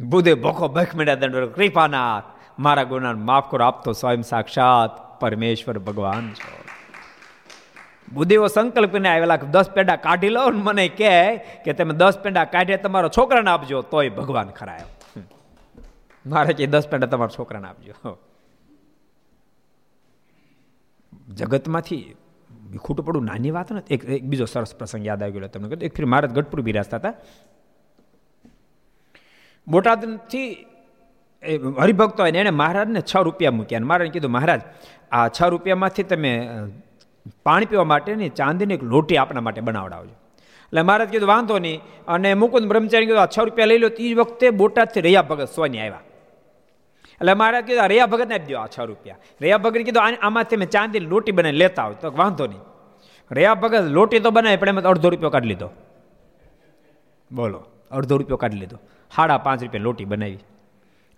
બુધે 0.00 0.34
ભોખો 0.34 0.68
ભખ 0.68 0.94
મેળ્યા 0.94 1.14
દંડ 1.14 1.52
કૃપાનાથ, 1.54 2.28
મારા 2.58 2.84
ગુના 2.84 3.12
માફ 3.12 3.50
કરો 3.50 3.64
આપતો 3.64 3.92
સ્વયં 3.92 4.22
સાક્ષાત 4.22 5.20
પરમેશ્વર 5.20 5.78
ભગવાન 5.78 6.32
છો. 6.32 6.52
બુદ્ધિઓ 8.12 8.46
સંકલ્પ 8.46 8.92
કરીને 8.92 9.08
આવેલા 9.08 9.36
દસ 9.36 9.68
પેંડા 9.70 9.96
કાઢી 9.96 10.28
લો 10.28 10.50
ને 10.50 10.62
મને 10.62 10.88
કહે 10.88 11.36
કે 11.64 11.72
તમે 11.72 11.94
દસ 11.94 12.16
પેંડા 12.18 12.44
કાઢ્યા, 12.44 12.76
તમારો 12.76 13.08
છોકરાને 13.08 13.50
આપજો, 13.50 13.82
તોય 13.82 14.10
ભગવાન 14.10 14.50
ખરાયો. 14.50 14.88
મારે 16.26 16.52
કે 16.52 16.66
દસ 16.66 16.88
પેંડા 16.88 17.06
તમારા 17.06 17.36
છોકરાને 17.38 17.68
આપજો. 17.68 18.18
જગતમાંથી 21.28 22.16
ખોટું 22.78 23.04
પડું 23.06 23.24
નાની 23.24 23.50
વાત 23.50 23.72
ને 23.72 23.82
એક 23.90 24.24
બીજો 24.24 24.44
સરસ 24.44 24.74
પ્રસંગ 24.74 25.06
યાદ 25.06 25.22
આવી 25.22 25.40
ગયો 25.40 25.48
તમને 25.48 25.84
એક 25.86 25.92
ફરી 25.96 26.04
મહારાજ 26.04 26.32
ગઢપુર 26.32 26.60
બિરાજતા 26.60 26.96
હતા. 26.96 27.14
બોટાદથી 29.68 30.66
એ 31.42 31.56
હરિભક્તો 31.56 32.22
હોય 32.22 32.30
ને 32.30 32.38
એણે 32.38 32.50
મહારાજને 32.50 33.00
છ 33.00 33.16
રૂપિયા 33.16 33.50
મૂક્યા 33.50 33.80
મહારાજને 33.80 34.12
કીધું, 34.12 34.30
મહારાજ, 34.30 34.60
આ 35.12 35.28
છ 35.28 35.42
રૂપિયામાંથી 35.42 36.02
તમે 36.02 36.32
પાણી 37.44 37.66
પીવા 37.66 37.84
માટેની 37.84 38.28
ચાંદીની 38.28 38.74
એક 38.74 38.82
લોટી 38.82 39.16
આપણા 39.16 39.40
માટે 39.40 39.60
બનાવડાવજો. 39.60 40.14
એટલે 40.64 40.82
મહારાજ 40.82 41.08
કીધું, 41.08 41.28
વાંધો 41.28 41.58
નહીં. 41.58 41.80
અને 42.08 42.34
મુકુંદ 42.34 42.68
બ્રહ્મચારી 42.68 43.06
કીધું, 43.06 43.22
આ 43.22 43.26
છ 43.26 43.38
રૂપિયા 43.38 43.66
લઈ 43.66 43.78
લો. 43.78 43.88
એ 43.88 44.14
વખતે 44.14 44.50
બોટાદથી 44.50 45.00
રૈયા 45.00 45.22
ભગત 45.22 45.48
સોની 45.48 45.78
આવ્યા. 45.78 46.00
એટલે 47.20 47.34
મહારાજ 47.34 47.64
કીધું 47.64 47.88
રૈયા 47.88 48.06
ભગતને 48.06 48.34
આપી 48.34 48.52
દો 48.52 48.58
આ 48.58 48.66
છ 48.66 48.80
રૂપિયા. 48.80 49.16
રૈયા 49.40 49.58
ભગત 49.58 49.84
કીધું 49.84 50.02
આમાંથી 50.22 50.56
તમે 50.56 50.66
ચાંદી 50.66 50.98
લોટી 50.98 51.32
બનાવી 51.32 51.56
લેતા 51.56 51.82
આવો. 51.82 51.94
તો 51.94 52.12
વાંધો 52.16 52.46
નહીં. 52.46 52.60
રૈયા 53.30 53.54
ભગત, 53.54 53.82
લોટી 53.96 54.20
તો 54.20 54.30
બનાવી, 54.30 54.56
પણ 54.56 54.68
એમાં 54.68 54.84
અડધો 54.84 55.08
રૂપિયો 55.08 55.30
કાઢી 55.30 55.48
લીધો. 55.48 55.70
બોલો, 57.32 57.60
અડધો 57.90 58.16
રૂપિયો 58.16 58.36
કાઢી 58.36 58.58
લીધો. 58.58 58.78
સાડા 59.16 59.38
પાંચ 59.38 59.62
રૂપિયા 59.62 59.82
લોટી 59.82 60.04
બનાવી. 60.04 60.40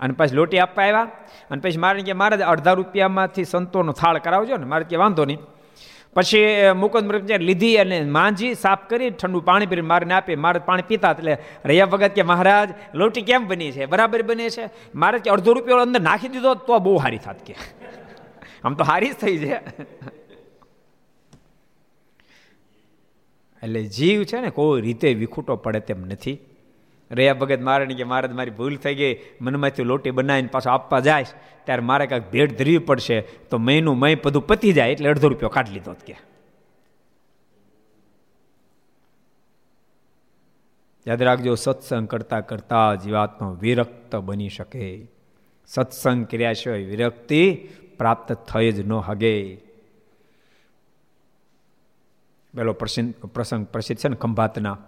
અને 0.01 0.13
પછી 0.13 0.35
લોટી 0.35 0.59
આપવા 0.59 0.83
આવ્યા, 0.83 1.09
અને 1.51 1.61
પછી 1.61 1.79
મારે 1.79 2.03
કે 2.03 2.13
મારે 2.13 2.37
અડધા 2.43 2.73
રૂપિયામાંથી 2.73 3.45
સંતોનો 3.45 3.93
થાળ 3.93 4.19
કરાવજો 4.19 4.57
ને, 4.57 4.65
મારે 4.65 4.85
કે 4.85 4.97
વાંધો 4.97 5.25
નહીં. 5.25 5.39
પછી 6.15 6.73
મુકુંદ 6.77 7.31
લીધી 7.41 7.77
અને 7.77 8.01
માંજી, 8.05 8.55
સાફ 8.55 8.89
કરી, 8.89 9.11
ઠંડુ 9.11 9.41
પાણી 9.41 9.67
પીને 9.67 9.81
મારીને 9.81 10.15
આપી, 10.15 10.37
મારે 10.37 10.59
પાણી 10.59 10.83
પીતા 10.83 11.11
એટલે 11.11 11.39
રહ્યા 11.65 11.85
વગર 11.85 12.09
કે 12.09 12.23
મહારાજ, 12.23 12.71
લોટી 12.95 13.23
કેમ 13.23 13.49
બની 13.49 13.73
છે? 13.73 13.87
બરાબર 13.87 14.23
બની 14.23 14.51
છે? 14.51 14.69
મારે 14.95 15.19
કે 15.19 15.31
અડધો 15.31 15.53
રૂપિયો 15.53 15.79
અંદર 15.79 16.01
નાખી 16.01 16.29
દીધો 16.29 16.55
તો 16.55 16.79
બહુ 16.79 16.99
સારી 16.99 17.19
થાત 17.19 17.41
કે. 17.45 17.55
આમ 18.65 18.75
તો 18.75 18.85
હારી 18.85 19.11
જ 19.11 19.15
થઈ 19.15 19.39
છે. 19.39 19.61
એટલે 23.63 23.83
જીવ 23.85 24.25
છે 24.25 24.41
ને 24.41 24.51
કોઈ 24.51 24.81
રીતે 24.81 25.15
વિખૂટો 25.15 25.57
પડે 25.57 25.81
તેમ 25.81 26.05
નથી. 26.05 26.39
રહ્યા 27.13 27.35
ભગત, 27.35 27.61
મારે 27.61 27.87
કે 27.87 28.05
મારે 28.05 28.29
મારી 28.29 28.51
ભૂલ 28.51 28.77
થઈ 28.77 28.95
ગઈ. 28.95 29.21
મનમાંથી 29.41 29.83
લોટી 29.83 30.11
બનાવીને 30.11 30.49
પાછો 30.53 30.71
આપવા 30.71 31.01
જાય 31.01 31.25
ત્યારે 31.65 31.83
મારે 31.83 32.07
કાંઈક 32.07 32.31
ભેટ 32.31 32.59
ધરવી 32.59 32.79
પડશે. 32.79 33.21
તો 33.21 33.59
મહિનું 33.59 33.99
મય 33.99 34.15
બધું 34.15 34.47
પતી 34.47 34.73
જાય, 34.73 34.93
એટલે 34.93 35.11
અડધો 35.11 35.29
રૂપિયો 35.29 35.49
કાઢી 35.49 35.73
લીધો 35.73 35.93
કે. 36.07 36.17
યાદ 41.07 41.23
રાખજો, 41.23 41.55
સત્સંગ 41.55 42.09
કરતા 42.09 42.41
કરતા 42.41 42.95
જીવાત્મા 42.95 43.57
વિરક્ત 43.61 44.17
બની 44.17 44.49
શકે. 44.49 45.09
સત્સંગ 45.67 46.27
કર્યા 46.27 46.53
સિવાય 46.53 46.85
વિરક્તિ 46.85 47.69
પ્રાપ્ત 47.99 48.33
થઈ 48.33 48.73
જ 48.73 48.81
ન 48.87 48.93
હગે. 48.93 49.57
પેલો 52.55 52.73
પ્રસંગ 52.73 53.67
પ્રસિદ્ધ 53.67 54.01
છે 54.01 54.09
ને 54.09 54.17
ખંભાતના. 54.17 54.79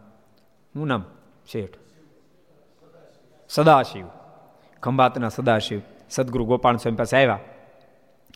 શું 0.73 0.87
નામ? 0.87 1.05
શેઠ. 1.53 1.84
સદાશિવ. 3.49 4.07
ખંભાતના 4.83 5.29
સદાશિવ 5.29 5.81
સદગુરુ 6.11 6.45
ગોપાલ 6.45 6.77
સ્વામી 6.77 6.97
પાસે 6.97 7.17
આવ્યા. 7.17 7.39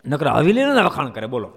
નકર 0.07 0.29
હવેલીના 0.29 0.83
વખાણ 0.83 1.09
કરે, 1.09 1.27
બોલો. 1.27 1.51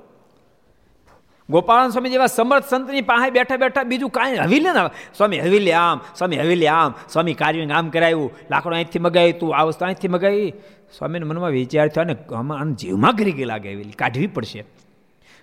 ગોપાલ 1.50 1.90
સ્વામી 1.90 2.10
જેવા 2.10 2.28
સમર્થ 2.28 2.66
સંતની 2.66 3.02
પાસે 3.02 3.30
બેઠા 3.30 3.58
બેઠા 3.58 3.84
બીજું 3.84 4.10
કાંઈ 4.10 4.36
હવેલી 4.36 4.60
ના 4.60 4.88
સ્વામી 4.88 5.40
હવેલી 5.40 5.72
આમ, 5.72 6.02
સ્વામી 6.18 6.38
હવેલી 6.38 6.68
આમ, 6.68 6.94
સ્વામી 7.10 7.34
કાર્ય 7.34 7.70
આમ 7.70 7.90
કરાયું, 7.90 8.32
લાકડું 8.52 8.74
અહીંથી 8.74 9.00
મગાવી 9.00 9.34
તું, 9.34 9.56
આ 9.56 9.64
વસ્તુ 9.64 9.86
અહીંથી 9.86 10.08
મગાવી 10.08 10.54
સ્વામીને 10.98 11.26
મનમાં 11.26 11.50
વિચાર 11.50 11.88
થયો 11.88 12.04
અને 12.04 12.16
આમાં 12.36 12.74
જીવમાં 12.74 13.16
ગઈ 13.16 13.44
લાગે 13.44 13.74
હવેલી, 13.74 13.92
કાઢવી 13.92 14.28
પડશે. 14.28 14.60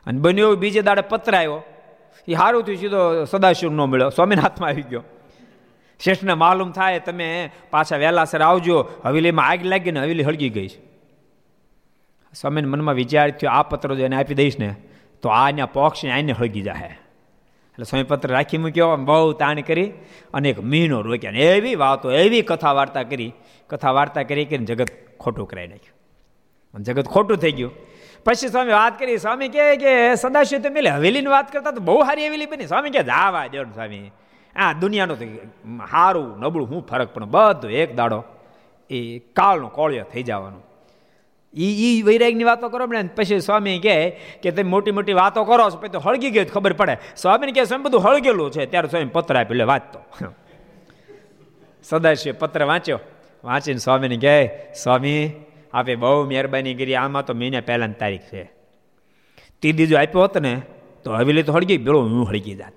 અને 0.06 0.20
બન્યો 0.20 0.56
બીજે 0.56 0.82
દાડે 0.82 1.00
પત્ર 1.00 1.36
આવ્યો 1.36 1.62
એ 2.28 2.34
સારું 2.34 2.62
થયું, 2.62 2.78
સીધો 2.78 3.24
સદાશિવ 3.24 3.70
ન 3.70 3.76
મળ્યો. 3.76 4.08
સ્વામીના 4.08 4.42
હાથમાં 4.42 4.70
આવી 4.70 4.82
ગયો. 4.82 5.02
શેઠને 6.04 6.34
માલુમ 6.34 6.72
થાય, 6.72 7.00
તમે 7.00 7.50
પાછા 7.70 7.96
વહેલાસર 7.96 8.42
આવજો. 8.42 8.88
હવેલીમાં 9.04 9.46
આગ 9.46 9.66
લાગીને 9.66 10.00
હવેલી 10.00 10.22
હળગી 10.22 10.48
ગઈ 10.48 10.68
છે. 10.68 10.88
સ્વામીને 12.34 12.68
મનમાં 12.68 12.94
વિચાર 12.94 13.30
થયો, 13.30 13.50
આ 13.50 13.62
પત્ર 13.62 13.94
જો 13.94 14.04
એને 14.04 14.16
આપી 14.16 14.34
દઈશ 14.34 14.58
ને, 14.58 14.74
તો 15.22 15.28
આ 15.28 15.50
ત્યાં 15.50 15.72
પોક્ષને 15.72 16.10
આને 16.10 16.32
હળગી 16.32 16.60
જાય 16.60 16.98
એટલે 17.68 17.84
સ્વામી 17.84 18.04
પત્ર 18.04 18.28
રાખી 18.28 18.58
મૂક્યો 18.58 18.96
બહુ 18.96 19.32
તાણ 19.32 19.60
કરી 19.60 19.92
અને 20.34 20.50
એક 20.50 20.60
મહિનો 20.60 21.00
રોક્યા 21.00 21.30
ને 21.30 21.38
એવી 21.38 21.74
વાતો, 21.74 22.12
એવી 22.12 22.42
કથા 22.42 22.72
વાર્તા 22.72 23.02
કરી 23.02 23.32
કથા 23.66 23.90
વાર્તા 23.90 24.22
કરી 24.22 24.44
કે 24.44 24.58
જગત 24.58 25.18
ખોટું 25.20 25.48
કરાવી 25.48 25.68
નાખ્યું. 25.68 26.82
જગત 26.82 27.04
ખોટું 27.04 27.36
થઈ 27.36 27.52
ગયું. 27.52 27.72
પછી 28.24 28.48
સ્વામી 28.48 28.72
વાત 28.72 28.98
કરી, 28.98 29.18
સ્વામી 29.18 29.48
કહે 29.48 29.76
કે, 29.76 30.14
સદાશિવ 30.14 30.60
તમે 30.60 30.80
હવેલીની 30.80 31.26
વાત 31.26 31.52
કરતા 31.52 31.70
તો 31.70 31.80
બહુ 31.80 32.04
સારી 32.04 32.28
હવેલી 32.28 32.46
બની. 32.46 32.66
સ્વામી 32.66 32.90
કે, 32.90 33.02
જાવા 33.02 33.46
દો 33.46 33.64
સ્વામી. 33.64 34.10
આ 34.58 34.72
દુનિયાનું 34.72 35.18
સારું 35.90 36.40
નબળું, 36.40 36.68
હું 36.68 36.86
ફરક 36.86 37.14
પણ 37.14 37.24
બધું 37.24 37.70
એક 37.70 37.96
દાડો 37.96 38.24
એ 38.90 39.18
કાળનો 39.18 39.68
કોળિયો 39.68 40.04
થઈ 40.12 40.22
જવાનો. 40.22 40.60
એ 41.54 41.98
એ 41.98 42.02
વૈરાગની 42.02 42.44
વાતો 42.44 42.68
કરો 42.68 42.86
ને 42.86 43.02
પછી 43.02 43.40
સ્વામી 43.40 43.78
કહે 43.78 44.10
કે 44.42 44.50
તમે 44.50 44.62
મોટી 44.62 44.90
મોટી 44.90 45.12
વાતો 45.12 45.44
કરો 45.44 45.70
છો, 45.70 45.76
પછી 45.76 45.88
તો 45.88 45.98
હળગી 45.98 46.30
ગયું 46.30 46.46
ખબર 46.46 46.72
પડે. 46.72 46.96
સ્વામીને 47.16 47.52
કહે, 47.52 47.64
સ્વામી, 47.64 47.84
બધું 47.84 48.00
હળગેલું 48.00 48.50
છે. 48.50 48.66
ત્યારે 48.66 48.88
સ્વામી 48.88 49.06
પત્ર 49.06 49.34
આપ્યું 49.34 49.50
એટલે 49.50 49.64
વાંચતો. 49.64 50.00
સદાશિવ 51.82 52.34
પત્ર 52.38 52.64
વાંચ્યો. 52.64 53.00
વાંચીને 53.44 53.78
સ્વામીને 53.78 54.16
કહે, 54.16 54.50
સ્વામી, 54.82 55.30
આપે 55.72 55.94
બહુ 55.94 56.24
મહેરબાની 56.24 56.74
કરી, 56.74 56.94
આમાં 56.94 57.24
તો 57.24 57.34
મહિના 57.34 57.60
પહેલાની 57.60 57.92
તારીખ 57.92 58.20
છે. 58.20 58.50
તે 59.62 59.72
દીજો 59.72 59.98
આપ્યો 59.98 60.20
હોત 60.20 60.38
ને, 60.38 60.62
તો 61.04 61.12
હવેલી 61.12 61.42
તો 61.42 61.52
હળગી 61.52 61.78
પેલો 61.78 62.02
હું 62.02 62.28
હળગી 62.28 62.54
જાત. 62.54 62.72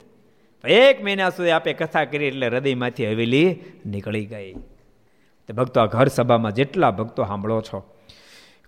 એક 0.68 1.04
મહિના 1.04 1.30
સુધી 1.30 1.50
આપે 1.50 1.74
કથા 1.74 2.04
કરી 2.06 2.26
એટલે 2.26 2.48
હૃદયમાંથી 2.48 3.12
હવેલી 3.12 3.60
નીકળી 3.86 4.26
ગઈ. 4.26 4.54
તો 4.54 5.54
ભક્તો, 5.54 5.82
આ 5.82 5.86
ઘર 5.86 6.08
સભામાં 6.08 6.52
જેટલા 6.52 6.92
ભક્તો 6.92 7.24
સાંભળો 7.24 7.62
છો, 7.62 7.94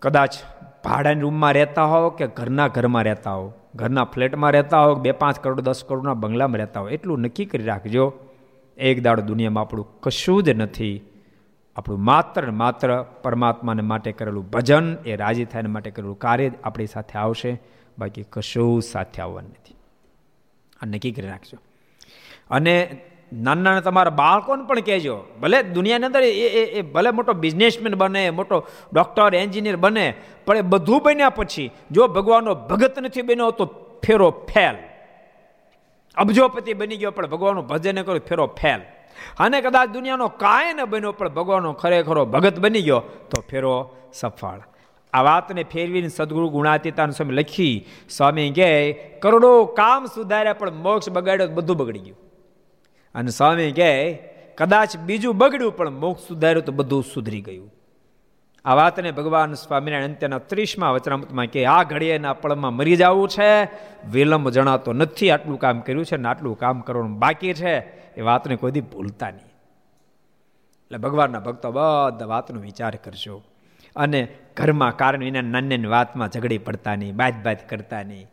કદાચ 0.01 0.34
ભાડાની 0.84 1.21
રૂમમાં 1.21 1.53
રહેતા 1.53 1.84
હો 1.84 2.10
કે 2.10 2.27
ઘરના 2.27 2.67
ઘરમાં 2.67 3.03
રહેતા 3.03 3.32
હો 3.32 3.53
ઘરના 3.75 4.03
ફ્લેટમાં 4.03 4.51
રહેતા 4.51 4.86
હો 4.86 4.95
બે 4.95 5.12
પાંચ 5.12 5.39
કરોડ, 5.39 5.62
દસ 5.62 5.84
કરોડના 5.84 6.13
બંગલામાં 6.13 6.58
રહેતા 6.58 6.79
હો 6.79 6.89
એટલું 6.89 7.19
નક્કી 7.19 7.45
કરી 7.45 7.63
રાખજો, 7.63 8.13
એક 8.77 9.03
દાડો 9.03 9.21
દુનિયામાં 9.21 9.62
આપણું 9.62 9.99
કશું 9.99 10.43
જ 10.43 10.49
નથી. 10.49 11.01
આપણું 11.75 12.03
માત્ર 12.03 12.43
ને 12.43 12.51
માત્ર 12.51 13.03
પરમાત્માને 13.03 13.82
માટે 13.82 14.12
કરેલું 14.12 14.49
ભજન, 14.49 14.97
એ 15.06 15.15
રાજી 15.15 15.45
થાય 15.45 15.62
માટે 15.62 15.91
કરેલું 15.91 16.19
કાર્ય 16.19 16.51
આપણી 16.63 16.86
સાથે 16.86 17.19
આવશે. 17.19 17.62
બાકી 17.97 18.23
કશું 18.23 18.82
સાથે 18.82 19.21
આવવાનું 19.21 19.49
નથી. 19.49 19.75
આ 20.82 20.86
નક્કી 20.86 21.12
કરી 21.12 21.27
રાખજો. 21.27 21.58
અને 22.49 23.01
નાના 23.34 23.63
નાના 23.63 23.79
તમારા 23.79 24.10
બાળકોને 24.10 24.63
પણ 24.63 24.79
કહેજો, 24.79 25.15
ભલે 25.41 25.63
દુનિયાની 25.63 26.06
અંદર 26.06 26.23
એ 26.23 26.63
એ 26.79 26.82
ભલે 26.82 27.10
મોટો 27.12 27.34
બિઝનેસમેન 27.34 27.95
બને, 27.95 28.29
મોટો 28.29 28.65
ડૉક્ટર 28.93 29.36
એન્જિનિયર 29.36 29.77
બને, 29.77 30.15
પણ 30.45 30.58
એ 30.58 30.62
બધું 30.62 31.03
બન્યા 31.03 31.29
પછી 31.29 31.71
જો 31.91 32.08
ભગવાનનો 32.08 32.56
ભગત 32.56 32.99
નથી 32.99 33.21
બન્યો 33.21 33.51
તો 33.51 33.65
ફેરો 34.03 34.29
ફેલ. 34.32 34.75
અબજોપતિ 36.17 36.73
બની 36.73 36.97
ગયો 36.97 37.12
પણ 37.12 37.27
ભગવાનનું 37.27 37.67
ભજન 37.67 38.01
કર્યું, 38.01 38.19
ફેરો 38.19 38.45
ફેલ. 38.47 38.82
અને 39.39 39.62
કદાચ 39.62 39.89
દુનિયાનો 39.89 40.27
કાંઈ 40.27 40.73
ન 40.73 40.86
બન્યો 40.86 41.12
પણ 41.12 41.29
ભગવાનનો 41.29 41.73
ખરેખરો 41.73 42.25
ભગત 42.25 42.60
બની 42.60 42.82
ગયો 42.82 42.99
તો 43.29 43.41
ફેરો 43.49 43.73
સફળ. 44.13 44.62
આ 45.13 45.21
વાતને 45.21 45.63
ફેરવીને 45.63 46.10
સદગુરુ 46.10 46.49
ગુણાતીતાન 46.49 47.12
સ્વામી 47.12 47.34
લખી, 47.34 47.75
સ્વામી 48.10 48.49
કહે, 48.49 48.69
કરોડો 49.21 49.65
કામ 49.65 50.06
સુધાર્યા 50.06 50.53
પણ 50.53 50.73
મોક્ષ 50.73 51.10
બગાડ્યો 51.10 51.47
બધું 51.47 51.77
બગડી 51.77 51.99
ગયું. 51.99 52.17
અને 53.15 53.32
સ્વામી 53.32 53.71
કહે, 53.71 54.13
કદાચ 54.58 54.97
બીજું 54.97 55.38
બગડ્યું, 55.38 55.78
પણ 55.78 55.89
મોક્ષ 55.89 56.28
સુધાર્યું 56.28 56.65
તો 56.65 56.71
બધું 56.71 57.04
સુધરી 57.04 57.41
ગયું. 57.41 57.73
આ 58.65 58.73
વાતને 58.73 59.12
ભગવાન 59.12 59.54
સ્વામિનારાયણ 59.54 60.10
અંત્યના 60.10 60.38
ત્રીસમાં 60.38 60.93
વચનામૃતમાં 60.93 61.45
કે 61.45 61.65
આ 61.65 61.84
ઘડીએના 61.84 62.34
પળમાં 62.34 62.73
મરી 62.73 62.95
જવું 62.95 63.30
છે, 63.30 63.63
વિલંબ 64.12 64.49
જણાતો 64.49 64.93
નથી, 64.93 65.32
આટલું 65.32 65.60
કામ 65.60 65.80
કર્યું 65.80 66.06
છે 66.06 66.17
ને 66.17 66.28
આટલું 66.28 66.58
કામ 66.58 66.82
કરવાનું 66.82 67.19
બાકી 67.19 67.54
છે. 67.54 68.04
એ 68.13 68.21
વાતને 68.21 68.56
કોઈ 68.56 68.71
ભૂલતા 68.71 69.32
નહીં. 69.32 69.54
એટલે 70.84 70.97
ભગવાનના 70.97 71.39
ભક્તો 71.39 71.71
બધા 71.71 72.26
વાતનો 72.26 72.62
વિચાર 72.62 72.95
કરજો. 72.95 73.43
અને 73.95 74.28
ઘરમાં 74.58 74.97
કારણ 74.97 75.19
વિના 75.19 75.41
નાની 75.41 75.86
વાતમાં 75.86 76.30
ઝઘડી 76.30 76.58
પડતા 76.58 76.95
નહીં 76.95 77.15
બાદ 77.15 77.34
બાદ 77.43 77.58
કરતા 77.69 78.04
નહીં. 78.04 78.28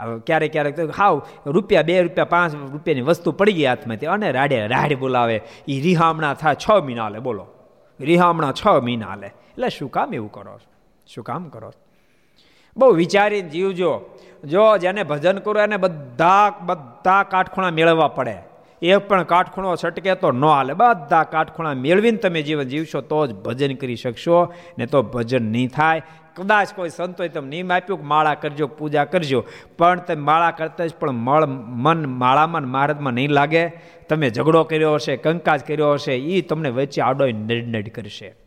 હવે 0.00 0.20
ક્યારેક 0.20 0.52
ક્યારેક 0.52 0.76
તો 0.76 0.88
હાવ 0.98 1.22
રૂપિયા, 1.46 1.82
બે 1.82 2.02
રૂપિયા, 2.02 2.24
પાંચ 2.24 2.54
રૂપિયાની 2.54 3.00
વસ્તુ 3.00 3.32
પડી 3.32 3.52
ગઈ 3.52 3.64
હાથમાંથી 3.64 4.06
અને 4.06 4.32
રાડે 4.32 4.66
રાડ 4.66 4.94
બોલાવે. 4.94 5.42
એ 5.68 5.80
રિહામણા 5.80 6.34
થાય 6.34 6.54
છ 6.54 6.70
મહિના 6.70 7.02
હાલે, 7.02 7.18
બોલો. 7.18 7.46
રિહામણા 8.00 8.52
છ 8.52 8.66
મહિના 8.66 9.06
હાલે. 9.06 9.26
એટલે 9.26 9.68
શું 9.68 9.90
કામ 9.90 10.14
એવું 10.14 10.32
કરો 10.32 10.58
શું 11.06 11.24
કામ 11.24 11.48
કરો 11.48 11.72
બહુ 12.76 12.90
વિચારીને 12.90 13.48
જીવજો. 13.48 14.04
જો 14.44 14.76
જેને 14.76 15.02
ભજન 15.02 15.38
કરો 15.38 15.60
એને 15.60 15.76
બધા 15.76 16.52
બધા 16.60 17.22
કાટખૂણા 17.22 17.70
મેળવવા 17.70 18.08
પડે. 18.08 18.53
એક 18.82 19.08
પણ 19.08 19.22
કાટખૂણો 19.22 19.76
છટકે 19.84 20.14
તો 20.14 20.32
ન 20.32 20.44
હાલે. 20.44 20.74
બધા 20.74 21.22
કાટખૂણા 21.22 21.74
મેળવીને 21.74 22.16
તમે 22.16 22.42
જીવન 22.42 22.62
જીવશો 22.62 23.00
તો 23.00 23.26
જ 23.26 23.34
ભજન 23.34 23.74
કરી 23.74 23.96
શકશો, 23.96 24.54
ને 24.78 24.86
તો 24.86 25.02
ભજન 25.02 25.52
નહીં 25.52 25.68
થાય. 25.68 26.02
કદાચ 26.34 26.74
કોઈ 26.74 26.88
સંતોએ 26.88 27.28
તમે 27.28 27.48
નિયમ 27.48 27.72
આપ્યું 27.72 27.98
કે 27.98 28.04
માળા 28.04 28.34
કરજો, 28.34 28.66
પૂજા 28.66 29.04
કરજો, 29.04 29.44
પણ 29.78 29.98
તમે 29.98 30.22
માળા 30.22 30.50
કરતા 30.50 30.86
જ 30.86 30.94
પણ 30.94 31.10
મળ, 31.10 31.46
મન 31.46 32.06
માળામાં 32.06 32.62
મહારાજમાં 32.62 33.12
નહીં 33.12 33.30
લાગે. 33.30 33.68
તમે 34.08 34.30
ઝઘડો 34.30 34.64
કર્યો 34.64 34.94
હશે, 34.94 35.16
કંકાજ 35.16 35.60
કર્યો 35.66 35.92
હશે 35.92 36.16
એ 36.16 36.40
તમને 36.40 36.70
વચ્ચે 36.70 37.02
આડો 37.02 37.26
નડનડ 37.26 37.88
કરશે. 37.88 38.43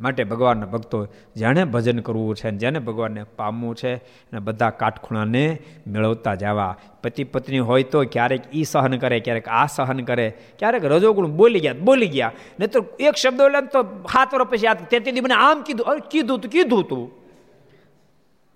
માટે 0.00 0.24
ભગવાનના 0.24 0.66
ભક્તો 0.66 1.06
જેણે 1.36 1.64
ભજન 1.64 1.98
કરવું 1.98 2.36
છે 2.36 2.50
જેને 2.50 2.78
ભગવાનને 2.78 3.22
પામવું 3.22 3.74
છે 3.74 3.94
અને 3.96 4.38
બધા 4.38 4.70
કાટખૂણાને 4.70 5.58
મેળવતા 5.86 6.34
જવા. 6.34 6.76
પતિ 7.02 7.24
પત્ની 7.24 7.58
હોય 7.58 7.82
તો 7.82 8.04
ક્યારેક 8.04 8.40
ઈ 8.54 8.64
સહન 8.64 8.96
કરે, 8.96 9.20
ક્યારેક 9.20 9.48
આ 9.48 9.66
સહન 9.66 10.00
કરે, 10.00 10.34
ક્યારેક 10.58 10.84
રજોગુણ 10.84 11.26
બોલી 11.26 11.60
ગયા 11.60 11.72
બોલી 11.72 12.06
ગયા. 12.06 12.32
નહીં 12.60 12.70
તો 12.70 12.84
એક 13.00 13.14
શબ્દ 13.14 13.36
બોલે 13.36 13.60
તો 13.60 13.82
સાત 13.82 14.34
વર્ષ 14.34 14.46
પછી 14.46 14.66
યાદ 14.66 14.76
તેથી 14.90 15.20
મને 15.20 15.34
આમ 15.34 15.62
કીધું 15.62 16.00
કીધું 16.10 16.40
તું 16.40 16.50
કીધું 16.50 16.88
તું. 16.88 17.10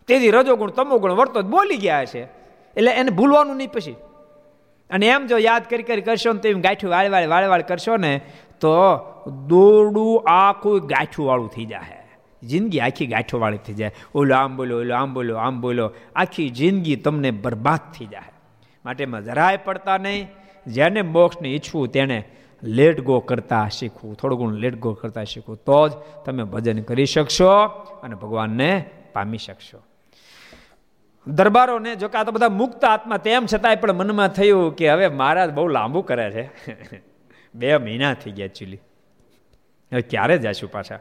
તેથી 0.06 0.30
રજોગુણ, 0.30 0.70
તમોગુણ 0.70 1.12
વર્તો 1.12 1.42
બોલી 1.42 1.76
ગયા 1.76 2.04
છે. 2.04 2.22
એટલે 2.76 2.90
એને 2.90 3.10
ભૂલવાનું 3.10 3.56
નહીં 3.56 3.68
પછી. 3.68 3.96
અને 4.90 5.06
એમ 5.06 5.26
જો 5.26 5.38
યાદ 5.38 5.62
કરી 5.70 5.82
કરી 5.82 6.00
કરશો 6.00 6.32
ને 6.32 6.40
તો 6.40 6.48
એમ 6.48 6.60
ગાંઠું 6.60 6.90
વાળ 6.90 7.10
વાળ 7.10 7.28
વાળ 7.28 7.48
વાળ 7.48 7.62
કરશો 7.62 7.96
ને 7.96 8.20
તો 8.60 8.70
દોરડું 9.30 10.24
આખું 10.26 10.86
ગાંઠુંવાળું 10.86 11.48
થઈ 11.48 11.64
જાય 11.64 12.04
જિંદગી 12.42 12.80
આખી 12.80 13.06
ગાંઠોવાળી 13.06 13.56
થઈ 13.56 13.74
જાય. 13.74 13.90
ઓલો 14.14 14.34
આમ 14.34 14.56
બોલો, 14.56 14.80
ઓલો 14.80 14.94
આમ 14.94 15.14
બોલો 15.14 15.36
આમ 15.36 15.60
બોલો. 15.60 15.92
આખી 16.16 16.48
જિંદગી 16.48 16.96
તમને 16.96 17.30
બરબાદ 17.30 17.92
થઈ 17.98 18.06
જાય 18.06 18.32
માટે 18.84 19.04
એમાં 19.04 19.24
જરાય 19.24 19.56
પડતા 19.56 19.98
નહીં. 19.98 20.28
જેને 20.66 21.02
મોક્ષને 21.02 21.48
ઈચ્છવું 21.48 21.88
તેને 21.88 22.24
લેટ 22.62 23.00
ગો 23.00 23.20
કરતા 23.20 23.68
શીખવું. 23.68 24.14
થોડું 24.14 24.38
ઘણું 24.38 24.58
લેટ 24.58 24.74
ગો 24.74 24.92
કરતા 24.92 25.24
શીખવું. 25.24 25.56
તો 25.56 25.88
જ 25.88 25.92
તમે 26.24 26.44
ભજન 26.44 26.82
કરી 26.82 27.06
શકશો 27.06 27.48
અને 28.02 28.14
ભગવાનને 28.14 28.90
પામી 29.12 29.38
શકશો. 29.38 29.82
દરબારોને 31.26 31.96
જો 31.96 32.08
કે 32.08 32.18
આ 32.18 32.24
તો 32.24 32.32
બધા 32.32 32.48
મુક્ત 32.48 32.84
આત્મા 32.84 33.16
તેમ 33.16 33.46
છતાંય 33.54 33.76
પણ 33.76 33.92
મનમાં 33.92 34.28
થયું 34.28 34.76
કે 34.76 34.90
હવે 34.90 35.08
મહારાજ 35.08 35.50
બહુ 35.52 35.68
લાંબુ 35.68 36.02
કરે 36.02 36.30
છે. 36.30 36.50
બે 37.54 37.76
મહિના 37.76 38.14
થઈ 38.14 38.30
ગયા 38.30 38.44
એકચ્યુઅલી 38.44 38.80
ક્યારે 40.00 40.38
જઈશું 40.38 40.72
પાછા? 40.72 40.98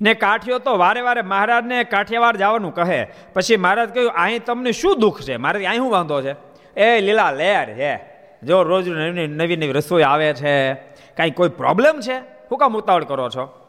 ને 0.00 0.14
કાઠિયો 0.14 0.58
તો 0.58 0.78
વારે 0.78 1.00
વારે 1.00 1.22
મહારાજને 1.22 1.84
કાઠિયાવાડ 1.84 2.36
જવાનું 2.36 2.74
કહે. 2.74 3.06
પછી 3.34 3.56
મહારાજ 3.56 3.94
કહ્યું 3.94 4.12
અહીં 4.12 4.44
તમને 4.44 4.72
શું 4.72 5.00
દુઃખ 5.00 5.20
છે? 5.20 5.36
મારે 5.36 5.66
અહીં 5.66 5.78
શું 5.78 5.90
વાંધો 5.90 6.22
છે? 6.22 6.36
એ 6.80 7.00
લીલા, 7.00 7.30
લેર 7.30 7.74
છે 7.74 8.14
જો 8.42 8.62
રોજ 8.62 8.88
નવી 8.88 9.56
નવી 9.56 9.72
રસોઈ 9.72 10.02
આવે 10.02 10.34
છે, 10.34 10.74
કાંઈ 11.14 11.30
કોઈ 11.30 11.48
પ્રોબ્લેમ 11.48 12.00
છે? 12.00 12.18
હું 12.18 12.58
કામ 12.58 12.76
ઉતાવળ 12.76 13.04
કરો 13.04 13.30
છો? 13.30 13.63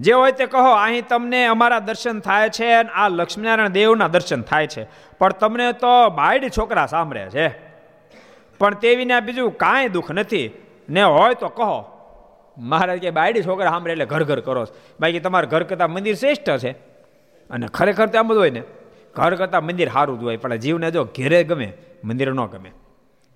જે 0.00 0.12
હોય 0.12 0.32
તે 0.32 0.46
કહો, 0.46 0.70
અહીં 0.72 1.06
તમને 1.08 1.44
અમારા 1.44 1.78
દર્શન 1.78 2.20
થાય 2.20 2.48
છે 2.48 2.72
અને 2.72 2.90
આ 2.90 3.08
લક્ષ્મીનારાયણ 3.08 3.68
દેવના 3.68 4.08
દર્શન 4.08 4.42
થાય 4.42 4.66
છે. 4.66 4.86
પણ 5.18 5.32
તમને 5.32 5.72
તો 5.72 6.10
બાયડ 6.10 6.50
છોકરા 6.58 6.86
સાંભળે 6.86 7.30
છે. 7.30 7.48
પણ 8.58 8.74
તે 8.74 8.96
વિના 8.96 9.20
બીજું 9.20 9.56
કાંઈ 9.56 9.88
દુઃખ 9.88 10.10
નથી. 10.10 10.50
ને 10.88 11.02
હોય 11.02 11.34
તો 11.34 11.48
કહો, 11.48 11.84
મહારાજ 12.58 12.98
કે 12.98 13.10
બાયડી 13.10 13.42
છોકરા 13.42 13.70
સાંભળે 13.70 13.92
એટલે 13.92 14.04
ઘર 14.04 14.24
ઘર 14.24 14.40
કરો 14.40 14.66
બાકી 15.00 15.20
તમારા 15.20 15.46
ઘર 15.46 15.62
કરતાં 15.62 15.90
મંદિર 15.90 16.14
શ્રેષ્ઠ 16.14 16.56
છે. 16.58 16.70
અને 17.50 17.66
ખરેખર 17.66 18.06
તો 18.06 18.18
આમ 18.18 18.34
જ 18.34 18.36
હોય 18.36 18.50
ને. 18.50 18.62
ઘર 19.14 19.34
કરતાં 19.34 19.64
મંદિર 19.64 19.88
સારું 19.92 20.20
જ 20.20 20.22
હોય, 20.22 20.36
પણ 20.36 20.56
જીવને 20.56 20.90
જો 20.90 21.04
ઘેરે 21.04 21.44
ગમે, 21.44 21.72
મંદિર 22.04 22.32
ન 22.32 22.46
ગમે. 22.46 22.70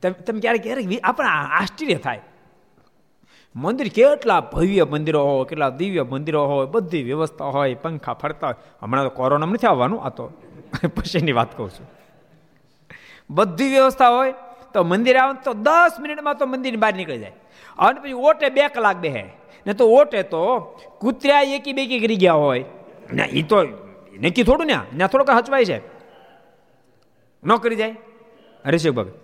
તમે 0.02 0.40
ક્યારેક 0.40 0.62
ક્યારેક 0.62 1.00
આપણે 1.04 1.28
આશ્ચર્ય 1.28 1.94
થાય. 1.94 2.20
મંદિર 3.56 3.88
કેટલા 3.88 4.40
ભવ્ય 4.40 4.84
મંદિરો 4.84 5.24
હોય, 5.24 5.44
કેટલા 5.44 5.68
દિવ્ય 5.68 6.02
મંદિરો 6.02 6.46
હોય, 6.46 6.66
બધી 6.66 7.02
વ્યવસ્થા 7.02 7.44
હોય, 7.44 7.74
પંખા 7.74 8.12
ફરતા 8.12 8.46
હોય. 8.46 8.54
હમણાં 8.82 9.04
તો 9.04 9.10
કોરોના 9.10 9.46
નથી 9.46 9.66
આવવાનું, 9.66 10.02
આ 10.02 10.08
તો 10.08 10.30
પછીની 10.96 11.32
વાત 11.32 11.56
કહું 11.56 11.70
છું. 11.70 11.90
બધી 13.30 13.68
વ્યવસ્થા 13.68 14.08
હોય, 14.08 14.34
તો 14.74 14.82
મંદિર 14.82 15.16
આવે 15.16 15.42
તો 15.44 15.52
દસ 15.52 16.00
મિનિટમાં 16.00 16.38
તો 16.38 16.46
મંદિરની 16.46 16.76
બહાર 16.76 16.94
નીકળી 16.94 17.18
જાય. 17.18 17.32
અને 17.78 18.00
પછી 18.00 18.12
ઓટે 18.12 18.48
બે 18.48 18.68
કલાક 18.68 18.96
બેહે. 18.96 19.24
ને 19.66 19.72
તો 19.72 19.90
ઓટે 19.90 20.22
તો 20.22 20.60
કૂતરા 20.98 21.40
એકી 21.40 21.72
બેકી 21.72 22.00
કરી 22.00 22.16
ગયા 22.16 22.32
હોય. 22.32 22.64
ના 23.14 23.24
એ 23.24 23.42
તો 23.42 23.62
નક્કી 24.20 24.42
થોડું 24.42 24.66
ને 24.66 24.78
ત્યાં 24.96 25.08
થોડુંક 25.08 25.30
હચવાય 25.30 25.64
છે. 25.64 25.78
ન 27.44 27.56
કરી 27.56 27.76
જાય. 27.76 27.96
હરીશિક 28.66 28.92
ભગત 28.92 29.23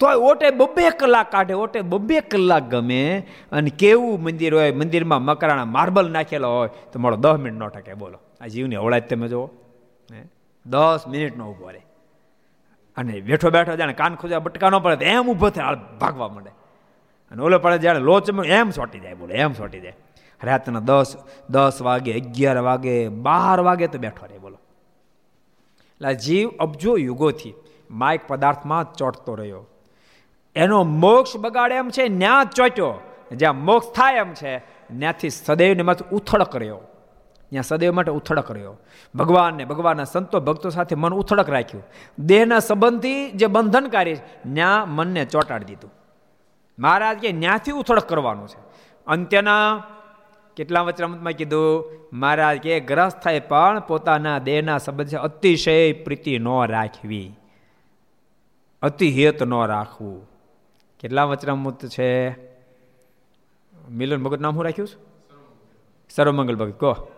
તોય 0.00 0.14
ઓટે 0.14 0.50
બબ્બે 0.50 0.90
કલાક 0.90 1.30
કાઢે 1.30 1.54
ઓટે 1.54 1.80
બબ્બે 1.80 2.20
કલાક 2.20 2.62
ગમે 2.62 3.26
અને 3.52 3.70
કેવું 3.70 4.22
મંદિર 4.22 4.54
હોય, 4.54 4.72
મંદિરમાં 4.72 5.22
મકરાણા 5.22 5.64
માર્બલ 5.64 6.10
નાખેલો 6.10 6.56
હોય, 6.56 6.70
તો 6.92 6.98
મારો 6.98 7.16
દસ 7.16 7.34
મિનિટ 7.34 7.58
નો 7.58 7.68
ટકે, 7.68 7.94
બોલો. 7.94 8.18
આ 8.40 8.46
જીવની 8.46 8.76
અવળાજ 8.76 9.02
તમે 9.02 9.28
જુઓ. 9.28 9.50
દસ 10.66 11.00
મિનિટનો 11.08 11.50
ઊભો 11.50 11.70
રહે. 11.70 11.80
અને 12.96 13.20
બેઠો 13.20 13.50
બેઠો 13.50 13.76
જાણે 13.76 13.92
કાન 13.92 14.14
ખોજા 14.14 14.38
બટકાનો 14.38 14.80
પડે 14.80 15.04
એમ 15.04 15.28
ઊભો 15.28 15.50
થાય 15.50 15.76
ભાગવા 16.00 16.28
માંડે. 16.28 16.50
અને 17.30 17.42
ઓલો 17.42 17.58
પડે 17.58 17.78
જાણે 17.78 17.98
લોચ 17.98 18.30
એમ 18.44 18.70
સોટી 18.70 19.00
જાય, 19.00 19.14
બોલે, 19.14 19.34
એમ 19.34 19.52
સોટી 19.52 19.80
જાય. 19.80 19.96
રાતના 20.42 20.80
દસ 20.80 21.16
દસ 21.50 21.82
વાગે, 21.82 22.20
અગિયાર 22.20 22.58
વાગે, 22.58 23.08
બાર 23.08 23.60
વાગે 23.60 23.86
તો 23.86 23.98
બેઠો 23.98 24.26
રહે, 24.26 24.38
બોલો. 24.38 24.58
એટલે 25.90 26.14
જીવ 26.14 26.50
અબજો 26.60 26.96
યુગોથી. 26.96 27.54
માઇક 27.90 28.20
પદાર્થમાં 28.28 28.92
ચોંટતો 28.92 29.34
રહ્યો. 29.34 29.66
એનો 30.56 30.84
મોક્ષ 30.84 31.36
બગાડે 31.36 31.74
એમ 31.74 31.88
છે, 31.88 32.08
ન્યા 32.08 32.44
ચોટ્યો. 32.44 32.94
જ્યાં 33.32 33.64
મોક્ષ 33.64 33.92
થાય 33.94 34.14
એમ 34.14 34.34
છે 34.34 34.58
ત્યાંથી 34.58 35.30
સદૈવને 35.30 35.82
માટે 35.82 36.16
ઉથળક 36.16 36.56
રહ્યો. 36.56 36.80
ત્યાં 37.50 37.62
સદૈવ 37.62 37.92
માટે 37.92 38.10
ઉથળક 38.10 38.50
રહ્યો. 38.50 38.76
ભગવાનને, 39.14 39.64
ભગવાનના 39.64 40.04
સંતો, 40.04 40.40
ભક્તો 40.40 40.70
સાથે 40.70 40.96
મન 40.96 41.14
ઉથળક 41.14 41.50
રાખ્યું. 41.50 41.84
દેહના 42.18 42.58
સંબંધી 42.58 43.30
જે 43.30 43.46
બંધનકારી 43.46 44.16
ન્યા 44.46 44.84
મનને 44.86 45.24
ચોંટાડી 45.24 45.64
દીધું. 45.64 45.92
મહારાજ 46.78 47.18
કે 47.18 47.32
ન્યાથી 47.32 47.72
ઉથળક 47.72 48.08
કરવાનું 48.08 48.48
છે. 48.48 48.60
અંત્યના 49.06 49.84
કેટલા 50.56 50.80
વચરામતમાં 50.80 51.32
કીધું? 51.32 51.84
મહારાજ 52.12 52.58
કે 52.58 52.80
ગ્રસ્થ 52.80 53.22
થાય 53.22 53.40
પણ 53.40 53.80
પોતાના 53.80 54.38
દેહના 54.38 54.78
સંબંધ 54.78 55.14
અતિશય 55.14 55.92
પ્રીતિ 55.92 56.38
ન 56.38 56.48
રાખવી. 56.66 57.36
અતિહેત 58.82 59.42
ન 59.42 59.66
રાખવું. 59.66 60.30
કેટલા 61.00 61.24
વચનામૃત 61.24 61.86
છે? 61.86 62.30
મિલન 63.90 64.22
ભગત 64.22 64.40
નામ 64.40 64.54
શું 64.54 64.64
રાખ્યું 64.64 64.88
છે? 64.88 64.96
સર્વમંગલ 66.10 66.56
ભગત. 66.56 66.80
કહો. 66.80 67.12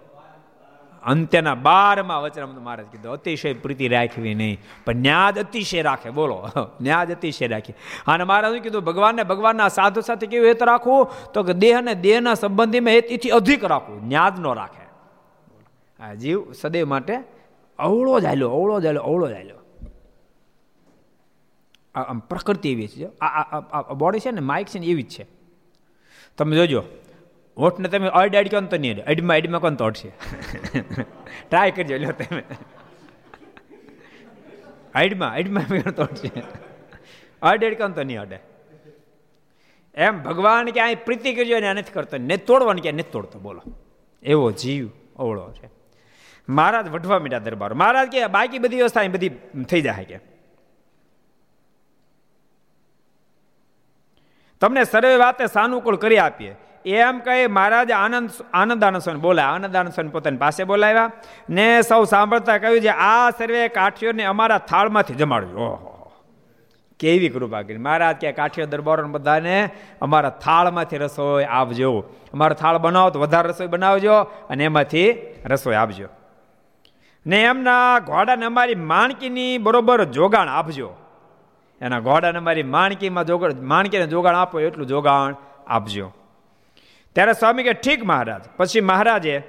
અંત્યના 1.04 1.54
બારમાં 1.54 2.22
વચનામૃત 2.22 2.62
મહારાજ 2.62 2.86
કીધું, 2.86 3.12
અતિશય 3.12 3.54
પ્રીતિ 3.54 3.88
રાખવી 3.88 4.34
નહીં, 4.34 4.58
પણ 4.84 4.96
ન્યાદ 4.96 5.38
અતિશય 5.38 5.82
રાખે. 5.82 6.10
બોલો, 6.10 6.48
ન્યાદ 6.80 7.12
અતિશય 7.12 7.46
રાખે. 7.46 7.74
અને 8.06 8.24
મહારાજ 8.24 8.62
કીધું, 8.62 8.84
ભગવાનને 8.84 9.22
ભગવાનના 9.22 9.68
સાધુ 9.68 10.00
સાથે 10.00 10.26
કેવું 10.26 10.48
હેત 10.48 10.62
રાખવું? 10.62 11.10
તો 11.34 11.42
કે 11.42 11.52
દેહ 11.52 11.78
અને 11.78 11.94
દેહના 11.94 12.34
સંબંધીમાં 12.34 12.90
હેતથી 12.90 13.30
અધિક 13.30 13.64
રાખવું, 13.64 14.08
ન્યાદ 14.08 14.40
ન 14.40 14.46
રાખે. 14.46 14.86
આ 16.02 16.14
જીવ 16.14 16.52
સદૈવ 16.52 16.88
માટે 16.88 17.18
અવળો 17.78 18.20
જ 18.20 18.24
હાલ્યો, 18.24 18.50
અવળો 18.50 18.80
જ 18.80 18.86
હાલ્યો, 18.86 19.02
અવળો 19.02 19.28
જ 19.28 19.32
આમ 21.94 22.18
પ્રકૃતિ 22.18 22.72
એવી 22.72 22.88
છે. 22.88 23.18
આ 23.18 23.92
બોડી 23.92 24.18
છે 24.18 24.30
ને 24.30 24.40
માઇક 24.40 24.66
છે 24.66 24.78
ને 24.78 24.86
એવી 24.86 25.02
જ 25.02 25.08
છે. 25.08 25.26
તમે 26.38 26.56
જોજો, 26.56 26.84
હોઠને 27.58 27.88
તમે 27.88 28.08
અડ 28.08 28.36
અડ 28.36 28.48
કહો 28.48 28.60
તો 28.60 28.76
નહીં 28.76 29.04
અડમાં 29.04 29.36
અડમાં 29.36 29.60
કોણ 29.60 29.74
તો 29.74 29.90
ટ્રાય 29.90 31.70
કરજો, 31.76 31.96
લ્યો 31.96 32.12
તમે. 32.12 32.42
અડમાં 34.94 35.34
અડમાં 35.34 35.90
તો 35.90 36.02
અડશે. 36.02 36.30
અડ 37.42 37.64
અડ 37.64 37.74
કહો 37.74 37.88
તો 37.88 38.02
નહીં 38.02 38.20
અડે. 38.20 38.38
એમ 39.94 40.22
ભગવાન 40.22 40.70
ક્યાંય 40.70 40.94
પ્રીતિ 40.94 41.34
કરજો 41.34 41.56
એને 41.56 41.72
નથી 41.72 41.92
કરતો, 41.92 42.16
ને 42.16 42.36
તોડવાનું 42.36 42.82
ક્યાંય 42.82 42.98
નથી 42.98 43.10
તોડતો, 43.12 43.38
બોલો. 43.38 43.62
એવો 44.22 44.50
જીવ 44.50 44.88
અવળો 45.16 45.52
છે. 45.52 45.70
મહારાજ 46.48 46.88
વઢવા 46.88 47.18
મીઠા 47.18 47.38
દરબાર. 47.38 47.74
મહારાજ 47.74 48.08
કે, 48.08 48.26
બાકી 48.26 48.58
બધી 48.58 48.76
વ્યવસ્થા 48.76 49.02
બધી 49.08 49.28
થઈ 49.70 49.80
જાય 49.80 50.04
કે? 50.04 50.39
તમને 54.60 54.84
સર્વે 54.84 55.16
વાતે 55.16 55.46
સાનુકૂળ 55.46 55.96
કરી 55.96 56.18
આપીએ. 56.18 56.56
એમ 56.84 57.18
કહી 57.18 57.46
મહારાજે 57.46 57.92
આનંદ 57.92 58.30
આનંદ 58.52 58.84
આનંદ 58.84 58.98
સ્વામી 58.98 59.20
બોલાય 59.20 59.46
આનંદ 59.46 59.76
આનંદ 59.76 60.10
પોતાની 60.10 60.36
પાસે 60.36 60.64
બોલાવ્યા 60.64 61.12
ને 61.50 61.82
સૌ 61.82 62.04
સાંભળતા 62.04 62.58
કહ્યું 62.58 62.80
છે, 62.80 62.88
આ 62.88 63.30
સર્વે 63.30 63.68
કાઠીઓને 63.68 64.24
અમારા 64.24 64.58
થાળમાંથી 64.58 65.14
જમાડ્યું 65.14 65.56
ઓહો. 65.56 66.12
કેવી 67.00 67.28
કૃપા 67.28 67.62
કરી. 67.62 67.76
મહારાજ 67.76 68.16
કે 68.16 68.32
કાઠીઓ 68.32 68.66
દરબારો 68.66 69.08
બધાને 69.08 69.70
અમારા 70.02 70.30
થાળમાંથી 70.30 70.96
રસોઈ 70.96 71.44
આપજો. 71.44 72.04
અમારો 72.32 72.54
થાળ 72.54 72.78
બનાવો 72.78 73.10
તો 73.10 73.20
વધારે 73.20 73.48
રસોઈ 73.48 73.66
બનાવજો 73.66 74.14
અને 74.20 74.64
એમાંથી 74.64 75.16
રસોઈ 75.44 75.74
આપજો. 75.74 76.08
ને 77.26 77.42
એમના 77.42 77.98
ઘોડાને 77.98 78.46
અમારી 78.46 78.74
માણકીની 78.74 79.58
બરોબર 79.58 80.04
જોગાણ 80.04 80.48
આપજો. 80.48 80.96
એના 81.80 82.00
ઘોડાને 82.00 82.38
મારી 82.38 82.62
માણકીમાં 82.62 83.24
જોગાડ 83.24 83.52
માણકીને 83.52 84.06
જોગાણ 84.06 84.36
આપો, 84.36 84.60
એટલું 84.60 84.86
જોગાણ 84.86 85.34
આપજો. 85.66 86.12
ત્યારે 87.12 87.32
સ્વામી 87.32 87.62
કે, 87.62 87.72
ઠીક 87.72 88.04
મહારાજ. 88.04 88.42
પછી 88.56 88.80
મહારાજે 88.80 89.42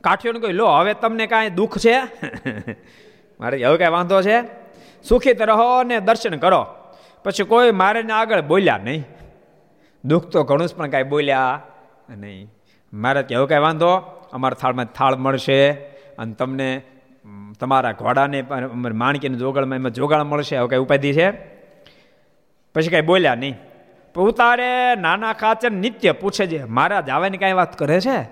કાઠિયોને 0.00 0.38
કહ્યું, 0.38 0.54
લો, 0.54 0.66
હવે 0.66 0.94
તમને 0.94 1.26
કાંઈ 1.26 1.50
દુઃખ 1.50 1.78
છે? 1.78 2.00
મારે 3.40 3.64
હવે 3.64 3.76
કાંઈ 3.76 3.90
વાંધો 3.90 4.22
છે? 4.22 4.42
સુખિત 5.02 5.42
રહો 5.42 5.82
ને 5.82 6.00
દર્શન 6.00 6.36
કરો. 6.36 6.66
પછી 7.24 7.44
કોઈ 7.44 7.70
મારે 7.70 8.02
આગળ 8.02 8.42
બોલ્યા 8.42 8.78
નહીં. 8.78 9.04
દુઃખ 10.04 10.24
તો 10.24 10.44
ઘણું 10.44 10.68
જ, 10.68 10.74
પણ 10.74 10.90
કાંઈ 10.90 11.02
બોલ્યા 11.02 11.62
નહીં. 12.10 12.50
મારે 12.92 13.22
કે 13.22 13.34
હવે 13.34 13.46
કાંઈ 13.46 13.60
વાંધો? 13.60 13.96
અમારા 14.32 14.54
થાળમાં 14.54 14.84
થાળ 14.84 15.16
મળશે 15.16 15.72
અને 16.18 16.32
તમને 16.32 16.82
તમારા 17.60 17.92
ઘોડાને 17.92 18.44
માણકીને 18.74 19.38
જોગળમાં 19.38 19.76
એમાં 19.76 19.90
જોગાળ 19.90 20.24
મળશે 20.24 20.56
હવે 20.56 20.68
કઈ 20.68 20.76
ઉપાધિ 20.76 21.12
છે? 21.12 21.32
પછી 22.74 22.88
કઈ 22.88 23.00
બોલ્યા 23.00 23.34
નહીં. 23.34 23.56
ઉતારે 24.16 24.94
નાના 24.94 25.32
ખાચર 25.32 25.70
નિત્ય 25.70 26.12
પૂછે 26.12 26.46
છે 26.46 26.64
મારા 26.64 27.00
જાવાની 27.00 27.38
કાંઈ 27.38 27.52
વાત 27.52 27.78
કરે 27.78 28.00
છે? 28.00 28.20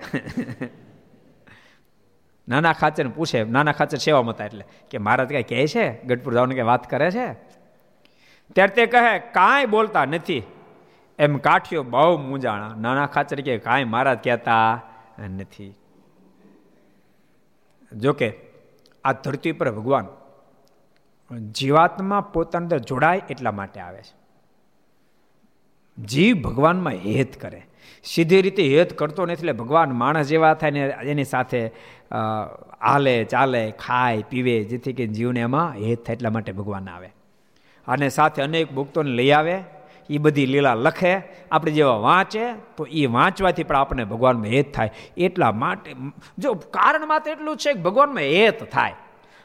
નાના 2.49 2.73
ખાચર 2.73 3.09
પૂછે, 3.09 3.45
નાના 3.45 3.73
ખાચર 3.73 3.99
સેવા 3.99 4.23
મતા 4.23 4.45
એટલે 4.45 4.65
કે 4.91 4.99
મહારાજ 4.99 5.29
કઈ 5.29 5.43
કહે 5.43 5.67
છે? 5.67 6.03
ગઢપુર 6.03 6.35
જવાની 6.35 6.55
કઈ 6.55 6.63
વાત 6.63 6.91
કરે 6.91 7.11
છે? 7.11 7.37
ત્યારે 8.55 8.67
તે 8.67 8.87
કહે, 8.87 9.19
કાંઈ 9.19 9.67
બોલતા 9.67 10.05
નથી. 10.05 10.43
એમ 11.19 11.37
કાઠિયો 11.37 11.83
બહુ 11.83 12.19
મૂંઝાણા. 12.19 12.75
નાના 12.79 13.07
ખાચર 13.07 13.41
કે 13.41 13.59
કાંઈ 13.59 13.85
મહારાજ 13.85 14.19
કહેતા 14.25 14.83
નથી. 15.39 15.75
જોકે 17.93 18.46
આ 19.07 19.13
ધરતી 19.13 19.53
પર 19.53 19.71
ભગવાન 19.71 20.07
જીવાત્મા 21.53 22.21
પોતાની 22.21 22.65
અંદર 22.65 22.79
જોડાય 22.79 23.23
એટલા 23.31 23.53
માટે 23.53 23.81
આવે 23.81 24.03
છે. 24.03 24.15
જીવ 25.99 26.43
ભગવાનમાં 26.43 26.93
હેત 26.93 27.41
કરે. 27.41 27.63
સીધી 28.05 28.43
રીતે 28.43 28.63
હેત 28.69 28.99
કરતો 28.99 29.27
નથી 29.27 29.33
એટલે 29.33 29.53
ભગવાન 29.53 29.91
માણસ 29.91 30.27
જેવા 30.27 30.55
થાય 30.55 30.71
ને 30.71 30.81
એની 31.03 31.25
સાથે 31.25 31.61
હાલે, 32.81 33.25
ચાલે, 33.25 33.63
ખાય, 33.71 34.25
પીવે, 34.31 34.65
જેથી 34.65 34.93
કે 34.93 35.07
જીવને 35.07 35.41
એમાં 35.41 35.73
હેત 35.75 36.07
થાય 36.07 36.17
એટલા 36.17 36.31
માટે 36.31 36.53
ભગવાન 36.53 36.89
આવે. 36.89 37.11
અને 37.87 38.09
સાથે 38.09 38.43
અનેક 38.43 38.73
ભક્તોને 38.73 39.11
લઈ 39.11 39.31
આવે. 39.31 39.57
એ 40.11 40.19
બધી 40.19 40.47
લીલા 40.47 40.75
લખે, 40.75 41.23
આપણે 41.53 41.73
જેવા 41.73 41.97
વાંચે, 41.97 42.53
તો 42.77 42.87
એ 42.91 43.07
વાંચવાથી 43.07 43.65
પણ 43.65 43.77
આપણે 43.77 44.05
ભગવાનમાં 44.05 44.47
હેત 44.47 44.75
થાય. 44.75 44.91
એટલા 45.17 45.53
માટે, 45.53 45.95
જો 46.39 46.55
કારણ 46.55 47.07
માત્ર 47.07 47.31
એટલું 47.31 47.57
છે 47.57 47.73
કે 47.73 47.81
ભગવાનમાં 47.81 48.23
હેત 48.23 48.73
થાય. 48.73 48.95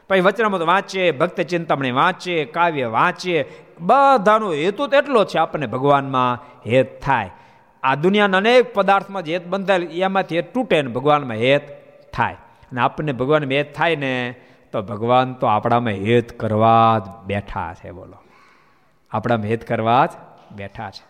પછી 0.08 0.20
વચનામૃત 0.20 0.62
વાંચે, 0.62 1.10
ભક્ત 1.10 1.40
ચિંતામણી 1.40 1.90
વાંચે, 1.90 2.44
કાવ્ય 2.44 2.86
વાંચીએ 2.86 3.44
બધાનો 3.80 4.52
હેતુ 4.52 4.86
તો 4.86 4.96
એટલો 4.96 5.24
છે 5.24 5.38
આપણને 5.38 5.66
ભગવાનમાં 5.66 6.44
હેત 6.66 7.02
થાય. 7.02 7.30
આ 7.82 7.94
દુનિયાના 7.94 8.36
અનેક 8.36 8.74
પદાર્થમાં 8.74 9.22
જે 9.22 9.32
હેત 9.32 9.46
બંધાયેલ, 9.46 9.82
એમાંથી 9.82 10.36
હેત 10.36 10.54
તૂટે 10.54 10.82
ને 10.82 10.88
ભગવાનમાં 10.88 11.36
હેત 11.36 11.62
થાય. 12.12 12.34
અને 12.34 12.80
આપણને 12.80 13.12
ભગવાનમાં 13.12 13.52
હેત 13.52 13.74
થાય 13.74 13.96
ને, 13.96 14.34
તો 14.72 14.82
ભગવાન 14.82 15.32
તો 15.32 15.46
આપણામાં 15.46 15.92
હેત 15.92 16.40
કરવા 16.40 16.98
જ 16.98 17.26
બેઠા 17.26 17.74
છે 17.74 17.90
બોલો. 17.90 18.22
આપણામાં 19.10 19.46
હેત 19.46 19.68
કરવા 19.68 20.06
જ 20.06 20.10
બેઠા 20.52 20.90
છે. 20.90 21.04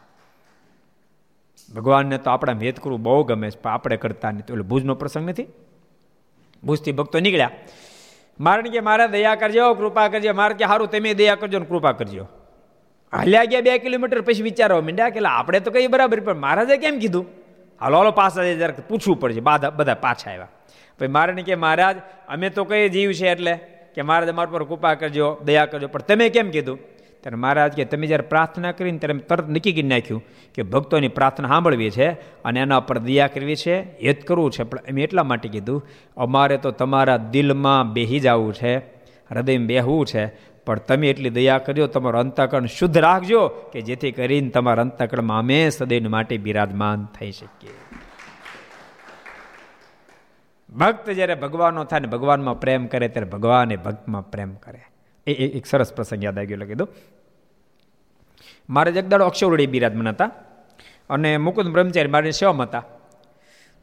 ભગવાનને 1.74 2.18
તો 2.18 2.30
આપણા 2.30 2.52
કરવું 2.82 3.02
બહુ 3.02 3.24
ગમે 3.24 3.50
છે, 3.50 3.60
પણ 3.60 3.70
આપણે 3.70 3.96
કરતા 3.96 4.30
નથી 4.30 4.52
એટલે 4.52 4.62
ભુજનો 4.62 4.94
પ્રસંગ 4.94 5.28
નથી? 5.28 5.46
ભુજથી 6.64 6.92
ભક્તો 6.92 7.20
નીકળ્યા. 7.20 7.50
મારણ 8.40 8.62
કે 8.62 8.80
મારે 8.80 9.08
દયા 9.08 9.34
કરજો, 9.34 9.74
કૃપા 9.74 10.08
કરજો. 10.08 10.32
મારે 10.32 10.54
કે 10.54 10.66
સારું 10.66 10.90
તમે 10.90 11.14
દયા 11.14 11.34
કરજો 11.34 11.58
ને 11.58 11.64
કૃપા 11.64 11.92
કરજો. 11.92 12.28
હાલ્યા 13.12 13.44
ગયા 13.44 13.60
બે 13.60 13.78
કિલોમીટર 13.78 14.20
પછી 14.20 14.42
વિચારો 14.42 14.80
મીંડ્યા 14.80 15.08
કે 15.08 15.20
આપણે 15.20 15.60
તો 15.60 15.70
કઈ 15.70 15.86
બરાબર 15.86 16.20
પણ 16.20 16.34
મહારાજે 16.34 16.76
કેમ 16.76 16.98
કીધું? 16.98 17.26
હાલો 17.80 17.98
હાલો, 17.98 18.10
પાછા 18.10 18.44
જરાક 18.44 18.80
પૂછવું 18.88 19.20
પડશે. 19.20 19.40
બધા 19.40 19.94
પાછા 20.00 20.30
આવ્યા. 20.30 20.48
પછી 20.98 21.08
મારે 21.08 21.42
કે 21.42 21.54
મહારાજ, 21.54 21.96
અમે 22.28 22.50
તો 22.50 22.64
કઈ 22.64 22.88
જીવ 22.88 23.12
છે 23.12 23.28
એટલે 23.28 23.54
કે 23.94 24.02
મહારાજ 24.02 24.28
અમારા 24.28 24.50
પર 24.50 24.64
કૃપા 24.64 24.94
કરજો, 24.94 25.36
દયા 25.44 25.66
કરજો. 25.66 25.88
પણ 25.88 26.00
તમે 26.00 26.28
કેમ 26.28 26.50
કીધું? 26.50 26.78
ત્યારે 27.22 27.36
મહારાજ 27.36 27.72
કે, 27.72 27.84
તમે 27.84 28.06
જ્યારે 28.06 28.22
પ્રાર્થના 28.22 28.72
કરીને 28.72 28.98
ત્યારે 28.98 29.18
તરત 29.18 29.48
નક્કી 29.48 29.72
કરી 29.72 29.82
નાખ્યું 29.82 30.22
કે 30.54 30.62
ભક્તોની 30.62 31.08
પ્રાર્થના 31.08 31.48
સાંભળવી 31.48 31.90
છે 31.90 32.10
અને 32.42 32.60
એના 32.60 32.80
પર 32.80 32.98
દયા 32.98 33.26
કરવી 33.26 33.56
છે 33.56 33.80
હેત 33.80 34.26
કરવું 34.26 34.50
છે. 34.50 34.62
પણ 34.62 34.78
એમ 34.88 34.98
એટલા 34.98 35.22
માટે 35.22 35.48
કીધું, 35.48 35.86
અમારે 36.16 36.56
તો 36.56 36.70
તમારા 36.70 37.16
દિલમાં 37.16 37.92
બેહી 37.92 38.20
જવું 38.20 38.54
છે, 38.54 38.78
હૃદયમાં 39.30 39.66
બેહવું 39.66 40.06
છે, 40.06 40.52
પણ 40.64 40.78
તમે 40.78 41.10
એટલી 41.10 41.30
દયા 41.30 41.58
કર્યો 41.58 41.86
તમારો 41.86 42.18
અંતકરણ 42.18 42.66
શુદ્ધ 42.66 42.98
રાખજો 42.98 43.48
કે 43.48 43.80
જેથી 43.80 44.12
કરીને 44.12 44.48
તમારા 44.48 44.82
અંતકરણમાં 44.82 45.38
અમે 45.38 45.70
સદૈન 45.70 46.08
માટે 46.08 46.38
બિરાજમાન 46.38 47.08
થઈ 47.18 47.32
શકીએ. 47.32 47.70
ભક્ત 50.76 51.10
જ્યારે 51.10 51.34
ભગવાનનો 51.34 51.84
થાય 51.84 52.00
ને 52.00 52.06
ભગવાનમાં 52.06 52.60
પ્રેમ 52.60 52.86
કરે, 52.86 53.08
ત્યારે 53.08 53.30
ભગવાન 53.30 53.72
એ 53.72 53.76
ભક્તમાં 53.76 54.30
પ્રેમ 54.30 54.54
કરે. 54.54 54.80
એ 55.26 55.32
એક 55.32 55.66
સરસ 55.66 55.92
પ્રસંગ 55.92 56.24
યાદ 56.24 56.38
આવ્યો 56.38 56.56
લખી 56.56 56.74
દો 58.42 58.72
મારે 58.72 58.92
જગદાડો 58.92 59.26
અક્ષરવડી 59.26 59.66
બિરાજમાન 59.66 60.08
હતા 60.08 60.30
અને 61.10 61.36
મુકુંદ 61.36 61.68
બ્રહ્મચારી 61.68 62.08
મારી 62.08 62.32
સેવામાં 62.32 62.66
હતા. 62.66 62.82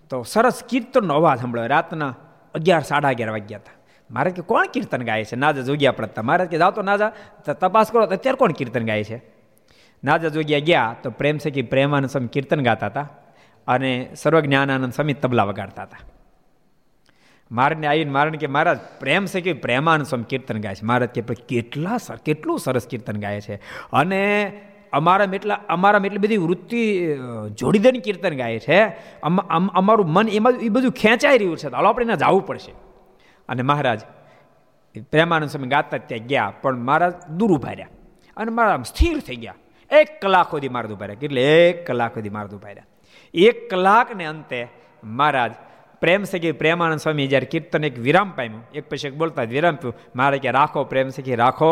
તો 0.10 0.24
સરસ 0.24 0.64
કીર્તનનો 0.70 1.14
અવાજ 1.14 1.39
સાંભળ્યો. 1.39 1.68
રાતના 1.68 2.16
અગિયાર, 2.53 2.82
સાડા 2.82 3.10
અગિયાર 3.10 3.32
વાગ્યા 3.32 3.60
હતા. 3.60 3.72
મારે 4.12 4.32
કે 4.32 4.41
કોણ 4.41 4.68
કીર્તન 4.68 5.03
ગાય 5.03 5.24
છે? 5.24 5.36
નાજા 5.36 5.62
જોગ્યા 5.62 5.91
પડતા 5.91 6.22
મારે 6.22 6.45
કે 6.45 6.57
જાઓ 6.57 6.72
તો 6.72 6.82
નાજા 6.82 7.10
તપાસ 7.47 7.91
કરો 7.91 8.05
તો 8.05 8.16
અત્યારે 8.16 8.36
કોણ 8.36 8.51
કીર્તન 8.51 8.86
ગાય 8.86 9.03
છે? 9.03 9.22
નાજા 10.03 10.30
જોગ્યા 10.30 10.60
ગયા 10.60 10.95
તો 11.03 11.10
પ્રેમ 11.10 11.38
સખી 11.38 11.62
પ્રેમાનંદ 11.62 12.10
સ્વામી 12.10 12.28
કીર્તન 12.28 12.64
ગાતા 12.64 12.86
હતા 12.86 13.10
અને 13.68 14.10
સર્વજ્ઞાનાનંદ 14.16 14.93
સ્વામી 14.93 15.14
તબલા 15.14 15.43
વગાડતા 15.43 15.84
હતા. 15.84 15.97
મારને 17.52 17.88
આવીને 17.88 18.12
મારણ 18.12 18.36
કે 18.36 18.47
મહારાજ, 18.47 18.80
પ્રેમ 19.00 19.26
છે 19.26 19.41
કે 19.41 19.54
પ્રેમાનંદ 19.54 20.06
સ્વામી 20.06 20.24
કીર્તન 20.24 20.58
ગાય 20.62 20.76
છે? 20.76 20.86
મહારાજ 20.86 21.10
કે 21.10 21.22
કેટલા 21.22 21.97
કેટલું 22.26 22.60
સરસ 22.60 22.88
કીર્તન 22.88 23.18
ગાય 23.18 23.41
છે? 23.41 23.56
અને 23.93 24.52
અમારા 24.93 25.26
એટલા 25.34 25.60
અમારા 25.70 26.02
એટલી 26.06 26.18
બધી 26.18 26.38
વૃત્તિ 26.38 26.80
જોડી 27.52 27.80
દઈને 27.80 28.00
કીર્તન 28.00 28.38
ગાય 28.38 28.60
છે. 28.60 28.84
અમારું 29.74 30.10
મન 30.10 30.28
એમાં 30.28 30.54
એ 30.62 30.70
બધું 30.70 30.91
ખેંચાઈ 30.91 31.38
રહ્યું 31.38 31.58
છે. 31.58 31.68
હાલો 31.68 31.89
આપણે 31.89 32.06
એને 32.06 32.16
જવું 32.16 32.45
પડશે. 32.45 32.72
અને 33.50 33.62
મહારાજ 33.62 34.02
પ્રેમાનંદ 35.12 35.50
સ્વામી 35.50 35.68
ગાતા 35.68 35.97
ત્યાં 35.97 36.28
ગયા, 36.28 36.54
પણ 36.62 36.78
મહારાજ 36.78 37.14
દૂર 37.30 37.52
ઊભા 37.52 37.72
રહ્યા. 37.72 37.88
અને 38.38 38.52
મારા 38.52 38.82
સ્થિર 38.84 39.20
થઈ 39.20 39.36
ગયા. 39.36 39.56
એક 39.91 40.22
કલાક 40.22 40.52
સુધી 40.52 40.70
મારા 40.70 40.89
ઊભા 40.89 41.06
એટલે 41.06 41.43
એક 41.70 41.88
કલાક 41.88 42.14
સુધી 42.14 42.30
મારા 42.30 42.56
ઊભા 42.56 42.70
એક 43.34 43.70
કલાકને 43.70 44.26
અંતે 44.26 44.68
મહારાજ 45.04 45.52
પ્રેમ 46.02 46.24
સખી 46.24 46.52
પ્રેમાનંદ 46.52 47.00
સ્વામી 47.00 47.28
જ્યારે 47.28 47.45
કીર્તન 47.45 47.84
એક 47.84 48.00
વિરામ 48.00 48.30
પામ્યું, 48.32 48.64
એક 48.76 48.89
પછી 48.89 49.08
એક 49.08 49.16
બોલતા 49.16 49.43
વિરામ 49.43 49.76
પ્યું 49.76 49.95
મારે 50.16 50.38
કે 50.39 50.52
રાખો 50.52 50.84
પ્રેમ 50.84 51.10
સખી 51.10 51.36
રાખો. 51.36 51.72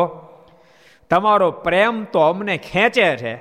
તમારો 1.10 1.52
પ્રેમ 1.52 2.04
તો 2.04 2.20
અમને 2.20 2.58
ખેંચે 2.58 3.18
છે. 3.18 3.36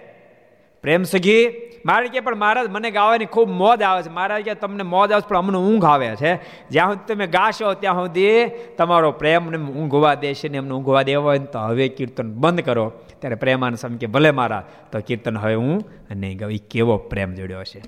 પ્રેમ 0.82 1.02
સખી 1.02 1.72
મારે 1.86 2.08
કે 2.08 2.20
પણ 2.20 2.36
મહારાજ, 2.36 2.70
મને 2.70 2.90
ગાવાની 2.90 3.24
ખૂબ 3.24 3.48
મોજ 3.50 3.82
આવે 3.82 4.02
છે. 4.02 4.10
મહારાજ 4.10 4.42
કે 4.42 4.54
તમને 4.54 4.82
મોજ 4.82 5.12
આવે 5.12 5.20
છે, 5.20 5.28
પણ 5.28 5.38
અમને 5.38 5.58
ઊંઘ 5.58 5.84
આવે 5.84 6.16
છે. 6.16 6.34
જ્યાં 6.68 6.92
સુધી 6.92 7.14
તમે 7.14 7.26
ગાશો, 7.26 7.74
ત્યાં 7.74 7.94
સુધી 7.94 8.46
તમારો 8.78 9.12
પ્રેમ 9.12 9.66
ઊંઘવા 9.72 10.14
દેશે 10.14 10.48
ને 10.48 10.56
એમને 10.56 10.70
ઊંઘવા 10.70 11.02
દેવો 11.02 11.22
હોય 11.22 11.38
તો 11.38 11.58
હવે 11.58 11.88
કીર્તન 11.88 12.32
બંધ 12.32 12.60
કરો. 12.60 12.92
ત્યારે 13.18 13.34
પ્રેમાન 13.34 13.74
સમ 13.74 13.96
કે, 13.96 14.06
ભલે 14.06 14.30
મારા 14.30 14.64
તો 14.92 15.00
કીર્તન 15.00 15.38
હવે 15.38 15.54
હું 15.54 15.90
નહીં 16.14 16.48
એ 16.48 16.58
કેવો 16.58 16.96
પ્રેમ 16.96 17.34
જોડ્યો 17.34 17.64
છે 17.64 17.80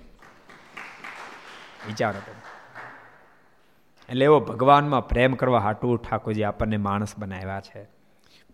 વિચારો 1.86 2.20
તમે. 2.26 2.57
એટલે 4.10 4.24
એવો 4.24 4.40
ભગવાનમાં 4.40 5.08
પ્રેમ 5.08 5.34
કરવા 5.34 5.58
હાટું 5.58 6.02
ઠાકોરજી 6.02 6.42
આપણને 6.42 6.76
માણસ 6.76 7.18
બનાવ્યા 7.18 7.60
છે. 7.60 7.86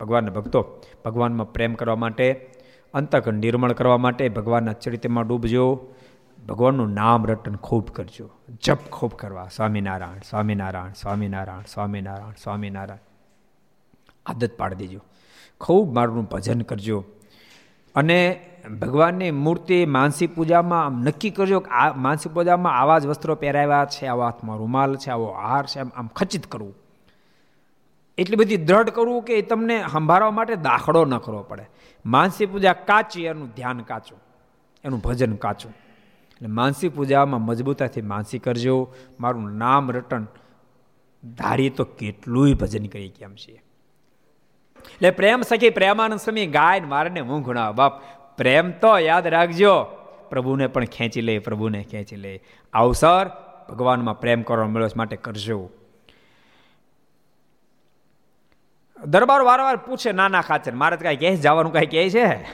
ભગવાનના 0.01 0.31
ભક્તો, 0.31 0.67
ભગવાનમાં 1.05 1.53
પ્રેમ 1.53 1.75
કરવા 1.75 1.97
માટે 1.97 2.51
અંતક 2.95 3.29
નિર્મળ 3.29 3.73
કરવા 3.73 3.97
માટે 3.97 4.29
ભગવાનના 4.29 4.73
ચરિત્રમાં 4.73 5.27
ડૂબજો. 5.27 5.95
ભગવાનનું 6.49 6.93
નામ 6.93 7.27
રટન 7.27 7.57
ખૂબ 7.57 7.91
કરજો. 7.91 8.31
જપ 8.63 8.79
ખૂબ 8.91 9.11
કરવા. 9.11 9.49
સ્વામિનારાયણ 9.57 10.19
સ્વામિનારાયણ 10.31 10.93
સ્વામિનારાયણ 10.93 11.63
સ્વામિનારાયણ 11.73 12.33
સ્વામિનારાયણ. 12.43 12.99
આદત 14.27 14.51
પાડી 14.59 14.75
દેજો. 14.75 15.01
ખૂબ 15.61 15.95
મારું 15.95 16.25
ભજન 16.25 16.61
કરજો. 16.61 17.05
અને 17.95 18.19
ભગવાનની 18.81 19.31
મૂર્તિ 19.31 19.87
માનસી 19.87 20.27
પૂજામાં 20.27 20.85
આમ 20.87 21.03
નક્કી 21.03 21.31
કરજો 21.31 21.61
કે 21.61 21.71
આ 21.71 21.93
માનસી 21.95 22.29
પૂજામાં 22.29 22.79
આવા 22.81 22.99
જ 22.99 23.07
વસ્ત્રો 23.07 23.35
પહેરાવ્યા 23.35 23.85
છે, 23.85 24.07
આવા 24.07 24.25
હાથમાં 24.25 24.59
રૂમાલ 24.59 24.97
છે, 24.97 25.11
આવો 25.11 25.29
હાર 25.33 25.67
છે, 25.67 25.81
આમ 25.81 26.09
ખચિત 26.09 26.47
કરવું. 26.47 26.75
એટલી 28.19 28.37
બધી 28.37 28.57
દ્રઢ 28.57 28.91
કરવું 28.91 29.23
કે 29.23 29.43
તમને 29.43 29.85
સંભાળવા 29.93 30.31
માટે 30.31 30.55
દાખલો 30.57 31.05
ન 31.05 31.19
કરવો 31.19 31.43
પડે. 31.43 31.67
માનસી 32.07 32.47
પૂજા 32.47 32.73
કાચી, 32.73 33.25
એનું 33.25 33.49
ધ્યાન 33.49 33.81
કાચું, 33.81 34.19
એનું 34.85 35.01
ભજન 35.01 35.37
કાચું. 35.37 35.75
એટલે 36.33 36.49
માનસી 36.49 36.89
પૂજામાં 36.89 37.43
મજબૂતાથી 37.43 38.03
માનસી 38.03 38.39
કરજો. 38.39 38.95
મારું 39.21 39.53
નામ 39.59 39.91
રટન 39.91 40.27
ધારી 41.25 41.71
તો 41.71 41.85
કેટલુંય 41.85 42.55
ભજન 42.55 42.87
કરી 42.87 43.09
કેમ 43.09 43.35
છીએ 43.35 43.63
એટલે 44.93 45.11
પ્રેમ 45.11 45.43
સખી, 45.43 45.71
પ્રેમાનંદ 45.71 46.21
સ્વામી 46.21 46.47
ગાય 46.47 46.81
મારને 46.81 47.21
ગુણા 47.21 47.73
બાપ, 47.73 48.03
પ્રેમ 48.37 48.71
તો 48.71 48.99
યાદ 48.99 49.27
રાખજો. 49.27 49.85
પ્રભુને 50.31 50.67
પણ 50.67 50.85
ખેંચી 50.85 51.21
લે, 51.21 51.39
પ્રભુને 51.39 51.83
ખેંચી 51.83 52.17
લે. 52.17 52.43
અવસર 52.73 53.31
ભગવાનમાં 53.69 54.21
પ્રેમ 54.21 54.43
કરવા 54.43 54.67
મળ્યો 54.67 54.89
માટે 54.97 55.17
કરજો. 55.17 55.71
દરબાર 59.07 59.41
વારંવાર 59.41 59.77
પૂછે 59.77 60.13
નાના 60.13 60.41
ખાચર 60.41 60.73
મારે 60.73 60.97
કાંઈ 60.97 61.17
કહે 61.17 61.37
જવાનું 61.37 61.73
કાંઈ 61.73 61.87
કહે 61.87 62.11
છે? 62.11 62.45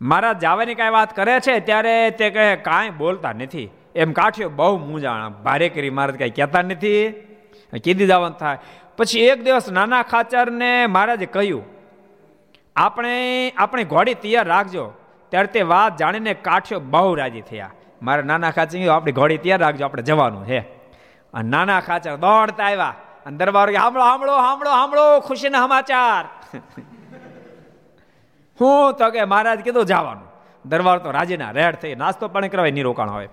મારા 0.00 0.32
જવાની 0.32 0.74
કાંઈ 0.74 0.90
વાત 0.90 1.16
કરે 1.16 1.40
છે, 1.40 1.60
ત્યારે 1.60 2.10
તે 2.10 2.30
કહે, 2.30 2.56
કાંઈ 2.56 2.90
બોલતા 2.90 3.32
નથી. 3.32 3.70
એમ 3.94 4.12
કાઠ્યો 4.12 4.48
બહુ 4.48 4.78
મૂંઝાણા, 4.78 5.28
ભારે 5.28 5.68
કરી, 5.68 5.90
મારે 5.90 6.12
કાંઈ 6.12 6.30
કહેતા 6.30 6.62
નથી. 6.62 7.10
કીધી 7.84 8.06
જવાનું 8.06 8.38
થાય. 8.38 8.58
પછી 8.96 9.20
એક 9.20 9.44
દિવસ 9.44 9.70
નાના 9.70 10.02
ખાચરને 10.02 10.86
મહારાજે 10.86 11.26
કહ્યું, 11.26 11.64
આપણે, 12.76 13.14
આપણી 13.56 13.84
ઘોડી 13.84 14.14
તૈયાર 14.14 14.46
રાખજો. 14.46 14.84
ત્યારે 15.28 15.46
તે 15.46 15.62
વાત 15.62 15.96
જાણીને 15.96 16.34
કાઠ્યો 16.34 16.80
બહુ 16.80 17.14
રાજી 17.14 17.40
થયા. 17.40 17.70
મારા 18.02 18.22
નાના 18.22 18.50
ખાચર 18.50 18.88
આપણી 18.88 19.12
ઘોડી 19.12 19.38
તૈયાર 19.38 19.60
રાખજો, 19.60 19.84
આપણે 19.84 20.02
જવાનું 20.02 20.46
છે. 20.46 20.58
અને 21.34 21.48
નાના 21.48 21.80
ખાચર 21.80 22.16
દોડતા 22.16 22.64
આવ્યા 22.64 22.94
અને 23.26 23.36
દરબાર 23.36 23.74
હામળો 23.74 24.02
હામળો 24.02 24.36
હામળો 24.36 24.70
હામળો 24.70 25.20
ખુશીના 25.20 25.64
સમાચાર. 25.64 26.24
હું 28.60 28.94
તો 28.94 29.10
કે, 29.10 29.24
મહારાજ 29.24 29.60
કીધું 29.60 29.84
જવાનું. 29.84 30.28
દરબાર 30.68 30.98
તો 30.98 31.10
રાજીના, 31.10 31.50
રેડ 31.50 31.74
થઈ, 31.74 31.94
નાસ્તો 31.94 32.28
પણ 32.28 32.46
કરવા, 32.46 32.70
નિરોકાણ 32.70 33.10
હોય. 33.10 33.28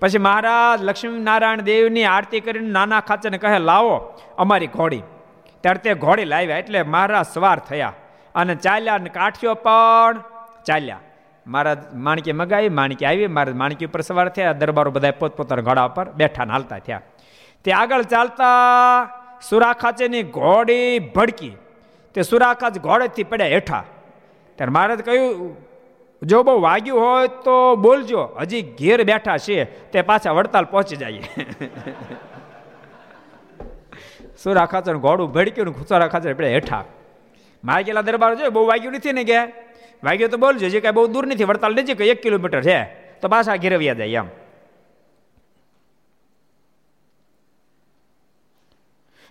પછી 0.00 0.18
મહારાજ 0.18 0.82
લક્ષ્મી 0.82 1.18
નારાયણ 1.18 1.60
દેવની 1.60 2.04
આરતી 2.04 2.40
કરીને 2.40 2.70
નાના 2.70 3.00
ખાચરને 3.00 3.38
કહે, 3.38 3.58
લાવો 3.58 4.14
અમારી 4.38 4.66
ઘોડી. 4.66 5.02
ત્યારે 5.60 5.78
તે 5.78 5.94
ઘોડી 5.94 6.24
લાવ્યા 6.24 6.58
એટલે 6.58 6.82
મહારાજ 6.82 7.26
સવાર 7.26 7.58
થયા 7.58 7.92
અને 8.34 8.54
ચાલ્યા 8.54 8.94
અને 8.94 9.10
કાઠિયો 9.10 9.54
પણ 9.54 10.20
ચાલ્યા. 10.64 11.00
મહારાજ 11.46 11.78
માણકી 11.94 12.32
મગાવી, 12.32 12.68
માણકી 12.68 13.04
આવી, 13.04 13.26
મહારાજ 13.26 13.54
માણકી 13.54 13.86
ઉપર 13.86 14.00
સવાર 14.00 14.28
થયા, 14.28 14.52
દરબારો 14.52 14.90
બધા 14.90 15.10
પોતપોતાના 15.10 15.62
ઘોડા 15.62 15.84
ઉપર 15.84 16.10
બેઠા 16.10 16.44
હાલતા 16.44 16.78
થયા. 16.78 17.00
તે 17.64 17.72
આગળ 17.72 18.02
ચાલતા 18.02 18.50
સુરાખાચેની 19.48 20.22
ઘોડી 20.22 20.98
ભડકી. 20.98 21.56
તે 22.14 22.22
સુરાખાચ 22.22 22.78
ઘોડેથી 22.78 23.24
પડ્યા 23.24 23.46
હેઠા. 23.46 23.84
ત્યારે 24.56 24.70
મહારાજ 24.70 25.02
કહ્યું 25.02 25.56
જો 26.22 26.42
બહુ 26.42 26.60
વાગ્યું 26.60 27.00
હોય 27.00 27.28
તો 27.28 27.76
બોલજો. 27.76 28.22
હજી 28.40 28.62
ઘેર 28.62 29.04
બેઠા 29.04 29.38
છે, 29.38 29.64
તે 29.64 30.02
પાછા 30.02 30.32
વડતાલ 30.32 30.64
પહોંચી 30.64 30.96
જઈએ. 30.96 31.22
સુરા 34.42 34.66
ખાચર 34.66 34.96
ઘોડું 34.96 35.32
ભડક્યું 35.32 35.68
ને 35.68 36.08
ખાચર 36.08 36.34
પડે 36.34 36.54
હેઠા. 36.54 36.84
મારે 37.64 37.82
ગયેલા 37.82 38.02
દરબાર 38.02 38.34
જો 38.34 38.50
બહુ 38.50 38.66
વાગ્યું 38.66 38.94
નથી 38.94 39.12
ને 39.12 39.24
કે? 39.24 39.44
વાગ્યું 40.04 40.30
તો 40.30 40.36
બોલજો, 40.36 40.68
જે 40.68 40.80
કાંઈ 40.80 40.92
બહુ 40.92 41.06
દૂર 41.06 41.26
નથી, 41.26 41.44
વડતાલ 41.44 41.74
નજીક 41.74 42.00
એક 42.00 42.22
કિલોમીટર 42.22 42.62
છે. 42.62 42.84
તો 43.20 43.28
પાછા 43.28 43.56
ઘેર 43.56 43.76
વ્યા 43.76 43.94
જાય 43.94 44.08
એમ. 44.08 44.26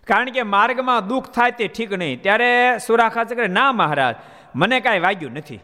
કારણ 0.08 0.30
કે 0.30 0.44
માર્ગમાં 0.44 1.08
દુઃખ 1.08 1.30
થાય 1.30 1.52
તે 1.52 1.68
ઠીક 1.68 1.94
નહીં. 1.94 2.22
ત્યારે 2.22 2.78
સુરા 2.88 3.10
ખાચર 3.10 3.50
ના 3.50 3.72
મહારાજ, 3.72 4.16
મને 4.56 4.80
કાંઈ 4.80 5.00
વાગ્યું 5.00 5.32
નથી. 5.34 5.60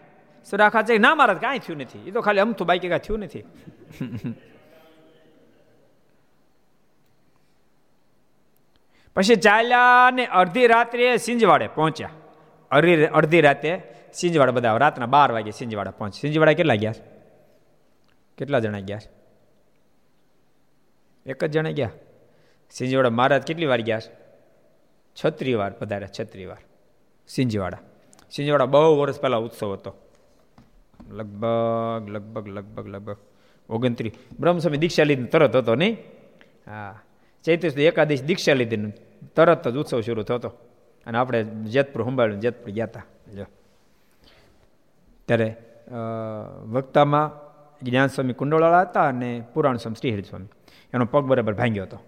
સુરાખા 0.46 0.84
છે 0.84 0.98
ના 0.98 1.16
મહારાજ 1.16 1.40
કાંઈ 1.42 1.60
થયું 1.60 1.82
નથી 1.82 2.08
એ 2.08 2.12
તો 2.12 2.22
ખાલી 2.22 2.40
અમથું 2.40 2.68
બાકી 2.68 2.90
કાંઈ 2.90 3.00
થયું 3.00 3.20
નથી 3.20 3.46
પછી 9.16 9.36
ચાલ્યા 9.36 10.12
ને 10.12 10.26
અડધી 10.26 10.68
રાત્રે 10.68 11.18
સિંજવાડે 11.18 11.68
પહોંચ્યા 11.68 12.12
અડધી 12.72 13.06
અડધી 13.06 13.42
રાતે 13.42 13.82
સિંજવાડા 14.14 14.52
બધા 14.52 14.78
રાતના 14.78 15.08
બાર 15.08 15.32
વાગે 15.32 15.52
સિંજવાડા 15.52 15.92
પહોંચ 15.92 16.14
સિંજવાડા 16.14 16.54
કેટલા 16.54 16.76
ગયા 16.76 16.94
કેટલા 18.38 18.60
જણા 18.60 18.80
ગયા 18.80 19.00
એક 21.26 21.44
જ 21.44 21.54
જણા 21.54 21.72
ગયા 21.72 21.92
સિંજવાડા 22.72 23.10
મહારાજ 23.10 23.44
કેટલી 23.44 23.66
વાર 23.66 23.82
ગયા 23.82 24.02
છત્રી 25.18 25.56
વાર 25.56 25.72
પધાર્યા 25.72 26.16
છત્રી 26.20 26.46
વાર 26.46 26.62
સિંજવાડા 27.28 27.82
સિંજવાડા 28.32 28.66
બહુ 28.66 29.02
વર્ષ 29.02 29.22
પહેલાં 29.22 29.42
ઉત્સવ 29.42 29.74
હતો. 29.74 30.03
લગભગ 31.14 32.10
લગભગ 32.10 32.48
લગભગ 32.48 32.88
લગભગ. 32.88 33.18
ઓગણત્રીસ. 33.70 34.14
બ્રહ્મસ્વામી 34.40 34.78
દીક્ષા 34.78 35.04
લીધી 35.04 35.24
તરત 35.24 35.56
હતો 35.56 35.76
નહીં? 35.76 35.98
હા. 36.68 37.00
ચૈત્રીસ 37.46 37.78
એકાદશ 37.78 38.24
દીક્ષા 38.24 38.54
લીધી 38.54 38.78
તરત 39.36 39.68
જ 39.68 39.76
ઉત્સવ 39.76 40.02
શરૂ 40.02 40.24
થતો. 40.24 40.50
અને 41.08 41.18
આપણે 41.18 41.44
જેતપુર 41.44 42.04
સંભાળ્યું 42.04 42.40
જેતપુર 42.40 42.72
ગયા 42.72 42.86
હતા 42.86 43.04
જો. 43.36 43.46
ત્યારે 45.28 45.56
વક્તામાં 46.66 47.32
જ્ઞાન 47.86 48.08
સ્વામી 48.08 48.34
કુંડોળાળા 48.34 48.82
હતા 48.82 49.08
અને 49.08 49.44
પુરાણ 49.54 49.78
સ્વામી 49.78 50.00
શ્રીહરિ 50.00 50.22
સ્વામી 50.22 50.48
એનો 50.94 51.06
પગ 51.06 51.24
બરાબર 51.24 51.54
ભાંગ્યો 51.54 51.84
હતો. 51.84 52.00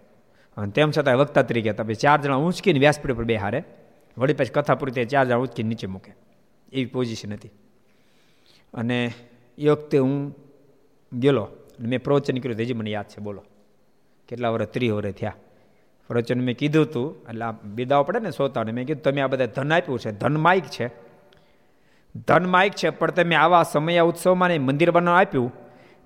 અને 0.57 0.71
તેમ 0.71 0.91
છતાં 0.91 1.17
વક્તા 1.17 1.41
તરીકે 1.41 1.69
હતા. 1.69 1.83
પછી 1.83 1.95
ચાર 1.95 2.21
જણા 2.21 2.35
ઊંચકીને 2.35 2.79
વ્યાસપીઠ 2.79 3.15
પર 3.17 3.23
બે 3.23 3.35
હારે 3.35 3.63
વળી 4.17 4.33
પછી 4.33 4.53
કથા 4.53 4.75
પૂરી 4.75 4.91
થાય 4.91 5.05
ચાર 5.05 5.25
જણા 5.25 5.37
ઊંચકીને 5.37 5.69
નીચે 5.69 5.87
મૂકે. 5.87 6.11
એવી 6.73 6.85
પોઝિશન 6.85 7.33
હતી. 7.33 7.51
અને 8.75 9.13
એ 9.57 9.69
વખતે 9.69 9.97
હું 9.97 10.37
ગયેલો 11.13 11.47
મેં 11.79 12.03
પ્રવચન 12.03 12.37
કર્યું 12.37 12.59
હજી 12.59 12.73
મને 12.73 12.89
યાદ 12.89 13.05
છે, 13.05 13.21
બોલો. 13.21 13.43
કેટલા 14.27 14.49
વર્ષ 14.49 14.67
ત્રી 14.67 14.91
વર્ષ 14.91 15.13
થયા. 15.13 15.35
પ્રવચન 16.07 16.41
મેં 16.41 16.57
કીધું 16.57 16.85
હતું 16.85 17.21
એટલે 17.21 17.45
આ 17.45 17.51
બિદાવ 17.51 18.03
પડે 18.03 18.19
ને 18.19 18.31
સોતાને 18.31 18.71
મેં 18.71 18.85
કીધું, 18.85 19.03
તમે 19.03 19.21
આ 19.21 19.27
બધા 19.27 19.45
ધન 19.45 19.73
આપ્યું 19.73 19.99
છે, 19.99 20.11
ધન 20.11 20.37
માઇક 20.37 20.63
છે. 20.63 20.87
ધન 22.27 22.45
માઇક 22.45 22.73
છે, 22.73 22.89
પણ 22.89 23.11
તમે 23.11 23.35
આવા 23.35 23.63
સમય 23.63 23.99
ઉત્સવમાં 23.99 24.49
ને 24.49 24.57
મંદિર 24.57 24.91
બનાવવા 24.91 25.19
આપ્યું. 25.19 25.53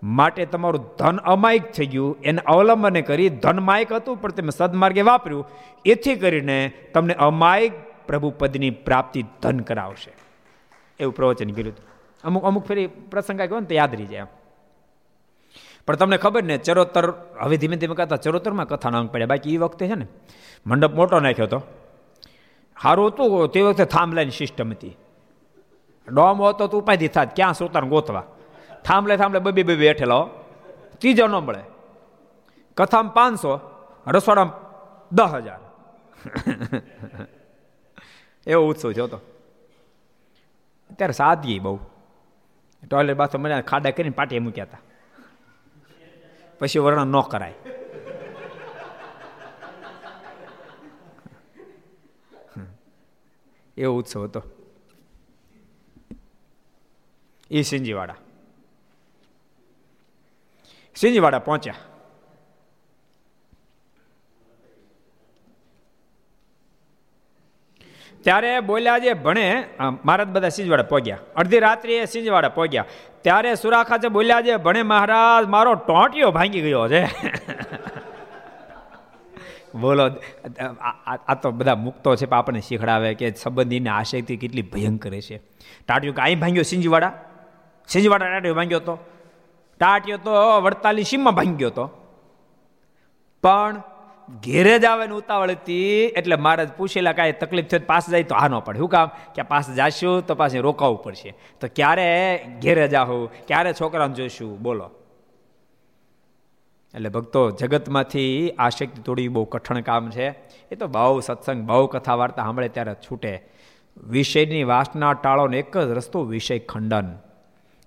માટે 0.04 0.46
તમારું 0.46 0.96
ધન 1.00 1.18
અમાયિક 1.18 1.72
થઈ 1.72 1.86
ગયું. 1.86 2.18
એને 2.24 2.42
અવલંબને 2.42 3.02
કરી, 3.02 3.30
ધન 3.30 3.60
માયક 3.60 3.92
હતું, 3.92 4.22
પણ 4.22 4.32
તમે 4.32 4.50
સદમાર્ગે 4.50 5.02
વાપર્યું. 5.02 5.48
એથી 5.86 6.16
કરીને 6.16 6.72
તમને 6.94 7.14
અમાયિક 7.14 7.72
પ્રભુ 8.08 8.30
પદની 8.30 8.70
પ્રાપ્તિ 8.70 9.24
ધન 9.42 9.60
કરાવશે. 9.60 10.14
એવું 11.00 11.16
પ્રવચન 11.16 11.50
કર્યું 11.50 11.76
હતું. 11.76 11.89
અમુક 12.24 12.44
અમુક 12.44 12.66
ફેરી 12.66 12.88
પ્રસંગ 12.88 13.42
આવ્યો 13.42 13.60
ને 13.60 13.66
તો 13.66 13.76
યાદ 13.76 13.96
રહી 13.96 14.06
જાય 14.06 14.28
પણ 15.88 15.96
તમને 15.96 16.18
ખબર 16.18 16.44
ને, 16.44 16.58
ચરોતર, 16.58 17.14
હવે 17.42 17.58
ધીમે 17.58 17.76
ધીમે 17.76 17.96
કહેતા 17.96 18.16
ચરોતરમાં 18.16 18.68
કથા 18.68 18.90
નામ 18.90 19.08
પડ્યા. 19.08 19.28
બાકી 19.28 19.54
એ 19.54 19.58
વખતે 19.58 19.88
છે 19.88 19.96
ને, 19.96 20.08
મંડપ 20.68 20.94
મોટો 20.94 21.20
નાખ્યો 21.20 21.46
હતો. 21.46 21.62
સારું 22.84 23.08
હતું, 23.08 23.50
તે 23.50 23.62
વખતે 23.62 23.86
થાંભલાની 23.86 24.32
સિસ્ટમ 24.32 24.72
હતી. 24.72 24.98
ડોમ 26.14 26.44
હતો 26.44 26.68
તો 26.68 26.78
ઉપાધિ 26.78 27.08
થાત, 27.08 27.36
ક્યાં 27.36 27.54
શ્રોતાને 27.54 27.90
ગોતવા? 27.90 28.24
થાંભલે 28.86 29.18
થાંભલે, 29.18 29.40
બબી 29.40 29.64
બબી 29.64 29.76
બેઠેલા 29.76 30.28
ત્રીજો 30.98 31.28
ન 31.28 31.32
મળે. 31.32 31.64
કથામાં 32.78 33.14
પાંચસો, 33.14 33.60
રસોડામાં 34.08 35.16
દસ 35.16 35.34
હજાર. 35.34 35.60
એવો 38.48 38.68
ઉત્સવ 38.68 38.92
છે 38.92 39.08
તો 39.08 39.20
ત્યારે 40.98 41.14
સાદગી 41.14 41.60
બહુ. 41.60 41.80
ટોયલેટ 42.88 43.18
બાથરૂમ 43.18 43.44
મને 43.44 43.62
ખાડા 43.62 43.92
કરીને 43.92 44.10
પાટીએ 44.10 44.40
મૂક્યા 44.40 44.66
હતા. 44.66 44.78
પછી 46.60 46.80
વર્ણન 46.80 47.08
ન 47.08 47.22
કરાય. 47.22 47.54
એવો 53.78 53.98
ઉત્સવ 53.98 54.24
હતો. 54.24 54.44
એ 57.52 57.62
સિંજીવાડા. 57.62 58.16
સિંજીવાડા 60.96 61.40
પહોંચ્યા. 61.40 61.76
ત્યારે 68.30 68.60
બોલ્યા 68.60 68.98
જે, 68.98 69.14
ભણે. 69.14 69.64
મહારાજ 69.80 70.28
બધા 70.28 70.50
સિંજવાડા 70.50 70.84
પહોંચ્યા 70.84 71.18
અડધી 71.36 71.60
રાત્રિએ 71.60 72.06
સિંજવાડા 72.06 72.50
પહોંચ્યા 72.50 72.86
ત્યારે 73.22 73.56
સુરાખા 73.56 74.10
બોલ્યા 74.10 74.42
છે 74.42 74.56
ભણે 74.56 74.84
મહારાજ, 74.84 75.46
મારો 75.46 75.76
ટોંટિયો 75.76 76.32
ભાંગી 76.32 76.62
ગયો 76.62 76.88
છે. 76.88 77.04
બોલો, 79.82 80.10
આ 81.28 81.36
તો 81.36 81.52
બધા 81.52 81.76
મુક્તો 81.76 82.16
છે 82.16 82.30
આપણને 82.32 82.62
શીખડાવે 82.62 83.14
કે 83.14 83.32
સંબંધીને 83.32 83.90
આશયથી 83.90 84.38
કેટલી 84.38 84.62
ભયંકર 84.62 85.12
છે 85.12 85.38
ટાટિયો 85.88 86.14
કે, 86.14 86.22
અહીં 86.22 86.40
ભાંગ્યો 86.40 86.64
સિંજવાડા? 86.64 87.12
સિંજવાડા 87.88 88.30
ટાટિયો 88.30 88.56
ભાંગ્યો 88.56 88.80
હતો 88.80 88.96
ટાટિયો 89.80 90.18
તો 90.18 90.32
વડતાલી 90.62 91.04
સીમમાં 91.04 91.36
ભાંગ્યો 91.36 91.70
હતો 91.70 91.86
પણ 93.44 93.82
ઘેરે 94.46 94.80
જ 94.80 94.86
આવે 94.86 95.08
ને 95.08 95.14
ઉતાવળ 95.14 95.52
હતી, 95.52 96.06
એટલે 96.06 96.36
મહારાજ 96.36 96.70
પૂછેલા 96.78 97.12
કાંઈ 97.12 97.32
તકલીફ 97.32 97.66
થઈ 97.66 97.80
પાસ 97.80 98.10
જાય 98.10 98.24
તો 98.24 98.36
આ 98.36 98.48
ન 98.48 98.60
પડે. 98.60 98.80
શું 98.80 98.90
કામ? 98.90 99.08
કે 99.08 99.42
પાસ 99.42 99.72
જાશું 99.72 100.26
તો 100.26 100.36
પાસે 100.36 100.60
રોકાવું 100.60 101.04
પડશે. 101.04 101.34
તો 101.60 101.68
ક્યારે 101.76 102.40
ઘેરે 102.64 102.88
જાહું 102.88 103.32
ક્યારે 103.48 103.74
છોકરાને 103.74 104.14
જોઈશું? 104.14 104.62
બોલો. 104.62 104.92
એટલે 106.96 107.10
ભક્તો, 107.10 107.52
જગતમાંથી 107.52 108.52
આશક્તિ 108.52 109.02
તોડવી 109.02 109.28
બહુ 109.28 109.46
કઠણ 109.46 109.82
કામ 109.82 110.10
છે. 110.10 110.30
એ 110.72 110.76
તો 110.80 110.88
બહુ 110.88 111.20
સત્સંગ 111.20 111.62
બહુ 111.68 111.88
કથા 111.88 112.16
વાર્તા 112.16 112.44
સાંભળે 112.44 112.70
ત્યારે 112.70 112.94
છૂટે. 112.94 113.44
વિષયની 114.08 114.64
વાસના 114.64 115.14
ટાળોનો 115.14 115.58
એક 115.58 115.78
જ 115.78 115.90
રસ્તો, 115.90 116.24
વિષય 116.24 116.60
ખંડન. 116.60 117.18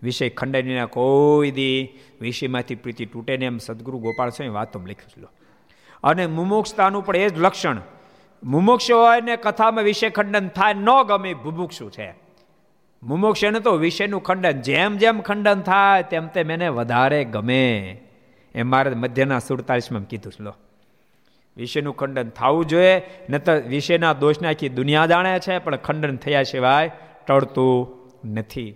વિષય 0.02 0.28
ખંડનના 0.28 0.86
કોઈ 0.86 1.50
દી 1.50 1.88
વિષયમાંથી 2.20 2.74
પ્રીતિ 2.74 3.06
તૂટે 3.06 3.36
ને 3.36 3.46
એમ 3.46 3.58
સદગુરુ 3.58 3.98
ગોપાલ 3.98 4.28
સ્વામી 4.28 4.50
વાતો 4.50 4.80
લખ્યું 4.80 5.26
છે. 5.26 5.41
અને 6.02 6.26
મુમુક્ષતાનું 6.26 7.04
પણ 7.04 7.16
એ 7.16 7.28
જ 7.28 7.38
લક્ષણ. 7.38 7.80
મુમુક્ષ 8.44 8.90
હોય 8.90 9.20
ને 9.20 9.36
કથામાં 9.36 9.84
વિષય 9.84 10.10
ખંડન 10.10 10.48
થાય, 10.48 10.74
ન 10.74 11.02
ગમે 11.02 11.34
ભુભુક્ષુ 11.34 11.90
છે. 11.90 12.14
મુમુક્ષ 13.02 13.44
એને 13.44 13.60
તો 13.60 13.72
વિષયનું 13.72 14.22
ખંડન, 14.22 14.50
જેમ 14.50 14.96
જેમ 14.96 15.20
ખંડન 15.20 15.60
થાય, 15.60 16.02
તેમ 16.02 16.26
તેમ 16.26 16.50
એને 16.50 16.68
વધારે 16.68 17.24
ગમે. 17.24 18.00
એ 18.54 18.62
મારે 18.62 18.94
મધ્યના 18.94 19.38
સુડતાલીસમાં 19.38 20.02
કીધું 20.02 20.32
લો. 20.40 20.54
વિષયનું 21.56 21.96
ખંડન 21.96 22.28
થવું 22.28 22.66
જોઈએ 22.66 23.02
ન 23.30 23.38
તો 23.38 23.52
વિષયના 23.52 24.12
દોષને 24.12 24.48
આખી 24.48 24.68
દુનિયા 24.68 25.06
જાણે 25.06 25.38
છે, 25.38 25.58
પણ 25.58 25.76
ખંડન 25.76 26.16
થયા 26.16 26.42
સિવાય 26.42 26.90
ટળતું 27.26 28.02
નથી. 28.34 28.74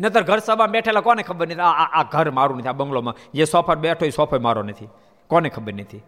નતર 0.00 0.22
ઘર 0.22 0.38
સભા 0.38 0.66
બેઠેલા 0.66 1.00
કોને 1.00 1.22
ખબર 1.22 1.48
નથી? 1.48 1.60
આ 1.60 2.02
ઘર 2.02 2.30
મારું 2.30 2.58
નથી, 2.58 2.68
આ 2.68 2.72
બંગલોમાં. 2.72 3.14
જે 3.34 3.44
સોફા 3.44 3.74
બેઠો 3.74 4.06
એ 4.06 4.10
સોફા 4.10 4.38
મારો 4.38 4.62
નથી. 4.62 4.88
કોને 5.26 5.48
ખબર 5.48 5.74
નથી. 5.74 6.00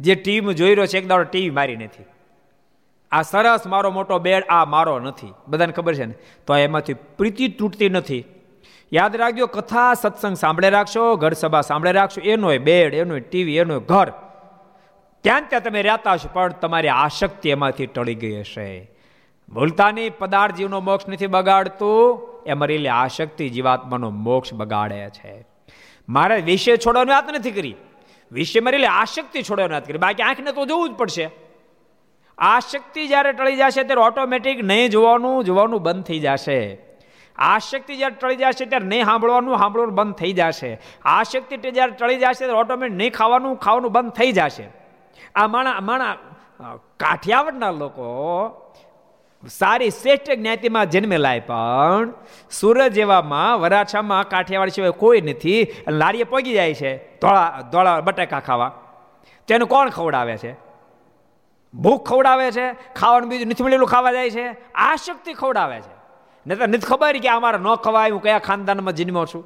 જે 0.00 0.14
ટીમ 0.14 0.52
જોઈ 0.52 0.74
રહ્યો 0.74 0.86
છે, 0.86 0.98
એક 0.98 1.08
દાડો 1.08 1.24
ટીવી 1.24 1.50
મારી 1.50 1.76
નથી. 1.76 2.04
આ 3.12 3.22
સરસ 3.22 3.66
મારો 3.66 3.90
મોટો 3.90 4.18
બેડ 4.18 4.44
આ 4.48 4.64
મારો 4.64 4.98
નથી. 4.98 5.32
બધાને 5.48 5.72
ખબર 5.72 5.94
છે 5.94 6.04
ને? 6.04 6.14
તો 6.46 6.56
એમાંથી 6.56 6.94
પ્રીતિ 6.94 7.48
તૂટતી 7.48 7.88
નથી. 7.88 8.24
યાદ 8.92 9.16
રાખજો, 9.16 9.46
કથા 9.46 9.94
સત્સંગ 9.94 10.36
સાંભળે 10.36 10.70
રાખશો, 10.70 11.16
ઘર 11.16 11.32
સભા 11.32 11.60
સાંભળે 11.60 11.92
રાખશો. 11.92 12.20
એનો 12.20 12.58
બેડ 12.58 12.94
એનો 12.94 13.18
ટીવી 13.18 13.56
એનો 13.56 13.80
ઘર. 13.80 14.12
ત્યાં 15.20 15.48
ત્યાં 15.48 15.62
તમે 15.62 15.82
રહેતા 15.82 16.12
હશો, 16.12 16.28
પણ 16.32 16.52
તમારી 16.52 16.88
આશક્તિ 16.88 17.48
એમાંથી 17.48 17.86
ટળી 17.86 18.14
ગઈ 18.14 18.40
હશે. 18.40 18.90
ભૂલતાની 19.48 20.10
પદાર્થ 20.10 20.54
જીવનો 20.54 20.80
મોક્ષ 20.80 21.08
નથી 21.08 21.26
બગાડતું, 21.26 22.28
એ 22.46 22.66
રહેલી 22.66 22.88
આશક્તિ 22.88 23.48
જીવાત્માનો 23.48 24.10
મોક્ષ 24.10 24.54
બગાડે 24.54 25.10
છે. 25.10 25.46
મારે 26.08 26.40
વિષય 26.40 26.76
છોડવાની 26.76 27.10
વાત 27.10 27.30
નથી 27.30 27.50
કરી. 27.50 27.76
વિષયમાં 28.32 28.72
એટલે 28.72 28.86
આશક્તિ 28.86 29.42
છોડવાની 29.42 29.74
વાત 29.74 29.86
કરી 29.86 29.98
બાકી 29.98 30.22
આંખને 30.22 30.52
તો 30.52 30.66
જોવું 30.66 30.88
જ 30.90 30.92
પડશે. 30.92 31.26
આશક્તિ 32.38 33.08
જ્યારે 33.08 33.32
ટળી 33.32 33.56
જશે 33.56 33.82
ત્યારે 33.82 34.02
ઓટોમેટિક 34.02 34.64
નહીં 34.64 34.88
જોવાનું 34.88 35.44
જોવાનું 35.44 35.82
બંધ 35.82 36.04
થઈ 36.04 36.20
જશે. 36.20 36.78
આશક્તિ 37.38 37.96
જ્યારે 37.96 38.16
ટળી 38.20 38.36
જશે 38.36 38.64
ત્યારે 38.64 38.86
નહીં 38.86 39.04
સાંભળવાનું 39.04 39.58
સાંભળવાનું 39.58 39.94
બંધ 39.94 40.14
થઈ 40.14 40.32
જશે. 40.32 40.70
આશક્તિ 41.04 41.56
જ્યારે 41.70 41.92
ટળી 41.92 42.16
જશે 42.16 42.44
ત્યારે 42.44 42.60
ઓટોમેટિક 42.60 42.98
નહીં 42.98 43.12
ખાવાનું 43.12 43.56
ખાવાનું 43.56 43.92
બંધ 43.92 44.12
થઈ 44.12 44.32
જશે. 44.32 44.66
આ 45.34 45.46
માણા 45.46 45.80
માણા 45.80 46.16
કાઠિયાવાડના 46.96 47.70
લોકો 47.70 48.06
સારી 49.42 49.90
શ્રેષ્ઠ 49.90 50.30
જ્ઞાતિમાં 50.30 50.86
જન્મેલાય 50.86 51.40
પણ 51.40 52.12
સુરત 52.50 52.92
જેવામાં 52.92 53.60
વરાછામાં, 53.60 54.28
કાઠિયાવાડ 54.28 54.68
સિવાય 54.68 54.90
કોઈ 54.90 55.20
નથી 55.20 55.66
લારીએ 55.88 56.24
પગી 56.24 56.52
જાય 56.52 56.74
છે 56.74 57.18
ધોળા 57.20 57.60
ધોળા 57.72 58.00
બટાકા 58.00 58.40
ખાવા. 58.40 58.72
તેનું 59.48 59.68
કોણ 59.68 59.88
ખવડાવે 59.88 60.36
છે? 60.36 60.52
ભૂખ 61.74 62.04
ખવડાવે 62.08 62.50
છે, 62.50 62.66
ખાવાનું 62.94 63.28
બીજું 63.28 63.48
નથી 63.48 63.64
મળેલું 63.64 63.88
ખાવા 63.88 64.12
જાય 64.12 64.30
છે, 64.30 64.46
આ 64.74 64.96
શક્તિ 64.96 65.32
ખવડાવે 65.32 65.78
છે. 65.80 65.94
નહીં 66.46 66.58
તો 66.58 66.66
નથી 66.66 66.78
ખબર 66.78 67.18
કે 67.18 67.28
અમારે 67.28 67.58
ન 67.58 67.68
ખવાય, 67.74 68.10
હું 68.10 68.22
કયા 68.22 68.38
ખાનદાનમાં 68.38 68.94
જન્મ્યો 68.94 69.26
છું? 69.26 69.44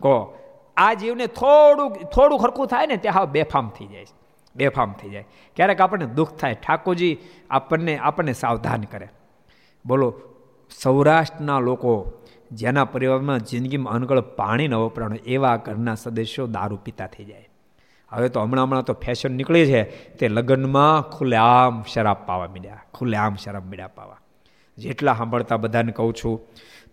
કહો, 0.00 0.38
આ 0.76 0.94
જીવને 0.94 1.26
થોડુંક, 1.26 1.94
થોડું 2.14 2.38
ખરખું 2.38 2.66
થાય 2.66 2.86
ને, 2.86 2.96
ત્યાં 2.96 3.14
હા 3.14 3.24
બેફામ 3.24 3.68
થઈ 3.68 3.86
જાય 3.86 4.04
છે. 4.04 4.21
બેફામ 4.56 4.92
થઈ 4.92 5.08
જાય. 5.08 5.24
ક્યારેક 5.56 5.80
આપણને 5.80 6.06
દુઃખ 6.06 6.36
થાય. 6.36 6.54
ઠાકોરજી 6.54 7.18
આપણને 7.50 7.98
આપણને 7.98 8.32
સાવધાન 8.32 8.80
કરે. 8.80 9.08
બોલો, 9.86 10.14
સૌરાષ્ટ્રના 10.82 11.58
લોકો 11.58 12.12
જેના 12.52 12.84
પરિવારમાં 12.84 13.40
જિંદગીમાં 13.40 13.94
અનગળ 13.94 14.20
પાણી 14.20 14.68
ન 14.68 14.74
વપરાણું, 14.74 15.18
એવા 15.18 15.56
ઘરના 15.56 15.94
સદસ્યો 15.94 16.46
દારૂ 16.46 16.76
પીતા 16.76 17.06
થઈ 17.06 17.24
જાય. 17.24 17.48
હવે 18.08 18.28
તો 18.28 18.40
હમણાં 18.40 18.64
હમણાં 18.64 18.84
તો 18.84 18.92
ફેશન 18.92 19.32
નીકળી 19.32 19.66
છે. 19.66 19.82
તે 20.08 20.28
લગ્નમાં 20.28 21.10
ખુલ્લેઆમ 21.10 21.84
શરાબ 21.92 22.16
પાવા 22.26 22.46
મીડ્યા. 22.46 22.80
ખુલ્લેઆમ 22.94 23.34
શરાબ 23.34 23.64
મળ્યા 23.70 23.86
પાવા. 23.86 24.18
જેટલા 24.78 25.14
સાંભળતા 25.14 25.56
બધાને 25.56 25.92
કહું 25.92 26.14
છું, 26.14 26.40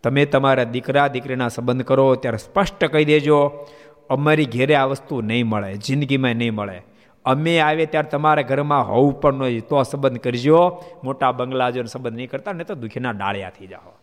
તમે 0.03 0.25
તમારા 0.25 0.63
દીકરા, 0.63 1.07
દીકરીના 1.07 1.47
સંબંધ 1.47 1.81
કરો, 1.81 2.15
ત્યારે 2.15 2.37
સ્પષ્ટ 2.37 2.85
કહી 2.85 3.05
દેજો, 3.05 3.65
અમારી 4.09 4.45
ઘેરે 4.45 4.75
આ 4.75 4.85
વસ્તુ 4.85 5.21
નહીં 5.21 5.47
મળે, 5.47 5.77
જિંદગીમાં 5.77 6.35
નહીં 6.35 6.53
મળે. 6.53 6.81
અમે 7.25 7.59
આવીએ 7.59 7.85
ત્યારે 7.85 8.09
તમારા 8.09 8.41
ઘરમાં 8.41 8.87
હોવું 8.87 9.21
પણ 9.21 9.33
નહીં 9.33 9.67
તો 9.67 9.83
સંબંધ 9.83 10.17
કરજો. 10.17 10.83
મોટા 11.03 11.31
બંગલા 11.31 11.69
જો 11.69 11.83
સંબંધ 11.83 12.15
નહીં 12.15 12.29
કરતા 12.29 12.51
ને 12.51 12.63
તો 12.63 12.75
દુઃખીના 12.75 13.11
ડાળિયા 13.11 13.49
થઈ 13.49 13.67
જાઓ. 13.67 13.93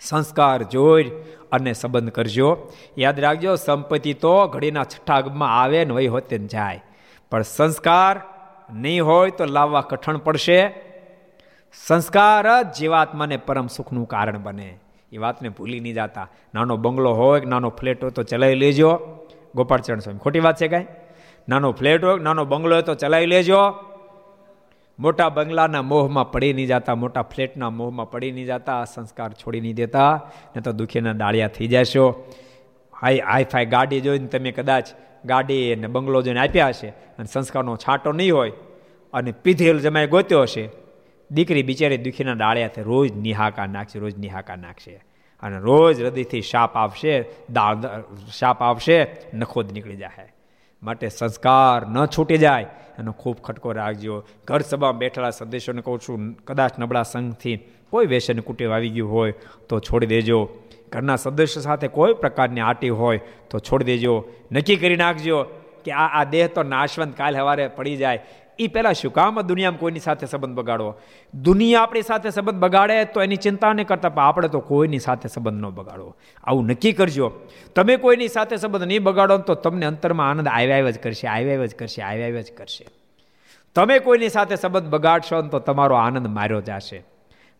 સંસ્કાર 0.00 0.62
જોઈ 0.62 1.10
અને 1.52 1.72
સંબંધ 1.72 2.10
કરજો. 2.10 2.68
યાદ 2.98 3.20
રાખજો, 3.20 3.56
સંપત્તિ 3.56 4.14
તો 4.14 4.46
ઘડીના 4.46 4.84
છઠ્ઠા 4.84 5.14
આગમાં 5.14 5.62
આવે 5.62 5.84
ને 5.84 5.94
વહી 5.94 6.06
હોતે 6.06 6.38
જાય. 6.38 6.84
પણ 7.30 7.42
સંસ્કાર 7.42 8.20
નહીં 8.74 9.04
હોય 9.04 9.30
તો 9.30 9.44
લાવવા 9.44 9.80
કઠણ 9.80 10.16
પડશે. 10.16 10.74
સંસ્કાર 11.86 12.62
જ 12.62 12.66
જીવાત્માને 12.78 13.36
પરમ 13.36 13.66
સુખનું 13.66 14.08
કારણ 14.08 14.38
બને. 14.38 14.78
એ 15.12 15.18
વાતને 15.18 15.48
ભૂલી 15.48 15.80
નહીં 15.80 15.94
જતા. 15.94 16.28
નાનો 16.54 16.76
બંગલો 16.76 17.12
હોય 17.12 17.40
નાનો 17.40 17.68
ફ્લેટ 17.68 18.02
હોય 18.02 18.10
તો 18.10 18.22
ચલાવી 18.22 18.54
લેજો. 18.54 19.00
ગોપાળચરણ 19.54 19.98
સ્વામી, 19.98 20.18
ખોટી 20.18 20.40
વાત 20.40 20.56
છે 20.56 20.68
કાંઈ? 20.68 20.86
નાનો 21.48 21.72
ફ્લેટ 21.72 22.04
હોય, 22.04 22.18
નાનો 22.18 22.44
બંગલો 22.44 22.74
હોય 22.76 22.82
તો 22.82 22.94
ચલાવી 22.94 23.26
લેજો. 23.26 23.60
મોટા 24.98 25.28
બંગલાના 25.28 25.82
મોહમાં 25.82 26.30
પડી 26.32 26.52
નહીં 26.52 26.68
જતા, 26.68 26.94
મોટા 26.94 27.22
ફ્લેટના 27.22 27.70
મોહમાં 27.70 28.10
પડી 28.10 28.32
નહીં 28.32 28.46
જતા 28.46 28.84
સંસ્કાર 28.84 29.30
છોડી 29.32 29.60
નહીં 29.60 29.76
દેતા, 29.76 30.12
ને 30.54 30.60
તો 30.60 30.72
દુઃખીના 30.72 31.12
ડાળિયા 31.12 31.54
થઈ 31.56 31.68
જશો. 31.68 32.06
હાઈ 32.94 33.20
હાઈ 33.30 33.44
ફાઈ 33.52 33.66
ગાડી 33.74 34.00
જોઈને 34.00 34.28
તમે 34.28 34.52
કદાચ 34.52 34.86
ગાડી 35.24 35.72
અને 35.72 35.88
બંગલો 35.88 36.22
જોઈને 36.22 36.40
આપ્યા 36.40 36.68
હશે 36.68 36.88
અને 37.18 37.28
સંસ્કારનો 37.32 37.76
છાંટો 37.76 38.12
નહીં 38.12 38.34
હોય 38.34 38.52
અને 39.14 39.32
પીધેલ 39.32 39.78
જમાય 39.84 40.06
ગોત્યો 40.06 40.42
હશે, 40.42 40.64
દીકરી 41.30 41.62
બિચારી 41.62 41.98
દુખીના 42.06 42.36
ડાળિયાથી 42.40 42.86
રોજ 42.92 43.10
નિહાકા 43.26 43.66
નાખશે, 43.66 43.98
રોજ 43.98 44.14
નિહાકા 44.24 44.56
નાખશે. 44.56 45.00
અને 45.42 45.58
રોજ 45.58 45.94
હૃદયથી 46.02 46.42
શાપ 46.52 46.72
આવશે, 46.76 47.14
દાળ, 47.52 47.76
શાપ 48.38 48.62
આવશે 48.62 48.96
નખોદ 49.34 49.72
નીકળી 49.76 49.96
જાય 49.96 50.32
માટે 50.82 51.08
સંસ્કાર 51.08 51.86
ન 51.86 52.06
છૂટી 52.06 52.38
જાય. 52.38 52.66
એનો 52.98 53.12
ખૂબ 53.12 53.36
ખટકો 53.36 53.72
રાખજો. 53.72 54.24
ઘર 54.48 54.60
સભામાં 54.60 54.98
બેઠેલા 54.98 55.30
સંદેશોને 55.30 55.82
કહું 55.82 55.98
છું, 55.98 56.32
કદાચ 56.32 56.78
નબળા 56.78 57.02
સંઘથી 57.02 57.56
કોઈ 57.90 58.06
વેસન 58.06 58.40
કુટેવ 58.40 58.72
આવી 58.72 58.88
ગયું 58.88 59.12
હોય 59.12 59.32
તો 59.68 59.80
છોડી 59.80 60.06
દેજો. 60.06 60.48
ઘરના 60.92 61.16
સદસ્ય 61.16 61.60
સાથે 61.60 61.88
કોઈ 61.88 62.14
પ્રકારની 62.14 62.60
આટી 62.60 62.88
હોય 62.88 63.20
તો 63.50 63.58
છોડી 63.58 63.84
દેજો. 63.84 64.24
નક્કી 64.52 64.76
કરી 64.76 64.96
નાખજો 64.96 65.42
કે 65.84 65.92
આ 65.92 66.08
આ 66.20 66.24
દેહ 66.24 66.46
તો 66.46 66.62
નાશવંત 66.62 67.16
કાલ 67.16 67.34
સવારે 67.36 67.68
પડી 67.68 67.96
જાય. 67.96 68.20
એ 68.58 68.66
પહેલાં 68.66 68.94
શું? 68.94 69.12
કામ 69.12 69.40
દુનિયામાં 69.40 69.80
કોઈની 69.80 70.00
સાથે 70.00 70.26
સંબંધ 70.26 70.54
બગાડવો. 70.54 70.94
દુનિયા 71.34 71.80
આપણી 71.80 72.02
સાથે 72.02 72.30
સંબંધ 72.30 72.58
બગાડે 72.58 73.04
તો 73.04 73.22
એની 73.22 73.36
ચિંતા 73.36 73.72
નહીં 73.72 73.86
કરતા, 73.86 74.08
પણ 74.08 74.22
આપણે 74.22 74.48
તો 74.48 74.60
કોઈની 74.60 74.98
સાથે 74.98 75.28
સંબંધ 75.28 75.60
ન 75.60 75.70
બગાડવો. 75.70 76.16
આવું 76.44 76.66
નક્કી 76.66 76.92
કરજો. 76.92 77.32
તમે 77.74 77.96
કોઈની 77.96 78.28
સાથે 78.28 78.56
સંબંધ 78.56 78.82
નહીં 78.82 79.02
બગાડો 79.02 79.38
તો 79.38 79.54
તમને 79.54 79.86
અંતરમાં 79.86 80.30
આનંદ 80.30 80.48
આવ્યા 80.48 80.76
આવ્યા 80.76 80.90
જ 80.90 80.98
કરશે, 80.98 81.26
આવ્યા 81.26 81.66
જ 81.66 81.74
કરશે, 81.74 82.02
આવ્યા 82.02 82.26
આવ્યા 82.26 82.40
જ 82.40 82.52
કરશે. 82.52 82.86
તમે 83.74 83.98
કોઈની 83.98 84.28
સાથે 84.28 84.56
સંબંધ 84.56 84.88
બગાડશો 84.88 85.42
તો 85.42 85.58
તમારો 85.58 85.94
આનંદ 85.94 86.26
માર્યો 86.26 86.60
જશે. 86.60 87.04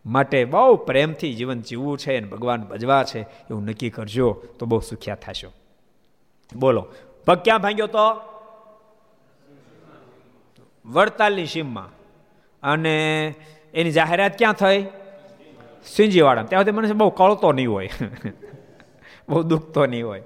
માટે 0.05 0.45
બહુ 0.45 0.75
પ્રેમથી 0.75 1.33
જીવન 1.33 1.61
જીવવું 1.61 1.97
છે 1.97 2.17
અને 2.17 2.27
ભગવાન 2.27 2.63
ભજવા 2.63 3.03
છે, 3.03 3.21
એવું 3.21 3.65
નક્કી 3.65 3.89
કરજો 3.89 4.43
તો 4.59 4.65
બહુ 4.65 4.79
સુખ્યા 4.79 5.15
થશો. 5.15 5.51
બોલો. 6.55 6.87
પગ 7.25 7.37
ક્યાં 7.37 7.61
ભાંગ્યો 7.61 7.87
તો? 7.87 8.36
વડતાલની 10.87 11.45
સીમમાં. 11.45 11.89
અને 12.63 13.27
એની 13.73 13.91
જાહેરાત 13.91 14.37
ક્યાં 14.37 14.53
થઈ? 14.53 14.85
સિંજીવાડા 15.85 16.43
ત્યાં 16.43 16.65
સુધી 16.65 16.77
મને 16.77 16.93
બહુ 16.93 17.09
કળતો 17.09 17.51
નહીં 17.51 17.71
હોય. 17.71 17.89
બહુ 19.29 19.43
દુખતો 19.43 19.85
નહીં 19.85 20.07
હોય. 20.07 20.23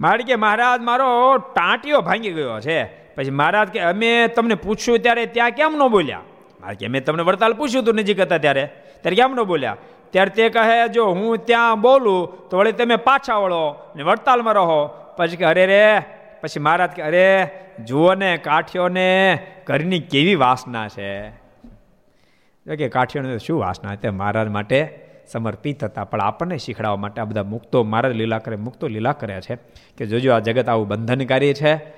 મારે 0.00 0.24
કે 0.24 0.36
મહારાજ, 0.36 0.80
મારો 0.80 1.36
ટાંટીઓ 1.36 2.00
ભાંગી 2.00 2.32
ગયો 2.32 2.60
છે. 2.60 2.84
પછી 2.84 3.30
મહારાજ 3.30 3.68
કે, 3.68 3.80
અમે 3.80 4.28
તમને 4.28 4.54
પૂછ્યું 4.54 4.98
ત્યારે 4.98 5.26
ત્યાં 5.26 5.50
કેમ 5.50 5.76
ન 5.76 5.88
બોલ્યા? 5.88 6.20
મારે 6.60 6.74
કે, 6.74 6.88
મેં 6.88 7.04
તમને 7.04 7.22
વડતાલ 7.22 7.52
પૂછ્યું 7.52 7.84
હતું 7.84 7.94
નજીક 7.94 8.20
હતા 8.20 8.38
ત્યારે. 8.38 8.68
ત્યારે 9.02 9.16
કેમ 9.16 9.34
ન 9.34 9.42
બોલ્યા? 9.42 9.76
ત્યારે 10.10 10.30
તે 10.30 10.48
કહે, 10.48 10.88
જો 10.88 11.06
હું 11.06 11.38
ત્યાં 11.38 11.80
બોલું, 11.80 12.48
તો 12.48 12.58
વળી 12.58 12.72
તમે 12.72 12.96
પાછા 12.96 13.36
વળો 13.36 13.92
ને 13.96 14.02
વડતાલમાં 14.02 14.54
રહો. 14.54 15.07
પછી 15.18 15.36
કે, 15.36 15.44
અરે 15.44 15.66
રે, 15.66 15.98
પછી 16.40 16.60
મહારાજ 16.60 16.90
કે, 16.90 17.02
અરે, 17.02 17.48
જુઓ 17.84 18.14
ને 18.14 18.36
કાઠિયોને 18.36 19.38
ઘરની 19.66 20.00
કેવી 20.00 20.34
વાસના 20.34 20.88
છે. 20.88 21.28
કે 22.76 22.88
કાઠિયોને 22.88 23.38
શું 23.38 23.60
વાસના 23.60 23.94
તે 23.94 24.10
મહારાજ 24.10 24.48
માટે 24.48 24.98
સમર્પિત 25.32 25.84
હતા. 25.84 26.04
પણ 26.04 26.20
આપણને 26.20 26.58
શીખડાવવા 26.58 26.96
માટે 26.96 27.20
આ 27.20 27.24
બધા 27.24 27.42
મુક્તો, 27.42 27.84
મહારાજ 27.84 28.12
લીલા 28.12 28.38
કરે, 28.38 28.56
મુક્તો 28.56 28.88
લીલા 28.88 29.12
કર્યા 29.12 29.40
છે. 29.40 29.54
કે 29.98 30.06
જોજો, 30.06 30.32
આ 30.32 30.38
જગત 30.38 30.68
આવું 30.68 30.88
બંધનકારી 30.88 31.54
છે. 31.54 31.97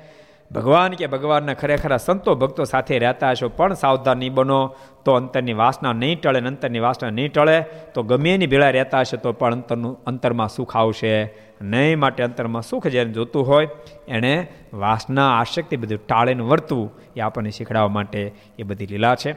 ભગવાન 0.53 0.93
કે 0.93 1.07
ભગવાનના 1.07 1.55
ખરેખર 1.55 1.97
સંતો 1.97 2.35
ભક્તો 2.35 2.65
સાથે 2.65 2.99
રહેતા 2.99 3.31
હશો, 3.31 3.49
પણ 3.49 3.75
સાવધાન 3.75 4.19
નહીં 4.19 4.35
બનો, 4.35 4.75
તો 5.05 5.13
અંતરની 5.13 5.53
વાસના 5.53 5.93
નહીં 5.93 6.21
ટળે 6.21 6.39
અંતરની 6.39 6.79
વાસના 6.79 7.11
નહીં 7.11 7.33
ટળે, 7.33 7.61
તો 7.95 8.03
ગમે 8.03 8.35
એની 8.35 8.47
ભેળા 8.47 8.71
રહેતા 8.71 9.01
હશે, 9.01 9.17
તો 9.17 9.33
પણ 9.33 9.53
અંતરનું, 9.53 10.05
અંતરમાં 10.05 10.49
સુખ 10.49 10.77
આવશે. 10.77 11.35
નહીં 11.63 11.99
માટે 11.99 12.23
અંતરમાં 12.23 12.63
સુખ 12.63 12.87
જેને 12.87 13.13
જોતું 13.13 13.47
હોય, 13.47 13.69
એણે 14.09 14.49
વાસના, 14.73 15.39
આશક્તિ 15.39 15.77
બધું 15.77 15.99
ટાળીને 16.07 16.43
વર્તવું, 16.43 16.93
એ 17.17 17.21
આપણને 17.21 17.51
શીખડાવવા 17.51 17.89
માટે 17.89 18.33
એ 18.59 18.63
બધી 18.63 18.87
લીલા 18.87 19.15
છે. 19.15 19.35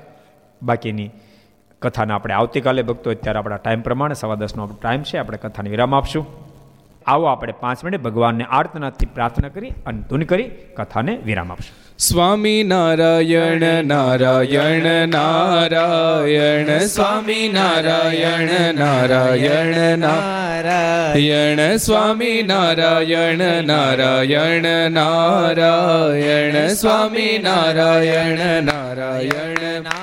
બાકીની 0.64 1.11
કથાને 1.82 2.14
આપણે 2.14 2.34
આવતીકાલે 2.34 2.82
ભક્તો 2.82 3.09
અત્યારે 3.09 3.39
આપણા 3.39 3.57
ટાઈમ 3.57 3.82
પ્રમાણે 3.82 4.14
સવા 4.14 4.36
દસનો 4.36 4.68
ટાઈમ 4.68 5.01
છે, 5.01 5.18
આપણે 5.18 5.38
કથાને 5.38 5.70
વિરામ 5.70 5.95
આપશું. 5.95 6.53
આવો 7.08 7.26
આપણે 7.26 7.54
પાંચ 7.60 7.84
મિનિટ 7.84 8.01
ભગવાનને 8.01 8.43
આર્તનાથથી 8.43 9.06
પ્રાર્થના 9.06 9.49
કરી 9.49 9.70
અને 9.70 10.01
ધૂન 10.01 10.22
કરી 10.22 10.43
કથાને 10.78 11.18
વિરામ 11.26 11.51
આપશું. 11.51 11.84
સ્વામી 11.97 12.64
નારાયણ 12.64 13.86
નારાયણ 13.86 15.08
નારાયણ, 15.08 16.80
સ્વામી 16.80 17.51
નારાયણ 17.54 18.74
નારાયણ 18.74 19.97
નારાયણ, 19.97 21.78
સ્વામી 21.78 22.43
નારાયણ 22.43 23.64
નારાયણ 23.64 24.91
નારાયણ, 24.91 26.68
સ્વામી 26.68 27.41
નારાયણ 27.43 28.64
નારાયણ 28.64 28.64
નારાયણ 28.64 30.03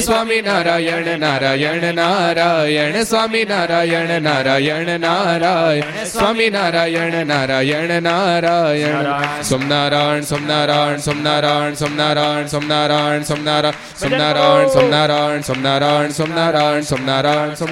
સ્વામી 0.00 0.42
નારાયણ 0.42 1.18
નારાયણ 1.18 1.94
નારાયણ 1.94 3.02
સ્વામી 3.02 3.44
નારાયણ 3.44 4.22
નારાયણ 4.22 5.00
નારાયણ 5.00 6.04
સ્વામી 6.04 6.50
નારાયણ 6.50 7.26
નારાયણ 7.26 8.02
નારાયણ 8.02 9.42
સોમનારાયણ 9.42 10.20
સોમનારાયણ 10.20 10.96
સોમનારાયણ 10.96 11.74
સોમનારાયણ 11.74 12.46
સોમનારાયણ 12.46 13.22
સોમનારાયણ 13.22 14.68
સોમનારાયણ 14.68 15.40
સોમનારાયણ 15.40 15.40
સોમનારાયણ 15.40 17.02
સોમનારાયણ 17.02 17.64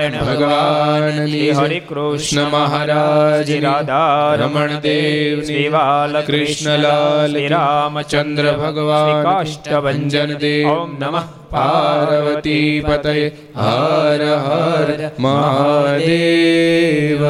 સ્વામિનારાયણ 0.01 0.35
ભગવાન 0.35 1.59
હરે 1.59 1.79
કૃષ્ણ 1.79 2.49
મહારાજ 2.49 3.51
રાધા 3.51 4.35
રમણ 4.35 4.67
દેવ 4.67 5.71
બાલ 5.71 6.21
કૃષ્ણલાલ 6.21 7.47
રામચંદ્ર 7.47 8.51
ભગવાન 8.51 9.23
કાષ્ટભન 9.23 10.33
દેવ 10.33 10.67
ઓમ 10.67 10.97
નમઃ 10.99 11.23
પાર્વતી 11.49 12.83
પતય. 12.87 13.31
હર 13.55 14.35
હર 14.35 15.09
મહાદેવ. 15.19 17.25